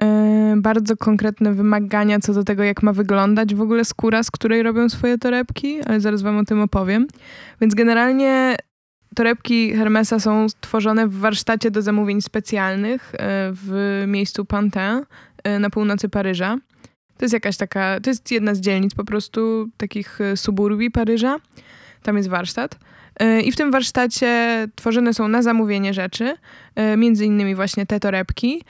e, 0.00 0.54
bardzo 0.56 0.96
konkretne 0.96 1.52
wymagania 1.52 2.20
co 2.20 2.34
do 2.34 2.44
tego, 2.44 2.62
jak 2.62 2.82
ma 2.82 2.92
wyglądać 2.92 3.54
w 3.54 3.60
ogóle 3.60 3.84
skóra, 3.84 4.22
z 4.22 4.30
której 4.30 4.62
robią 4.62 4.88
swoje 4.88 5.18
torebki, 5.18 5.82
ale 5.82 6.00
zaraz 6.00 6.22
wam 6.22 6.38
o 6.38 6.44
tym 6.44 6.60
opowiem. 6.60 7.06
Więc 7.60 7.74
generalnie 7.74 8.56
torebki 9.14 9.72
Hermesa 9.72 10.20
są 10.20 10.46
tworzone 10.60 11.08
w 11.08 11.18
warsztacie 11.18 11.70
do 11.70 11.82
zamówień 11.82 12.22
specjalnych 12.22 13.14
e, 13.14 13.18
w 13.52 14.04
miejscu 14.06 14.44
Pantin 14.44 15.02
na 15.60 15.70
północy 15.70 16.08
Paryża. 16.08 16.58
To 17.18 17.24
jest 17.24 17.32
jakaś 17.32 17.56
taka, 17.56 18.00
to 18.00 18.10
jest 18.10 18.30
jedna 18.30 18.54
z 18.54 18.60
dzielnic 18.60 18.94
po 18.94 19.04
prostu 19.04 19.68
takich 19.76 20.20
e, 20.20 20.36
suburbii 20.36 20.90
Paryża. 20.90 21.36
Tam 22.02 22.16
jest 22.16 22.28
warsztat. 22.28 22.78
E, 23.20 23.40
I 23.40 23.52
w 23.52 23.56
tym 23.56 23.70
warsztacie 23.70 24.66
tworzone 24.74 25.14
są 25.14 25.28
na 25.28 25.42
zamówienie 25.42 25.94
rzeczy, 25.94 26.34
e, 26.74 26.96
między 26.96 27.26
innymi 27.26 27.54
właśnie 27.54 27.86
te 27.86 28.00
torebki, 28.00 28.62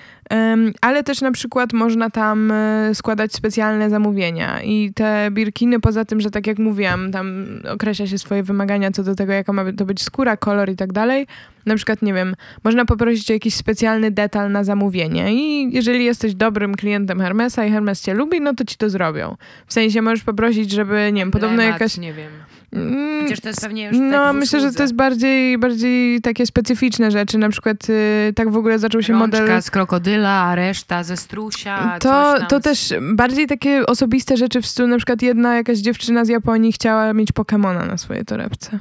ale 0.80 1.02
też 1.02 1.20
na 1.20 1.33
przykład 1.33 1.72
można 1.72 2.11
tam 2.11 2.50
e, 2.50 2.94
składać 2.94 3.33
specjalne 3.33 3.90
zamówienia 3.90 4.62
i 4.62 4.92
te 4.94 5.28
birkiny, 5.30 5.80
poza 5.80 6.04
tym, 6.04 6.20
że 6.20 6.30
tak 6.30 6.46
jak 6.46 6.59
mówiłam, 6.59 7.12
tam 7.12 7.46
określa 7.72 8.07
się 8.07 8.18
swoje 8.18 8.42
wymagania 8.42 8.90
co 8.90 9.02
do 9.02 9.14
tego, 9.14 9.33
jaka 9.33 9.52
ma 9.52 9.64
to 9.72 9.85
być 9.85 10.02
skóra, 10.02 10.37
kolor 10.37 10.70
i 10.70 10.76
tak 10.76 10.92
dalej. 10.92 11.26
Na 11.66 11.76
przykład, 11.76 12.02
nie 12.02 12.14
wiem, 12.14 12.35
można 12.64 12.85
poprosić 12.85 13.30
o 13.30 13.33
jakiś 13.33 13.54
specjalny 13.54 14.11
detal 14.11 14.52
na 14.52 14.64
zamówienie 14.64 15.35
i 15.35 15.72
jeżeli 15.72 16.04
jesteś 16.04 16.35
dobrym 16.35 16.74
klientem 16.74 17.20
Hermesa 17.20 17.64
i 17.64 17.70
Hermes 17.70 18.02
cię 18.02 18.14
lubi, 18.14 18.40
no 18.40 18.54
to 18.54 18.64
ci 18.64 18.76
to 18.76 18.90
zrobią. 18.90 19.37
W 19.66 19.72
sensie 19.72 20.02
możesz 20.02 20.24
poprosić, 20.24 20.70
żeby, 20.70 21.11
nie 21.12 21.22
wiem, 21.22 21.30
podobno 21.30 21.62
jakaś... 21.62 21.98
Nie 21.98 22.12
wiem. 22.12 22.30
Mm, 22.74 23.22
Chociaż 23.22 23.40
to 23.40 23.48
jest 23.48 23.60
pewnie 23.60 23.87
już 23.87 23.96
no, 24.00 24.10
tak 24.10 24.37
myślę, 24.37 24.60
że 24.60 24.72
to 24.72 24.82
jest 24.82 24.94
bardziej, 24.94 25.58
bardziej 25.58 26.20
takie 26.20 26.46
specyficzne 26.46 27.10
rzeczy. 27.10 27.38
Na 27.38 27.48
przykład 27.48 27.90
y, 27.90 28.32
tak 28.37 28.50
w 28.50 28.56
ogóle 28.56 28.78
zaczął 28.78 29.02
się 29.02 29.12
Rączka 29.12 29.40
model... 29.40 29.62
z 29.62 29.70
krokodyla, 29.70 30.30
a 30.30 30.54
reszta 30.54 31.04
ze 31.04 31.16
strusia. 31.16 31.98
To, 32.00 32.46
to 32.48 32.60
też 32.60 32.94
bardziej 33.00 33.46
takie 33.46 33.87
osobiste 33.87 34.37
rzeczy 34.37 34.62
w 34.62 34.66
stylu, 34.66 34.88
na 34.88 34.96
przykład 34.96 35.22
jedna 35.22 35.54
jakaś 35.56 35.78
dziewczyna 35.78 36.24
z 36.24 36.28
Japonii 36.28 36.72
chciała 36.72 37.12
mieć 37.12 37.32
Pokemona 37.32 37.87
na 37.87 37.98
swojej 37.98 38.24
torebce. 38.24 38.78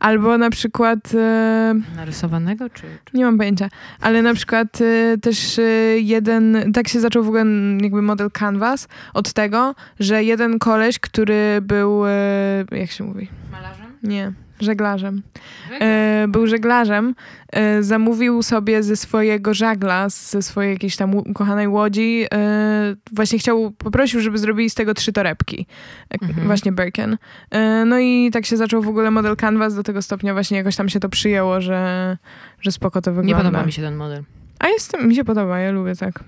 Albo 0.00 0.38
na 0.38 0.50
przykład, 0.50 0.98
e, 1.14 1.74
Narysowanego, 1.96 2.70
czy... 2.70 2.82
czy... 3.04 3.16
nie 3.16 3.24
mam 3.24 3.38
pojęcia, 3.38 3.68
ale 4.00 4.22
na 4.22 4.34
przykład 4.34 4.78
e, 4.80 5.18
też 5.18 5.58
e, 5.58 5.62
jeden, 5.98 6.72
tak 6.72 6.88
się 6.88 7.00
zaczął 7.00 7.24
w 7.24 7.28
ogóle 7.28 7.44
jakby 7.80 8.02
model 8.02 8.30
Canvas 8.30 8.88
od 9.14 9.32
tego, 9.32 9.74
że 10.00 10.24
jeden 10.24 10.58
koleś, 10.58 10.98
który 10.98 11.58
był, 11.62 12.06
e, 12.06 12.64
jak 12.72 12.90
się 12.90 13.04
mówi? 13.04 13.19
Malarzem? 13.52 13.86
Nie, 14.02 14.32
żeglarzem. 14.60 15.22
e, 15.80 16.26
był 16.28 16.46
żeglarzem, 16.46 17.14
e, 17.52 17.82
zamówił 17.82 18.42
sobie 18.42 18.82
ze 18.82 18.96
swojego 18.96 19.54
żagla, 19.54 20.08
ze 20.08 20.42
swojej 20.42 20.72
jakiejś 20.72 20.96
tam 20.96 21.14
ukochanej 21.14 21.68
łodzi, 21.68 22.24
e, 22.34 22.96
właśnie 23.12 23.38
chciał, 23.38 23.70
poprosił, 23.70 24.20
żeby 24.20 24.38
zrobili 24.38 24.70
z 24.70 24.74
tego 24.74 24.94
trzy 24.94 25.12
torebki. 25.12 25.66
E, 26.10 26.14
Mhm. 26.28 26.46
Właśnie 26.46 26.72
Birkin. 26.72 27.16
E, 27.50 27.84
no 27.84 27.98
i 27.98 28.30
tak 28.32 28.46
się 28.46 28.56
zaczął 28.56 28.82
w 28.82 28.88
ogóle 28.88 29.10
model 29.10 29.36
Canvas 29.36 29.74
do 29.74 29.82
tego 29.82 30.02
stopnia 30.02 30.32
właśnie 30.32 30.56
jakoś 30.58 30.76
tam 30.76 30.88
się 30.88 31.00
to 31.00 31.08
przyjęło, 31.08 31.60
że, 31.60 32.16
że 32.60 32.72
spoko 32.72 33.02
to 33.02 33.12
wygląda. 33.12 33.38
Nie 33.38 33.44
podoba 33.44 33.66
mi 33.66 33.72
się 33.72 33.82
ten 33.82 33.96
model. 33.96 34.24
A 34.58 34.68
jest, 34.68 34.96
mi 35.04 35.14
się 35.14 35.24
podoba, 35.24 35.58
ja 35.58 35.70
lubię 35.70 35.96
tak. 35.96 36.24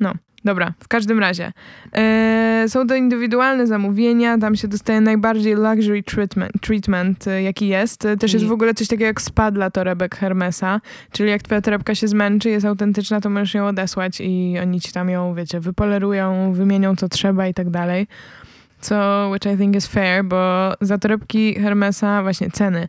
No, 0.00 0.12
dobra, 0.44 0.72
w 0.78 0.88
każdym 0.88 1.18
razie. 1.18 1.52
E, 1.96 2.64
są 2.68 2.86
to 2.86 2.94
indywidualne 2.94 3.66
zamówienia, 3.66 4.38
tam 4.38 4.56
się 4.56 4.68
dostaje 4.68 5.00
najbardziej 5.00 5.54
luxury 5.54 6.02
treatment, 6.02 6.52
treatment 6.60 7.28
e, 7.28 7.42
jaki 7.42 7.68
jest. 7.68 8.04
E, 8.04 8.16
Też 8.16 8.32
jest 8.32 8.44
w 8.44 8.52
ogóle 8.52 8.74
coś 8.74 8.88
takiego 8.88 9.04
jak 9.04 9.20
spa 9.20 9.50
dla 9.50 9.70
torebek 9.70 10.16
Hermesa, 10.16 10.80
czyli 11.12 11.30
jak 11.30 11.42
twoja 11.42 11.60
torebka 11.60 11.94
się 11.94 12.08
zmęczy, 12.08 12.50
jest 12.50 12.66
autentyczna, 12.66 13.20
to 13.20 13.30
możesz 13.30 13.54
ją 13.54 13.66
odesłać 13.66 14.20
i 14.20 14.56
oni 14.62 14.80
ci 14.80 14.92
tam 14.92 15.08
ją, 15.10 15.34
wiecie, 15.34 15.60
wypolerują, 15.60 16.52
wymienią 16.52 16.96
co 16.96 17.08
trzeba 17.08 17.46
i 17.46 17.54
tak 17.54 17.70
dalej. 17.70 18.06
Co, 18.80 19.28
which 19.32 19.54
I 19.54 19.58
think 19.58 19.76
is 19.76 19.86
fair, 19.86 20.24
bo 20.24 20.72
za 20.80 20.98
torebki 20.98 21.54
Hermesa 21.54 22.22
właśnie 22.22 22.50
ceny 22.50 22.88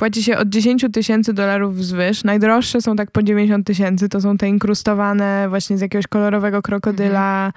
Płaci 0.00 0.22
się 0.22 0.38
od 0.38 0.48
10 0.48 0.86
tysięcy 0.92 1.32
dolarów 1.32 1.76
wzwyż. 1.76 2.24
Najdroższe 2.24 2.80
są 2.80 2.96
tak 2.96 3.10
po 3.10 3.22
90 3.22 3.66
tysięcy. 3.66 4.08
To 4.08 4.20
są 4.20 4.36
te 4.38 4.48
inkrustowane 4.48 5.48
właśnie 5.48 5.78
z 5.78 5.80
jakiegoś 5.80 6.06
kolorowego 6.06 6.62
krokodyla. 6.62 7.52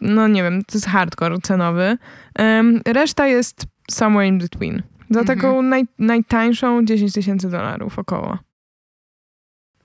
No 0.00 0.28
nie 0.28 0.42
wiem, 0.42 0.62
to 0.64 0.74
jest 0.74 0.86
hardcore 0.86 1.38
cenowy. 1.42 1.96
Em, 2.34 2.80
reszta 2.86 3.26
jest 3.26 3.66
somewhere 3.90 4.26
in 4.28 4.38
between. 4.38 4.82
Za 5.10 5.20
Mhm. 5.20 5.38
taką 5.38 5.62
naj, 5.62 5.84
najtańszą 5.98 6.84
10 6.84 7.12
tysięcy 7.12 7.50
dolarów 7.50 7.98
około. 7.98 8.38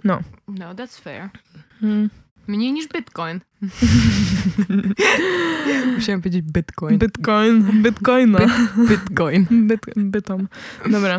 No, 0.03 0.19
that's 0.75 1.01
fair. 1.01 1.29
Hmm. 1.81 2.09
Mniej 2.47 2.73
niż 2.73 2.87
Bitcoin. 2.87 3.39
Musiałem 5.95 6.21
powiedzieć 6.21 6.41
Bitcoin. 6.41 6.97
Bitcoin. 6.97 7.63
Bitcoina. 7.83 8.39
Bitcoin. 8.89 9.45
Byt, 9.67 9.81
bytom. 9.95 10.47
Dobra. 10.91 11.17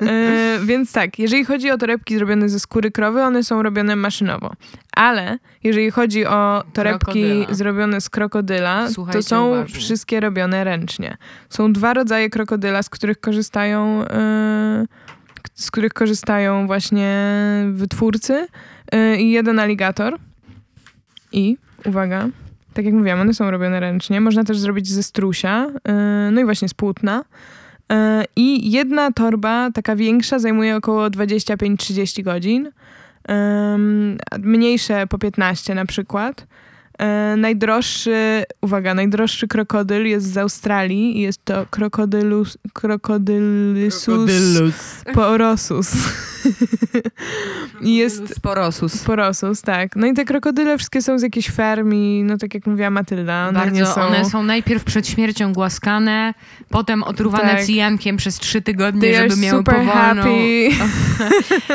E, 0.00 0.58
więc 0.64 0.92
tak, 0.92 1.18
jeżeli 1.18 1.44
chodzi 1.44 1.70
o 1.70 1.78
torebki 1.78 2.16
zrobione 2.16 2.48
ze 2.48 2.60
skóry 2.60 2.90
krowy, 2.90 3.22
one 3.22 3.44
są 3.44 3.62
robione 3.62 3.96
maszynowo. 3.96 4.52
Ale 4.92 5.38
jeżeli 5.64 5.90
chodzi 5.90 6.26
o 6.26 6.64
torebki 6.72 7.04
Krokodyla. 7.04 7.54
zrobione 7.54 8.00
z 8.00 8.10
krokodyla, 8.10 8.90
Słuchajcie 8.90 9.18
to 9.18 9.22
są 9.22 9.48
uważnie. 9.48 9.80
wszystkie 9.80 10.20
robione 10.20 10.64
ręcznie. 10.64 11.16
Są 11.48 11.72
dwa 11.72 11.94
rodzaje 11.94 12.30
krokodyla, 12.30 12.82
z 12.82 12.90
których 12.90 13.20
korzystają, 13.20 14.04
e, 14.04 14.86
z 15.54 15.70
których 15.70 15.92
korzystają 15.92 16.66
właśnie 16.66 17.24
wytwórcy 17.72 18.46
e, 18.92 19.16
i 19.16 19.30
jeden 19.30 19.58
aligator. 19.58 20.18
I, 21.32 21.56
uwaga, 21.84 22.28
tak 22.74 22.84
jak 22.84 22.94
mówiłam, 22.94 23.20
one 23.20 23.34
są 23.34 23.50
robione 23.50 23.80
ręcznie. 23.80 24.20
Można 24.20 24.44
też 24.44 24.58
zrobić 24.58 24.88
ze 24.88 25.02
strusia, 25.02 25.66
e, 25.88 25.92
no 26.32 26.40
i 26.40 26.44
właśnie 26.44 26.68
z 26.68 26.74
płótna. 26.74 27.24
E, 27.92 28.24
I 28.36 28.70
jedna 28.70 29.12
torba, 29.12 29.70
taka 29.70 29.96
większa, 29.96 30.38
zajmuje 30.38 30.76
około 30.76 31.06
25-30 31.10 32.22
godzin. 32.22 32.70
Mniejsze 34.38 35.06
po 35.06 35.18
15 35.18 35.74
na 35.74 35.86
przykład. 35.86 36.46
E, 36.98 37.36
Najdroższy, 37.36 38.44
uwaga, 38.60 38.94
najdroższy 38.94 39.48
krokodyl 39.48 40.06
jest 40.06 40.32
z 40.32 40.38
Australii 40.38 41.18
i 41.18 41.20
jest 41.20 41.44
to 41.44 41.66
krokodylus, 41.70 42.58
krokodylysus 42.72 44.30
porosus. 45.14 45.92
Jest 47.80 48.40
Porosus. 48.40 49.04
porosus, 49.04 49.62
tak. 49.62 49.96
No 49.96 50.06
i 50.06 50.14
te 50.14 50.24
krokodyle 50.24 50.78
wszystkie 50.78 51.02
są 51.02 51.18
z 51.18 51.22
jakiejś 51.22 51.50
fermi, 51.50 52.22
no 52.24 52.38
tak 52.38 52.54
jak 52.54 52.66
mówiła 52.66 52.90
Matylda. 52.90 53.48
One 53.48 53.58
Bardzo, 53.58 53.86
są... 53.86 54.00
one 54.00 54.24
są 54.24 54.42
najpierw 54.42 54.84
przed 54.84 55.08
śmiercią 55.08 55.52
głaskane, 55.52 56.34
potem 56.70 57.02
otruwane 57.02 57.50
Tak. 57.50 57.62
cyjankiem 57.64 58.16
przez 58.16 58.38
trzy 58.38 58.62
tygodnie, 58.62 59.00
They 59.12 59.28
żeby 59.30 59.40
miały 59.42 59.58
super 59.58 59.74
powolną... 59.74 60.22
happy. 60.22 60.68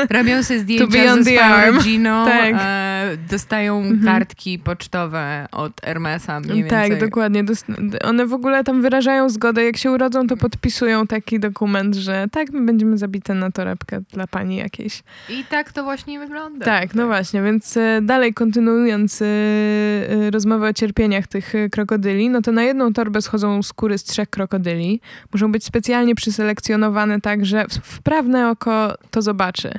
Robią 0.18 0.42
sobie 0.42 0.60
zdjęcia 0.60 1.14
ze 1.16 1.22
swoją 1.24 1.40
arm. 1.40 1.76
rodziną, 1.76 2.24
Tak. 2.26 2.54
e, 2.58 3.16
dostają 3.30 3.78
Mhm. 3.82 4.04
kartki 4.04 4.58
pocztowe 4.58 5.46
od 5.52 5.80
Hermesa 5.84 6.40
mniej 6.40 6.64
Tak, 6.68 6.88
więcej. 6.90 7.08
dokładnie. 7.08 7.44
Dost- 7.44 7.72
One 8.04 8.26
w 8.26 8.32
ogóle 8.32 8.64
tam 8.64 8.82
wyrażają 8.82 9.28
zgodę. 9.30 9.64
Jak 9.64 9.76
się 9.76 9.90
urodzą, 9.90 10.26
to 10.26 10.36
podpisują 10.36 11.06
taki 11.06 11.40
dokument, 11.40 11.94
że 11.94 12.26
tak, 12.32 12.50
my 12.50 12.60
będziemy 12.66 12.98
zabite 12.98 13.34
na 13.34 13.50
torebkę 13.50 14.00
dla 14.12 14.26
pani 14.26 14.56
jakiejś. 14.62 15.02
I 15.28 15.44
tak 15.44 15.72
to 15.72 15.82
właśnie 15.84 16.18
wygląda. 16.18 16.64
Tak, 16.64 16.94
no 16.94 17.06
właśnie, 17.06 17.42
więc 17.42 17.76
e, 17.76 18.00
dalej 18.02 18.34
kontynuując 18.34 19.22
e, 19.22 19.26
e, 19.26 20.30
rozmowę 20.30 20.68
o 20.68 20.72
cierpieniach 20.72 21.26
tych 21.26 21.52
krokodyli, 21.72 22.30
no 22.30 22.42
to 22.42 22.52
na 22.52 22.62
jedną 22.62 22.92
torbę 22.92 23.22
schodzą 23.22 23.62
skóry 23.62 23.98
z 23.98 24.04
trzech 24.04 24.30
krokodyli. 24.30 25.00
Muszą 25.32 25.52
być 25.52 25.64
specjalnie 25.64 26.14
przyselekcjonowane 26.14 27.20
tak, 27.20 27.46
że 27.46 27.64
w- 27.68 27.72
wprawne 27.72 28.50
oko 28.50 28.94
to 29.10 29.22
zobaczy, 29.22 29.70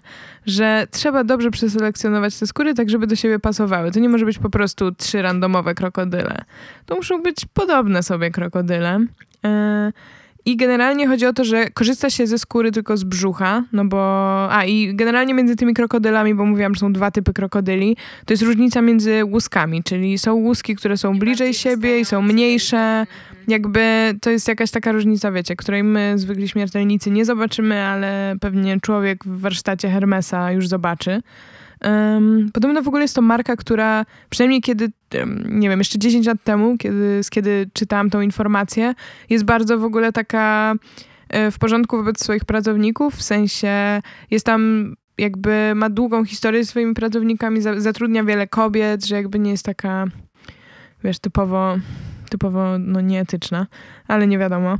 że 0.45 0.87
trzeba 0.91 1.23
dobrze 1.23 1.51
przeselekcjonować 1.51 2.39
te 2.39 2.47
skóry 2.47 2.73
tak, 2.73 2.89
żeby 2.89 3.07
do 3.07 3.15
siebie 3.15 3.39
pasowały. 3.39 3.91
To 3.91 3.99
nie 3.99 4.09
może 4.09 4.25
być 4.25 4.39
po 4.39 4.49
prostu 4.49 4.91
trzy 4.91 5.21
randomowe 5.21 5.75
krokodyle. 5.75 6.37
To 6.85 6.95
muszą 6.95 7.21
być 7.21 7.37
podobne 7.53 8.03
sobie 8.03 8.31
krokodyle. 8.31 8.99
E, 9.45 9.91
I 10.45 10.57
generalnie 10.57 11.07
chodzi 11.07 11.25
o 11.25 11.33
to, 11.33 11.43
że 11.43 11.69
korzysta 11.69 12.09
się 12.09 12.27
ze 12.27 12.37
skóry 12.37 12.71
tylko 12.71 12.97
z 12.97 13.03
brzucha, 13.03 13.63
no 13.73 13.85
bo... 13.85 13.97
A, 14.51 14.65
i 14.65 14.95
generalnie 14.95 15.33
między 15.33 15.55
tymi 15.55 15.73
krokodylami, 15.73 16.35
bo 16.35 16.45
mówiłam, 16.45 16.75
że 16.75 16.79
są 16.79 16.93
dwa 16.93 17.11
typy 17.11 17.33
krokodyli, 17.33 17.97
to 18.25 18.33
jest 18.33 18.43
różnica 18.43 18.81
między 18.81 19.25
łuskami, 19.25 19.83
czyli 19.83 20.17
są 20.17 20.33
łuski, 20.33 20.75
które 20.75 20.97
są 20.97 21.19
bliżej 21.19 21.53
siebie 21.53 21.99
i 21.99 22.05
są 22.05 22.21
mniejsze. 22.21 23.05
Jakby 23.47 24.13
to 24.21 24.29
jest 24.29 24.47
jakaś 24.47 24.71
taka 24.71 24.91
różnica, 24.91 25.31
wiecie, 25.31 25.55
której 25.55 25.83
my, 25.83 26.13
zwykli 26.15 26.49
śmiertelnicy, 26.49 27.11
nie 27.11 27.25
zobaczymy, 27.25 27.81
ale 27.81 28.35
pewnie 28.41 28.79
człowiek 28.81 29.25
w 29.25 29.39
warsztacie 29.39 29.89
Hermesa 29.89 30.51
już 30.51 30.67
zobaczy. 30.67 31.21
Um, 31.83 32.49
podobno 32.53 32.81
w 32.81 32.87
ogóle 32.87 33.01
jest 33.01 33.15
to 33.15 33.21
marka, 33.21 33.55
która 33.55 34.05
przynajmniej 34.29 34.61
kiedy, 34.61 34.91
nie 35.45 35.69
wiem, 35.69 35.79
jeszcze 35.79 35.99
10 35.99 36.27
lat 36.27 36.43
temu, 36.43 36.77
kiedy, 36.77 37.21
kiedy 37.29 37.69
czytałam 37.73 38.09
tą 38.09 38.21
informację, 38.21 38.93
jest 39.29 39.45
bardzo 39.45 39.77
w 39.77 39.83
ogóle 39.83 40.11
taka 40.11 40.75
e, 41.29 41.51
w 41.51 41.59
porządku 41.59 41.97
wobec 41.97 42.19
swoich 42.23 42.45
pracowników, 42.45 43.15
w 43.15 43.23
sensie 43.23 44.01
jest 44.31 44.45
tam 44.45 44.93
jakby 45.17 45.71
ma 45.75 45.89
długą 45.89 46.25
historię 46.25 46.65
z 46.65 46.69
swoimi 46.69 46.93
pracownikami, 46.93 47.61
zatrudnia 47.77 48.23
wiele 48.23 48.47
kobiet, 48.47 49.05
że 49.05 49.15
jakby 49.15 49.39
nie 49.39 49.51
jest 49.51 49.65
taka, 49.65 50.05
wiesz, 51.03 51.19
typowo, 51.19 51.75
typowo 52.29 52.77
no 52.79 53.01
nieetyczna, 53.01 53.67
ale 54.07 54.27
nie 54.27 54.37
wiadomo. 54.37 54.77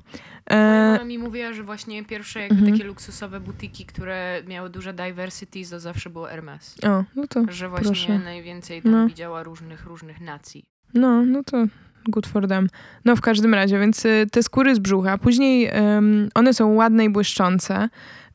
Moja 0.50 0.92
mama 0.92 1.04
mi 1.06 1.18
mówiła, 1.18 1.54
że 1.54 1.64
właśnie 1.64 2.06
pierwsze 2.06 2.40
jakby 2.40 2.56
mhm. 2.56 2.72
takie 2.72 2.84
luksusowe 2.84 3.40
butiki, 3.40 3.86
które 3.86 4.44
miały 4.48 4.70
duże 4.70 4.94
diversity, 4.94 5.70
to 5.70 5.80
zawsze 5.80 6.10
było 6.10 6.26
Hermes. 6.26 6.76
O, 6.84 7.04
no 7.16 7.28
to 7.28 7.46
Że 7.50 7.70
właśnie 7.70 7.92
proszę. 7.92 8.20
najwięcej 8.20 8.82
tam 8.82 8.92
no. 8.92 9.08
widziała 9.08 9.44
różnych, 9.44 9.86
różnych 9.86 10.22
nacji. 10.22 10.66
No, 10.94 11.26
no 11.26 11.44
to 11.44 11.66
good 12.08 12.28
for 12.28 12.48
them. 12.48 12.70
No 13.06 13.16
w 13.16 13.22
każdym 13.22 13.54
razie, 13.54 13.80
więc 13.80 14.06
y, 14.06 14.28
te 14.32 14.44
skóry 14.44 14.76
z 14.76 14.80
brzucha, 14.80 15.18
później 15.18 15.72
um, 15.82 16.30
one 16.36 16.54
są 16.54 16.74
ładne 16.74 17.06
i 17.06 17.10
błyszczące 17.10 17.90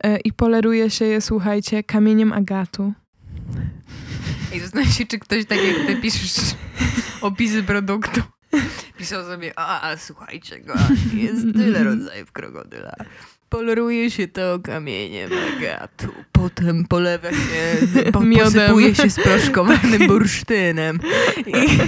y, 0.06 0.18
i 0.24 0.32
poleruje 0.32 0.90
się 0.90 1.04
je, 1.04 1.20
słuchajcie, 1.20 1.82
kamieniem 1.82 2.32
agatu. 2.32 2.92
Ej, 4.52 4.60
zastanawiam 4.60 4.92
się, 4.92 5.06
czy 5.06 5.18
ktoś 5.18 5.46
tak 5.46 5.58
jak 5.64 5.86
ty 5.86 5.96
piszesz 5.96 6.54
opisy 7.20 7.62
produktu 7.62 8.22
Pisał 8.98 9.24
sobie, 9.24 9.52
a, 9.56 9.90
a 9.90 9.96
słuchajcie 9.96 10.60
go, 10.60 10.74
jest 11.14 11.46
tyle 11.56 11.84
rodzajów 11.84 12.32
krokodyla. 12.32 12.94
Poleruje 13.48 14.10
się 14.10 14.28
to 14.28 14.58
kamieniem 14.62 15.30
agatu, 15.56 16.08
potem 16.32 16.84
polewa 16.84 17.30
się, 17.30 17.86
po, 18.12 18.20
posypuje 18.44 18.94
się 18.94 19.10
sproszkowanym 19.10 20.06
bursztynem 20.08 21.00
i 21.46 21.78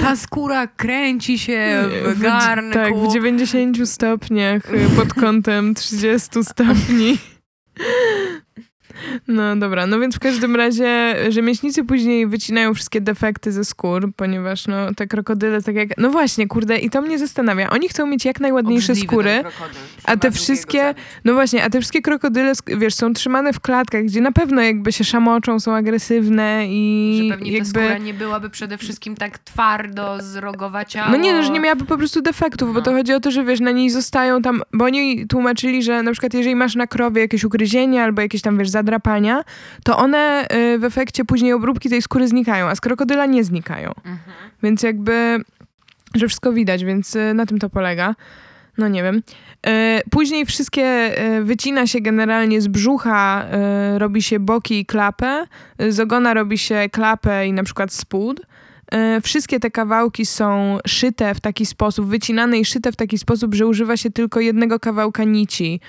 ta 0.00 0.16
skóra 0.16 0.66
kręci 0.66 1.38
się 1.38 1.84
w 2.04 2.20
garnku. 2.20 2.72
tak, 2.72 2.94
w 2.96 3.12
90 3.12 3.88
stopniach 3.88 4.62
pod 4.96 5.14
kątem 5.14 5.74
30 5.74 6.44
stopni. 6.44 7.18
No 9.28 9.56
dobra, 9.56 9.86
no 9.86 10.00
więc 10.00 10.16
w 10.16 10.18
każdym 10.18 10.56
razie 10.56 11.16
rzemieślnicy 11.28 11.84
później 11.84 12.26
wycinają 12.26 12.74
wszystkie 12.74 13.00
defekty 13.00 13.52
ze 13.52 13.64
skór, 13.64 14.12
ponieważ 14.16 14.66
no 14.66 14.94
te 14.94 15.06
krokodyle 15.06 15.62
tak 15.62 15.74
jak... 15.74 15.88
No 15.98 16.10
właśnie, 16.10 16.48
kurde, 16.48 16.78
i 16.78 16.90
to 16.90 17.02
mnie 17.02 17.18
zastanawia. 17.18 17.70
Oni 17.70 17.88
chcą 17.88 18.06
mieć 18.06 18.24
jak 18.24 18.40
najładniejsze 18.40 18.92
Obrzydliwy 18.92 19.12
skóry, 19.12 19.42
a 20.04 20.16
te 20.16 20.30
wszystkie... 20.30 20.94
No 21.24 21.32
właśnie, 21.32 21.64
a 21.64 21.70
te 21.70 21.80
wszystkie 21.80 22.02
krokodyle, 22.02 22.52
wiesz, 22.66 22.94
są 22.94 23.12
trzymane 23.12 23.52
w 23.52 23.60
klatkach, 23.60 24.04
gdzie 24.04 24.20
na 24.20 24.32
pewno 24.32 24.62
jakby 24.62 24.92
się 24.92 25.04
szamoczą, 25.04 25.60
są 25.60 25.74
agresywne 25.74 26.66
i 26.68 27.20
że 27.22 27.36
pewnie 27.36 27.52
jakby... 27.52 27.72
ta 27.72 27.80
skóra 27.80 27.98
nie 27.98 28.14
byłaby 28.14 28.50
przede 28.50 28.78
wszystkim 28.78 29.16
tak 29.16 29.38
twardo, 29.38 30.18
zrogowa 30.20 30.84
ciało. 30.84 31.10
No 31.10 31.16
nie, 31.16 31.32
no, 31.32 31.42
że 31.42 31.50
nie 31.50 31.60
miałaby 31.60 31.84
po 31.84 31.98
prostu 31.98 32.22
defektów, 32.22 32.68
no. 32.68 32.74
bo 32.74 32.82
to 32.82 32.92
chodzi 32.92 33.12
o 33.12 33.20
to, 33.20 33.30
że 33.30 33.44
wiesz, 33.44 33.60
na 33.60 33.70
niej 33.70 33.90
zostają 33.90 34.42
tam... 34.42 34.62
Bo 34.72 34.84
oni 34.84 35.26
tłumaczyli, 35.26 35.82
że 35.82 36.02
na 36.02 36.12
przykład 36.12 36.34
jeżeli 36.34 36.56
masz 36.56 36.74
na 36.74 36.86
krowie 36.86 37.20
jakieś 37.20 37.44
ugryzienie 37.44 38.02
albo 38.02 38.22
jakieś 38.22 38.42
tam, 38.42 38.58
wiesz, 38.58 38.70
zadrapania, 38.92 39.44
to 39.84 39.96
one 39.96 40.46
y, 40.52 40.78
w 40.78 40.84
efekcie 40.84 41.24
później 41.24 41.52
obróbki 41.52 41.90
tej 41.90 42.02
skóry 42.02 42.28
znikają, 42.28 42.66
a 42.66 42.74
z 42.74 42.80
krokodyla 42.80 43.26
nie 43.26 43.44
znikają. 43.44 43.88
Mhm. 43.88 44.18
Więc 44.62 44.82
jakby, 44.82 45.40
że 46.14 46.28
wszystko 46.28 46.52
widać, 46.52 46.84
więc 46.84 47.16
y, 47.16 47.34
na 47.34 47.46
tym 47.46 47.58
to 47.58 47.70
polega. 47.70 48.14
No 48.78 48.88
nie 48.88 49.02
wiem. 49.02 49.22
Y, 49.66 50.00
później 50.10 50.46
wszystkie 50.46 51.14
wycina 51.42 51.86
się 51.86 52.00
generalnie 52.00 52.60
z 52.60 52.68
brzucha, 52.68 53.46
robi 53.96 54.22
się 54.22 54.40
boki 54.40 54.80
i 54.80 54.86
klapę, 54.86 55.46
z 55.88 56.00
ogona 56.00 56.34
robi 56.34 56.58
się 56.58 56.88
klapę 56.92 57.46
i 57.46 57.52
na 57.52 57.62
przykład 57.62 57.92
spód. 57.92 58.40
Wszystkie 59.22 59.60
te 59.60 59.70
kawałki 59.70 60.26
są 60.26 60.78
szyte 60.86 61.34
w 61.34 61.40
taki 61.40 61.66
sposób, 61.66 62.06
wycinane 62.06 62.58
i 62.58 62.64
szyte 62.64 62.92
w 62.92 62.96
taki 62.96 63.18
sposób, 63.18 63.54
że 63.54 63.66
używa 63.66 63.96
się 63.96 64.10
tylko 64.10 64.40
jednego 64.40 64.80
kawałka 64.80 65.24
nici 65.24 65.80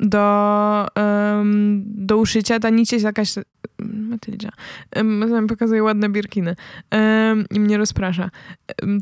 do, 0.00 0.86
um, 0.96 1.82
do 1.86 2.16
uszycia. 2.16 2.60
Ta 2.60 2.70
nić 2.70 2.92
jest 2.92 3.04
jakaś... 3.04 3.34
Matyldzia. 3.78 4.50
Um, 4.96 5.46
pokazuje 5.48 5.82
ładne 5.82 6.08
birkiny 6.08 6.56
um, 6.92 7.44
i 7.50 7.60
mnie 7.60 7.78
rozprasza. 7.78 8.30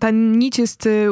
ta 0.01 0.11
nić 0.11 0.59
jest 0.59 0.86
y, 0.86 1.09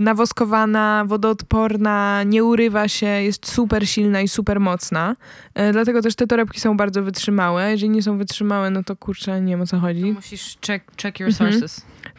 nawoskowana, 0.00 1.04
wodoodporna, 1.06 2.22
nie 2.22 2.44
urywa 2.44 2.88
się, 2.88 3.06
jest 3.06 3.46
super 3.46 3.88
silna 3.88 4.20
i 4.20 4.28
super 4.28 4.60
mocna. 4.60 5.16
E, 5.54 5.72
dlatego 5.72 6.02
też 6.02 6.14
te 6.14 6.26
torebki 6.26 6.60
są 6.60 6.76
bardzo 6.76 7.02
wytrzymałe. 7.02 7.70
Jeżeli 7.70 7.90
nie 7.90 8.02
są 8.02 8.16
wytrzymałe, 8.16 8.70
no 8.70 8.82
to 8.82 8.96
kurczę, 8.96 9.40
nie 9.40 9.52
wiem 9.52 9.60
o 9.60 9.66
co 9.66 9.78
chodzi. 9.78 10.02
To 10.02 10.06
musisz 10.06 10.56
check, 10.66 11.02
check 11.02 11.20
your 11.20 11.30
mhm. 11.30 11.60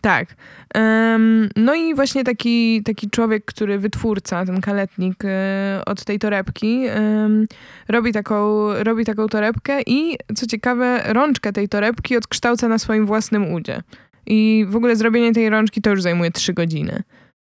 Tak. 0.02 0.36
Um, 0.76 1.50
no 1.56 1.76
i 1.76 1.96
właśnie 1.96 2.24
taki, 2.24 2.84
taki 2.84 3.10
człowiek, 3.10 3.46
który 3.46 3.80
wytwórca, 3.80 4.46
ten 4.46 4.62
kaletnik 4.62 5.26
y, 5.26 5.28
od 5.86 6.04
tej 6.06 6.20
torebki, 6.20 6.86
robi, 7.88 8.14
taką, 8.14 8.68
robi 8.84 9.06
taką 9.06 9.28
torebkę 9.28 9.82
i 9.82 10.18
co 10.36 10.46
ciekawe, 10.46 11.04
rączkę 11.06 11.54
tej 11.54 11.70
torebki 11.70 12.18
odkształca 12.18 12.68
na 12.68 12.78
swoim 12.78 13.06
własnym 13.06 13.54
udzie. 13.54 13.82
I 14.26 14.66
w 14.70 14.76
ogóle 14.76 14.96
zrobienie 14.96 15.34
tej 15.34 15.50
rączki 15.50 15.82
to 15.82 15.90
już 15.90 16.02
zajmuje 16.02 16.32
trzy 16.32 16.54
godziny. 16.54 17.04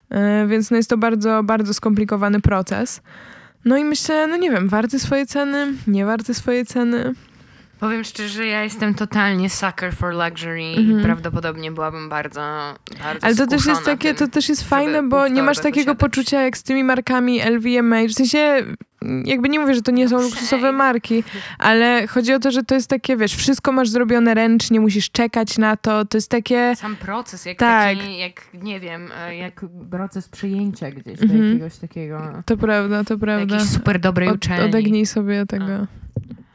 E, 0.09 0.47
więc 0.47 0.71
no 0.71 0.77
jest 0.77 0.89
to 0.89 0.97
bardzo, 0.97 1.43
bardzo 1.43 1.73
skomplikowany 1.73 2.41
proces. 2.41 3.01
No 3.65 3.77
i 3.77 3.83
myślę, 3.83 4.27
no 4.27 4.37
nie 4.37 4.51
wiem, 4.51 4.69
warty 4.69 4.99
swoje 4.99 5.25
ceny, 5.25 5.73
nie 5.87 6.05
warty 6.05 6.33
swoje 6.33 6.65
ceny. 6.65 7.13
Powiem 7.81 8.03
szczerze, 8.03 8.45
ja 8.45 8.63
jestem 8.63 8.93
totalnie 8.93 9.49
sucker 9.49 9.95
for 9.95 10.13
luxury 10.13 10.63
mhm. 10.77 10.99
i 10.99 11.03
prawdopodobnie 11.03 11.71
byłabym 11.71 12.09
bardzo, 12.09 12.41
bardzo 13.03 13.27
Ale 13.27 13.35
to 13.35 13.47
też 13.47 13.65
jest 13.65 13.83
takie, 13.83 14.13
to 14.13 14.27
też 14.27 14.49
jest 14.49 14.69
fajne, 14.69 15.03
bo 15.03 15.27
nie 15.27 15.43
masz 15.43 15.57
takiego 15.57 15.95
posiadać. 15.95 15.99
poczucia 15.99 16.41
jak 16.41 16.57
z 16.57 16.63
tymi 16.63 16.83
markami 16.83 17.41
LVMH. 17.41 18.09
W 18.09 18.13
sensie, 18.13 18.65
jakby 19.25 19.49
nie 19.49 19.59
mówię, 19.59 19.73
że 19.73 19.81
to 19.81 19.91
nie 19.91 20.09
są 20.09 20.21
luksusowe 20.21 20.71
marki, 20.71 21.23
ale 21.59 22.07
chodzi 22.07 22.33
o 22.33 22.39
to, 22.39 22.51
że 22.51 22.63
to 22.63 22.75
jest 22.75 22.89
takie, 22.89 23.17
wiesz, 23.17 23.35
wszystko 23.35 23.71
masz 23.71 23.89
zrobione 23.89 24.33
ręcznie, 24.33 24.79
musisz 24.79 25.11
czekać 25.11 25.57
na 25.57 25.77
to, 25.77 26.05
to 26.05 26.17
jest 26.17 26.29
takie... 26.29 26.75
Sam 26.75 26.95
proces, 26.95 27.45
jak 27.45 27.57
tak. 27.57 27.97
taki, 27.97 28.17
jak, 28.17 28.47
nie 28.53 28.79
wiem, 28.79 29.09
e, 29.17 29.35
jak 29.35 29.65
proces 29.91 30.29
przyjęcia 30.29 30.91
gdzieś 30.91 31.21
mhm. 31.21 31.39
do 31.39 31.45
jakiegoś 31.45 31.77
takiego... 31.77 32.21
To 32.45 32.57
prawda, 32.57 33.03
to 33.03 33.17
prawda. 33.17 33.55
Jakiejś 33.55 33.71
super 33.71 33.99
dobrej 33.99 34.29
Od, 34.29 34.35
uczelni. 34.35 34.65
Odegnij 34.65 35.05
sobie 35.05 35.45
tego. 35.45 35.87
A 36.10 36.10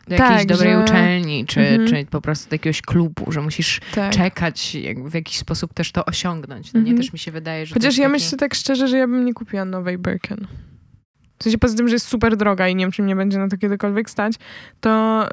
do 0.09 0.17
tak, 0.17 0.31
jakiejś 0.31 0.47
dobrej 0.47 0.73
że... 0.73 0.81
uczelni, 0.81 1.47
czy, 1.47 1.61
mhm. 1.61 1.89
czy 1.89 2.11
po 2.11 2.21
prostu 2.21 2.51
do 2.51 2.55
jakiegoś 2.55 2.83
klubu, 2.83 3.33
że 3.33 3.41
musisz 3.41 3.81
tak. 3.95 4.13
czekać, 4.13 4.77
w 5.05 5.15
jakiś 5.15 5.39
sposób 5.39 5.75
też 5.75 5.93
to 5.93 6.05
osiągnąć. 6.05 6.73
No 6.73 6.81
nie, 6.81 6.95
też 6.95 7.13
mi 7.13 7.19
się 7.19 7.33
wydaje, 7.33 7.67
że 7.67 7.75
Chociaż 7.75 7.97
ja 7.97 8.05
takie... 8.05 8.13
myślę 8.13 8.39
tak 8.39 8.55
szczerze, 8.55 8.89
że 8.89 8.99
ja 8.99 9.09
bym 9.09 9.25
nie 9.25 9.35
kupiła 9.35 9.65
nowej 9.65 9.99
Birkin. 9.99 10.47
W 11.39 11.43
sensie 11.43 11.59
poza 11.59 11.77
tym, 11.77 11.89
że 11.89 11.95
jest 11.95 12.07
super 12.07 12.37
droga 12.37 12.69
i 12.69 12.77
nie 12.77 12.85
wiem, 12.85 12.93
czy 12.93 13.03
mnie 13.03 13.17
będzie 13.17 13.39
na 13.39 13.49
to 13.49 13.57
kiedykolwiek 13.57 14.11
stać, 14.11 14.33
to, 14.81 15.25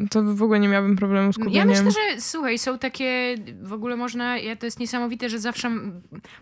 yy, 0.00 0.08
to 0.08 0.22
w 0.22 0.42
ogóle 0.42 0.60
nie 0.60 0.68
miałabym 0.68 0.96
problemu 0.96 1.32
z 1.32 1.36
kupieniem. 1.36 1.70
Ja 1.70 1.82
myślę, 1.82 1.90
że 1.90 2.20
słuchaj, 2.20 2.58
są 2.58 2.78
takie, 2.78 3.34
w 3.62 3.72
ogóle 3.72 3.96
można, 3.96 4.38
ja, 4.38 4.56
to 4.56 4.66
jest 4.66 4.80
niesamowite, 4.80 5.28
że 5.28 5.38
zawsze, 5.38 5.70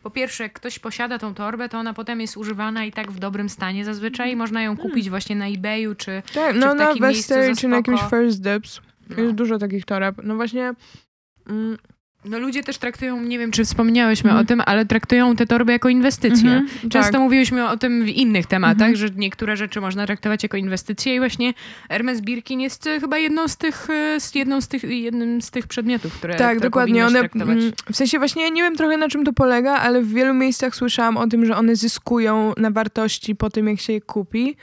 po 0.02 0.10
pierwsze, 0.10 0.42
jak 0.42 0.52
ktoś 0.52 0.78
posiada 0.78 1.18
tą 1.18 1.34
torbę, 1.34 1.68
to 1.68 1.78
ona 1.78 1.94
potem 1.94 2.20
jest 2.20 2.36
używana 2.36 2.84
i 2.84 2.92
tak 2.92 3.12
w 3.12 3.18
dobrym 3.18 3.48
stanie 3.48 3.84
zazwyczaj 3.84 4.32
i 4.32 4.36
można 4.36 4.62
ją 4.62 4.76
kupić 4.76 5.10
właśnie 5.10 5.36
na 5.36 5.46
eBayu, 5.46 5.94
czy, 5.94 6.22
tak, 6.34 6.56
no, 6.56 6.68
czy 6.68 6.74
w 6.74 6.78
na 6.78 6.94
Western, 6.94 7.54
czy 7.54 7.68
na 7.68 7.76
jakimś 7.76 8.00
First 8.10 8.42
Dips. 8.42 8.80
No. 9.10 9.22
Jest 9.22 9.34
dużo 9.34 9.58
takich 9.58 9.84
toreb. 9.84 10.16
No 10.22 10.34
właśnie... 10.34 10.74
Mm, 11.48 11.78
no 12.24 12.38
ludzie 12.38 12.62
też 12.62 12.78
traktują, 12.78 13.20
nie 13.20 13.38
wiem 13.38 13.50
czy 13.50 13.64
wspomniałyśmy 13.64 14.30
mm. 14.30 14.42
o 14.42 14.46
tym, 14.46 14.62
ale 14.66 14.86
traktują 14.86 15.36
te 15.36 15.46
torby 15.46 15.72
jako 15.72 15.88
inwestycje. 15.88 16.50
Mm 16.50 16.66
-hmm, 16.66 16.88
Często 16.88 17.12
tak. 17.12 17.20
mówiłyśmy 17.20 17.68
o 17.68 17.76
tym 17.76 18.04
w 18.04 18.08
innych 18.08 18.46
tematach, 18.46 18.88
mm 18.88 18.94
-hmm. 18.94 18.98
że 18.98 19.08
niektóre 19.16 19.56
rzeczy 19.56 19.80
można 19.80 20.06
traktować 20.06 20.42
jako 20.42 20.56
inwestycje 20.56 21.14
i 21.14 21.18
właśnie 21.18 21.54
Hermes 21.88 22.20
Birkin 22.20 22.60
jest 22.60 22.86
e, 22.86 23.00
chyba 23.00 23.18
jedną 23.18 23.48
z 23.48 23.56
tych, 23.56 23.90
e, 23.90 24.18
jedną 24.34 24.60
z 24.60 24.68
tych, 24.68 24.84
jednym 24.84 25.42
z 25.42 25.50
tych 25.50 25.66
przedmiotów, 25.66 26.18
które 26.18 26.34
Tak, 26.34 26.60
dokładnie. 26.60 27.06
One, 27.06 27.18
traktować. 27.18 27.58
Mm, 27.58 27.72
w 27.92 27.96
sensie 27.96 28.18
właśnie 28.18 28.50
nie 28.50 28.62
wiem 28.62 28.76
trochę 28.76 28.96
na 28.96 29.08
czym 29.08 29.24
to 29.24 29.32
polega, 29.32 29.72
ale 29.72 30.02
w 30.02 30.08
wielu 30.08 30.34
miejscach 30.34 30.76
słyszałam 30.76 31.16
o 31.16 31.26
tym, 31.26 31.46
że 31.46 31.56
one 31.56 31.76
zyskują 31.76 32.52
na 32.56 32.70
wartości 32.70 33.34
po 33.34 33.50
tym, 33.50 33.68
jak 33.68 33.80
się 33.80 33.92
je 33.92 34.00
kupi. 34.00 34.56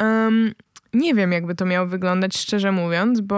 Um, 0.00 0.52
nie 0.96 1.14
wiem, 1.14 1.32
jakby 1.32 1.54
to 1.54 1.64
miało 1.66 1.86
wyglądać, 1.86 2.38
szczerze 2.38 2.72
mówiąc, 2.72 3.20
bo 3.20 3.36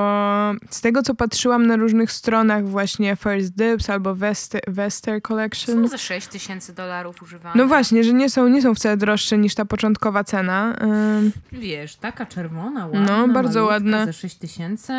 z 0.71 0.81
tego, 0.81 1.03
co 1.03 1.15
patrzyłam 1.15 1.67
na 1.67 1.77
różnych 1.77 2.13
stronach 2.13 2.67
właśnie 2.69 3.17
First 3.17 3.55
Dips 3.57 3.91
albo 3.91 4.15
Wester, 4.15 4.61
Wester 4.69 5.23
Collection, 5.23 5.75
Są 5.83 5.89
za 5.89 5.99
6 5.99 6.27
tysięcy 6.29 6.75
dolarów 6.75 7.23
używane. 7.23 7.55
no 7.63 7.67
właśnie, 7.69 8.05
że 8.05 8.13
nie 8.13 8.31
są, 8.31 8.49
nie 8.49 8.63
są 8.63 8.75
wcale 8.75 8.97
droższe 8.97 9.39
niż 9.39 9.55
ta 9.55 9.65
początkowa 9.65 10.25
cena. 10.25 10.75
Ym, 10.83 11.33
Wiesz, 11.53 11.97
taka 11.97 12.27
czerwona, 12.27 12.87
ładna, 12.87 13.27
No, 13.27 13.29
bardzo 13.35 13.65
ładna. 13.65 14.07
za 14.07 14.13
6 14.13 14.37
tysięcy. 14.37 14.93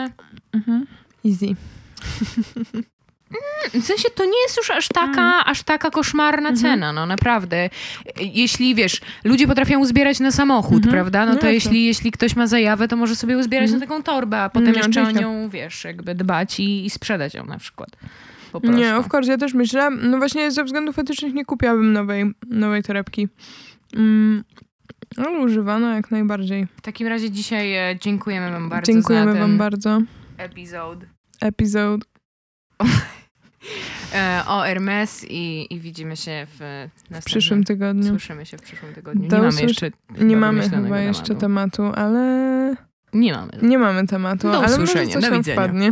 easy. 1.26 1.56
W 3.74 3.84
sensie 3.84 4.10
to 4.16 4.26
nie 4.26 4.42
jest 4.46 4.58
już 4.58 4.70
aż 4.70 4.88
taka, 4.88 5.46
aż 5.46 5.64
taka 5.64 5.90
koszmarna 5.92 6.54
cena, 6.54 6.94
no 6.94 7.06
naprawdę. 7.06 7.70
Jeśli, 8.20 8.76
wiesz, 8.76 9.02
ludzie 9.24 9.48
potrafią 9.48 9.80
uzbierać 9.80 10.20
na 10.20 10.32
samochód, 10.32 10.84
prawda? 10.90 11.26
No 11.26 11.32
No 11.32 11.32
to 11.32 11.46
jasne. 11.46 11.54
jeśli, 11.54 11.86
jeśli 11.86 12.12
ktoś 12.12 12.36
ma 12.36 12.48
zajawę, 12.48 12.88
to 12.88 12.96
może 12.96 13.16
sobie 13.16 13.38
uzbierać 13.38 13.72
na 13.72 13.80
taką 13.80 14.04
torbę, 14.04 14.42
a 14.42 14.50
potem 14.50 14.74
jeszcze 14.74 15.04
o 15.04 15.12
nią, 15.12 15.50
wiesz, 15.50 15.84
jakby 15.84 16.16
dbać 16.16 16.60
i, 16.60 16.86
i 16.86 16.90
sprzedać 16.90 17.34
ją 17.34 17.46
na 17.46 17.58
przykład. 17.58 17.90
Nie, 18.64 18.96
of 18.96 19.14
course, 19.14 19.32
ja 19.32 19.38
też 19.38 19.54
myślę. 19.54 19.90
No 19.90 20.18
właśnie 20.18 20.52
ze 20.52 20.64
względów 20.64 21.00
etycznych 21.00 21.34
nie 21.34 21.46
kupiłabym 21.46 21.94
nowej, 21.94 22.26
nowej 22.50 22.84
torebki. 22.84 23.28
Mm, 23.96 24.44
ale 25.18 25.40
używana 25.40 25.96
jak 25.96 26.12
najbardziej. 26.12 26.68
W 26.78 26.82
takim 26.82 27.08
razie 27.08 27.32
dzisiaj 27.32 27.76
e, 27.76 27.96
dziękujemy 28.02 28.52
wam 28.52 28.70
bardzo 28.70 28.92
Dziękujemy 28.92 29.26
za 29.26 29.32
ten 29.32 29.42
wam 29.42 29.58
bardzo. 29.58 30.02
epizod 30.38 31.00
Epizode. 31.42 32.06
E, 34.16 34.44
o 34.48 34.62
Hermes 34.62 35.26
i, 35.30 35.68
i, 35.74 35.80
widzimy 35.80 36.18
się 36.18 36.48
w, 36.50 36.60
następnym... 36.60 37.22
w 37.22 37.26
przyszłym 37.26 37.64
tygodniu. 37.64 38.10
Słyszymy 38.10 38.46
się 38.46 38.58
w 38.58 38.62
przyszłym 38.62 38.94
tygodniu. 38.94 39.30
Do 39.30 39.38
nie 39.38 39.44
mamy 39.44 39.62
jeszcze 39.62 39.92
Nie 40.20 40.38
mamy 40.38 40.62
chyba 40.62 40.76
tematu. 40.76 40.96
jeszcze 41.04 41.36
tematu, 41.36 41.84
ale... 41.96 42.76
Nie 43.14 43.34
mamy. 43.34 43.52
Nie 43.62 43.78
mamy 43.78 44.08
tematu, 44.08 44.52
Do 44.52 44.64
ale 44.64 44.78
może 44.78 45.08
coś 45.08 45.24
Do 45.24 45.32
widzenia. 45.32 45.56
wpadnie. 45.62 45.92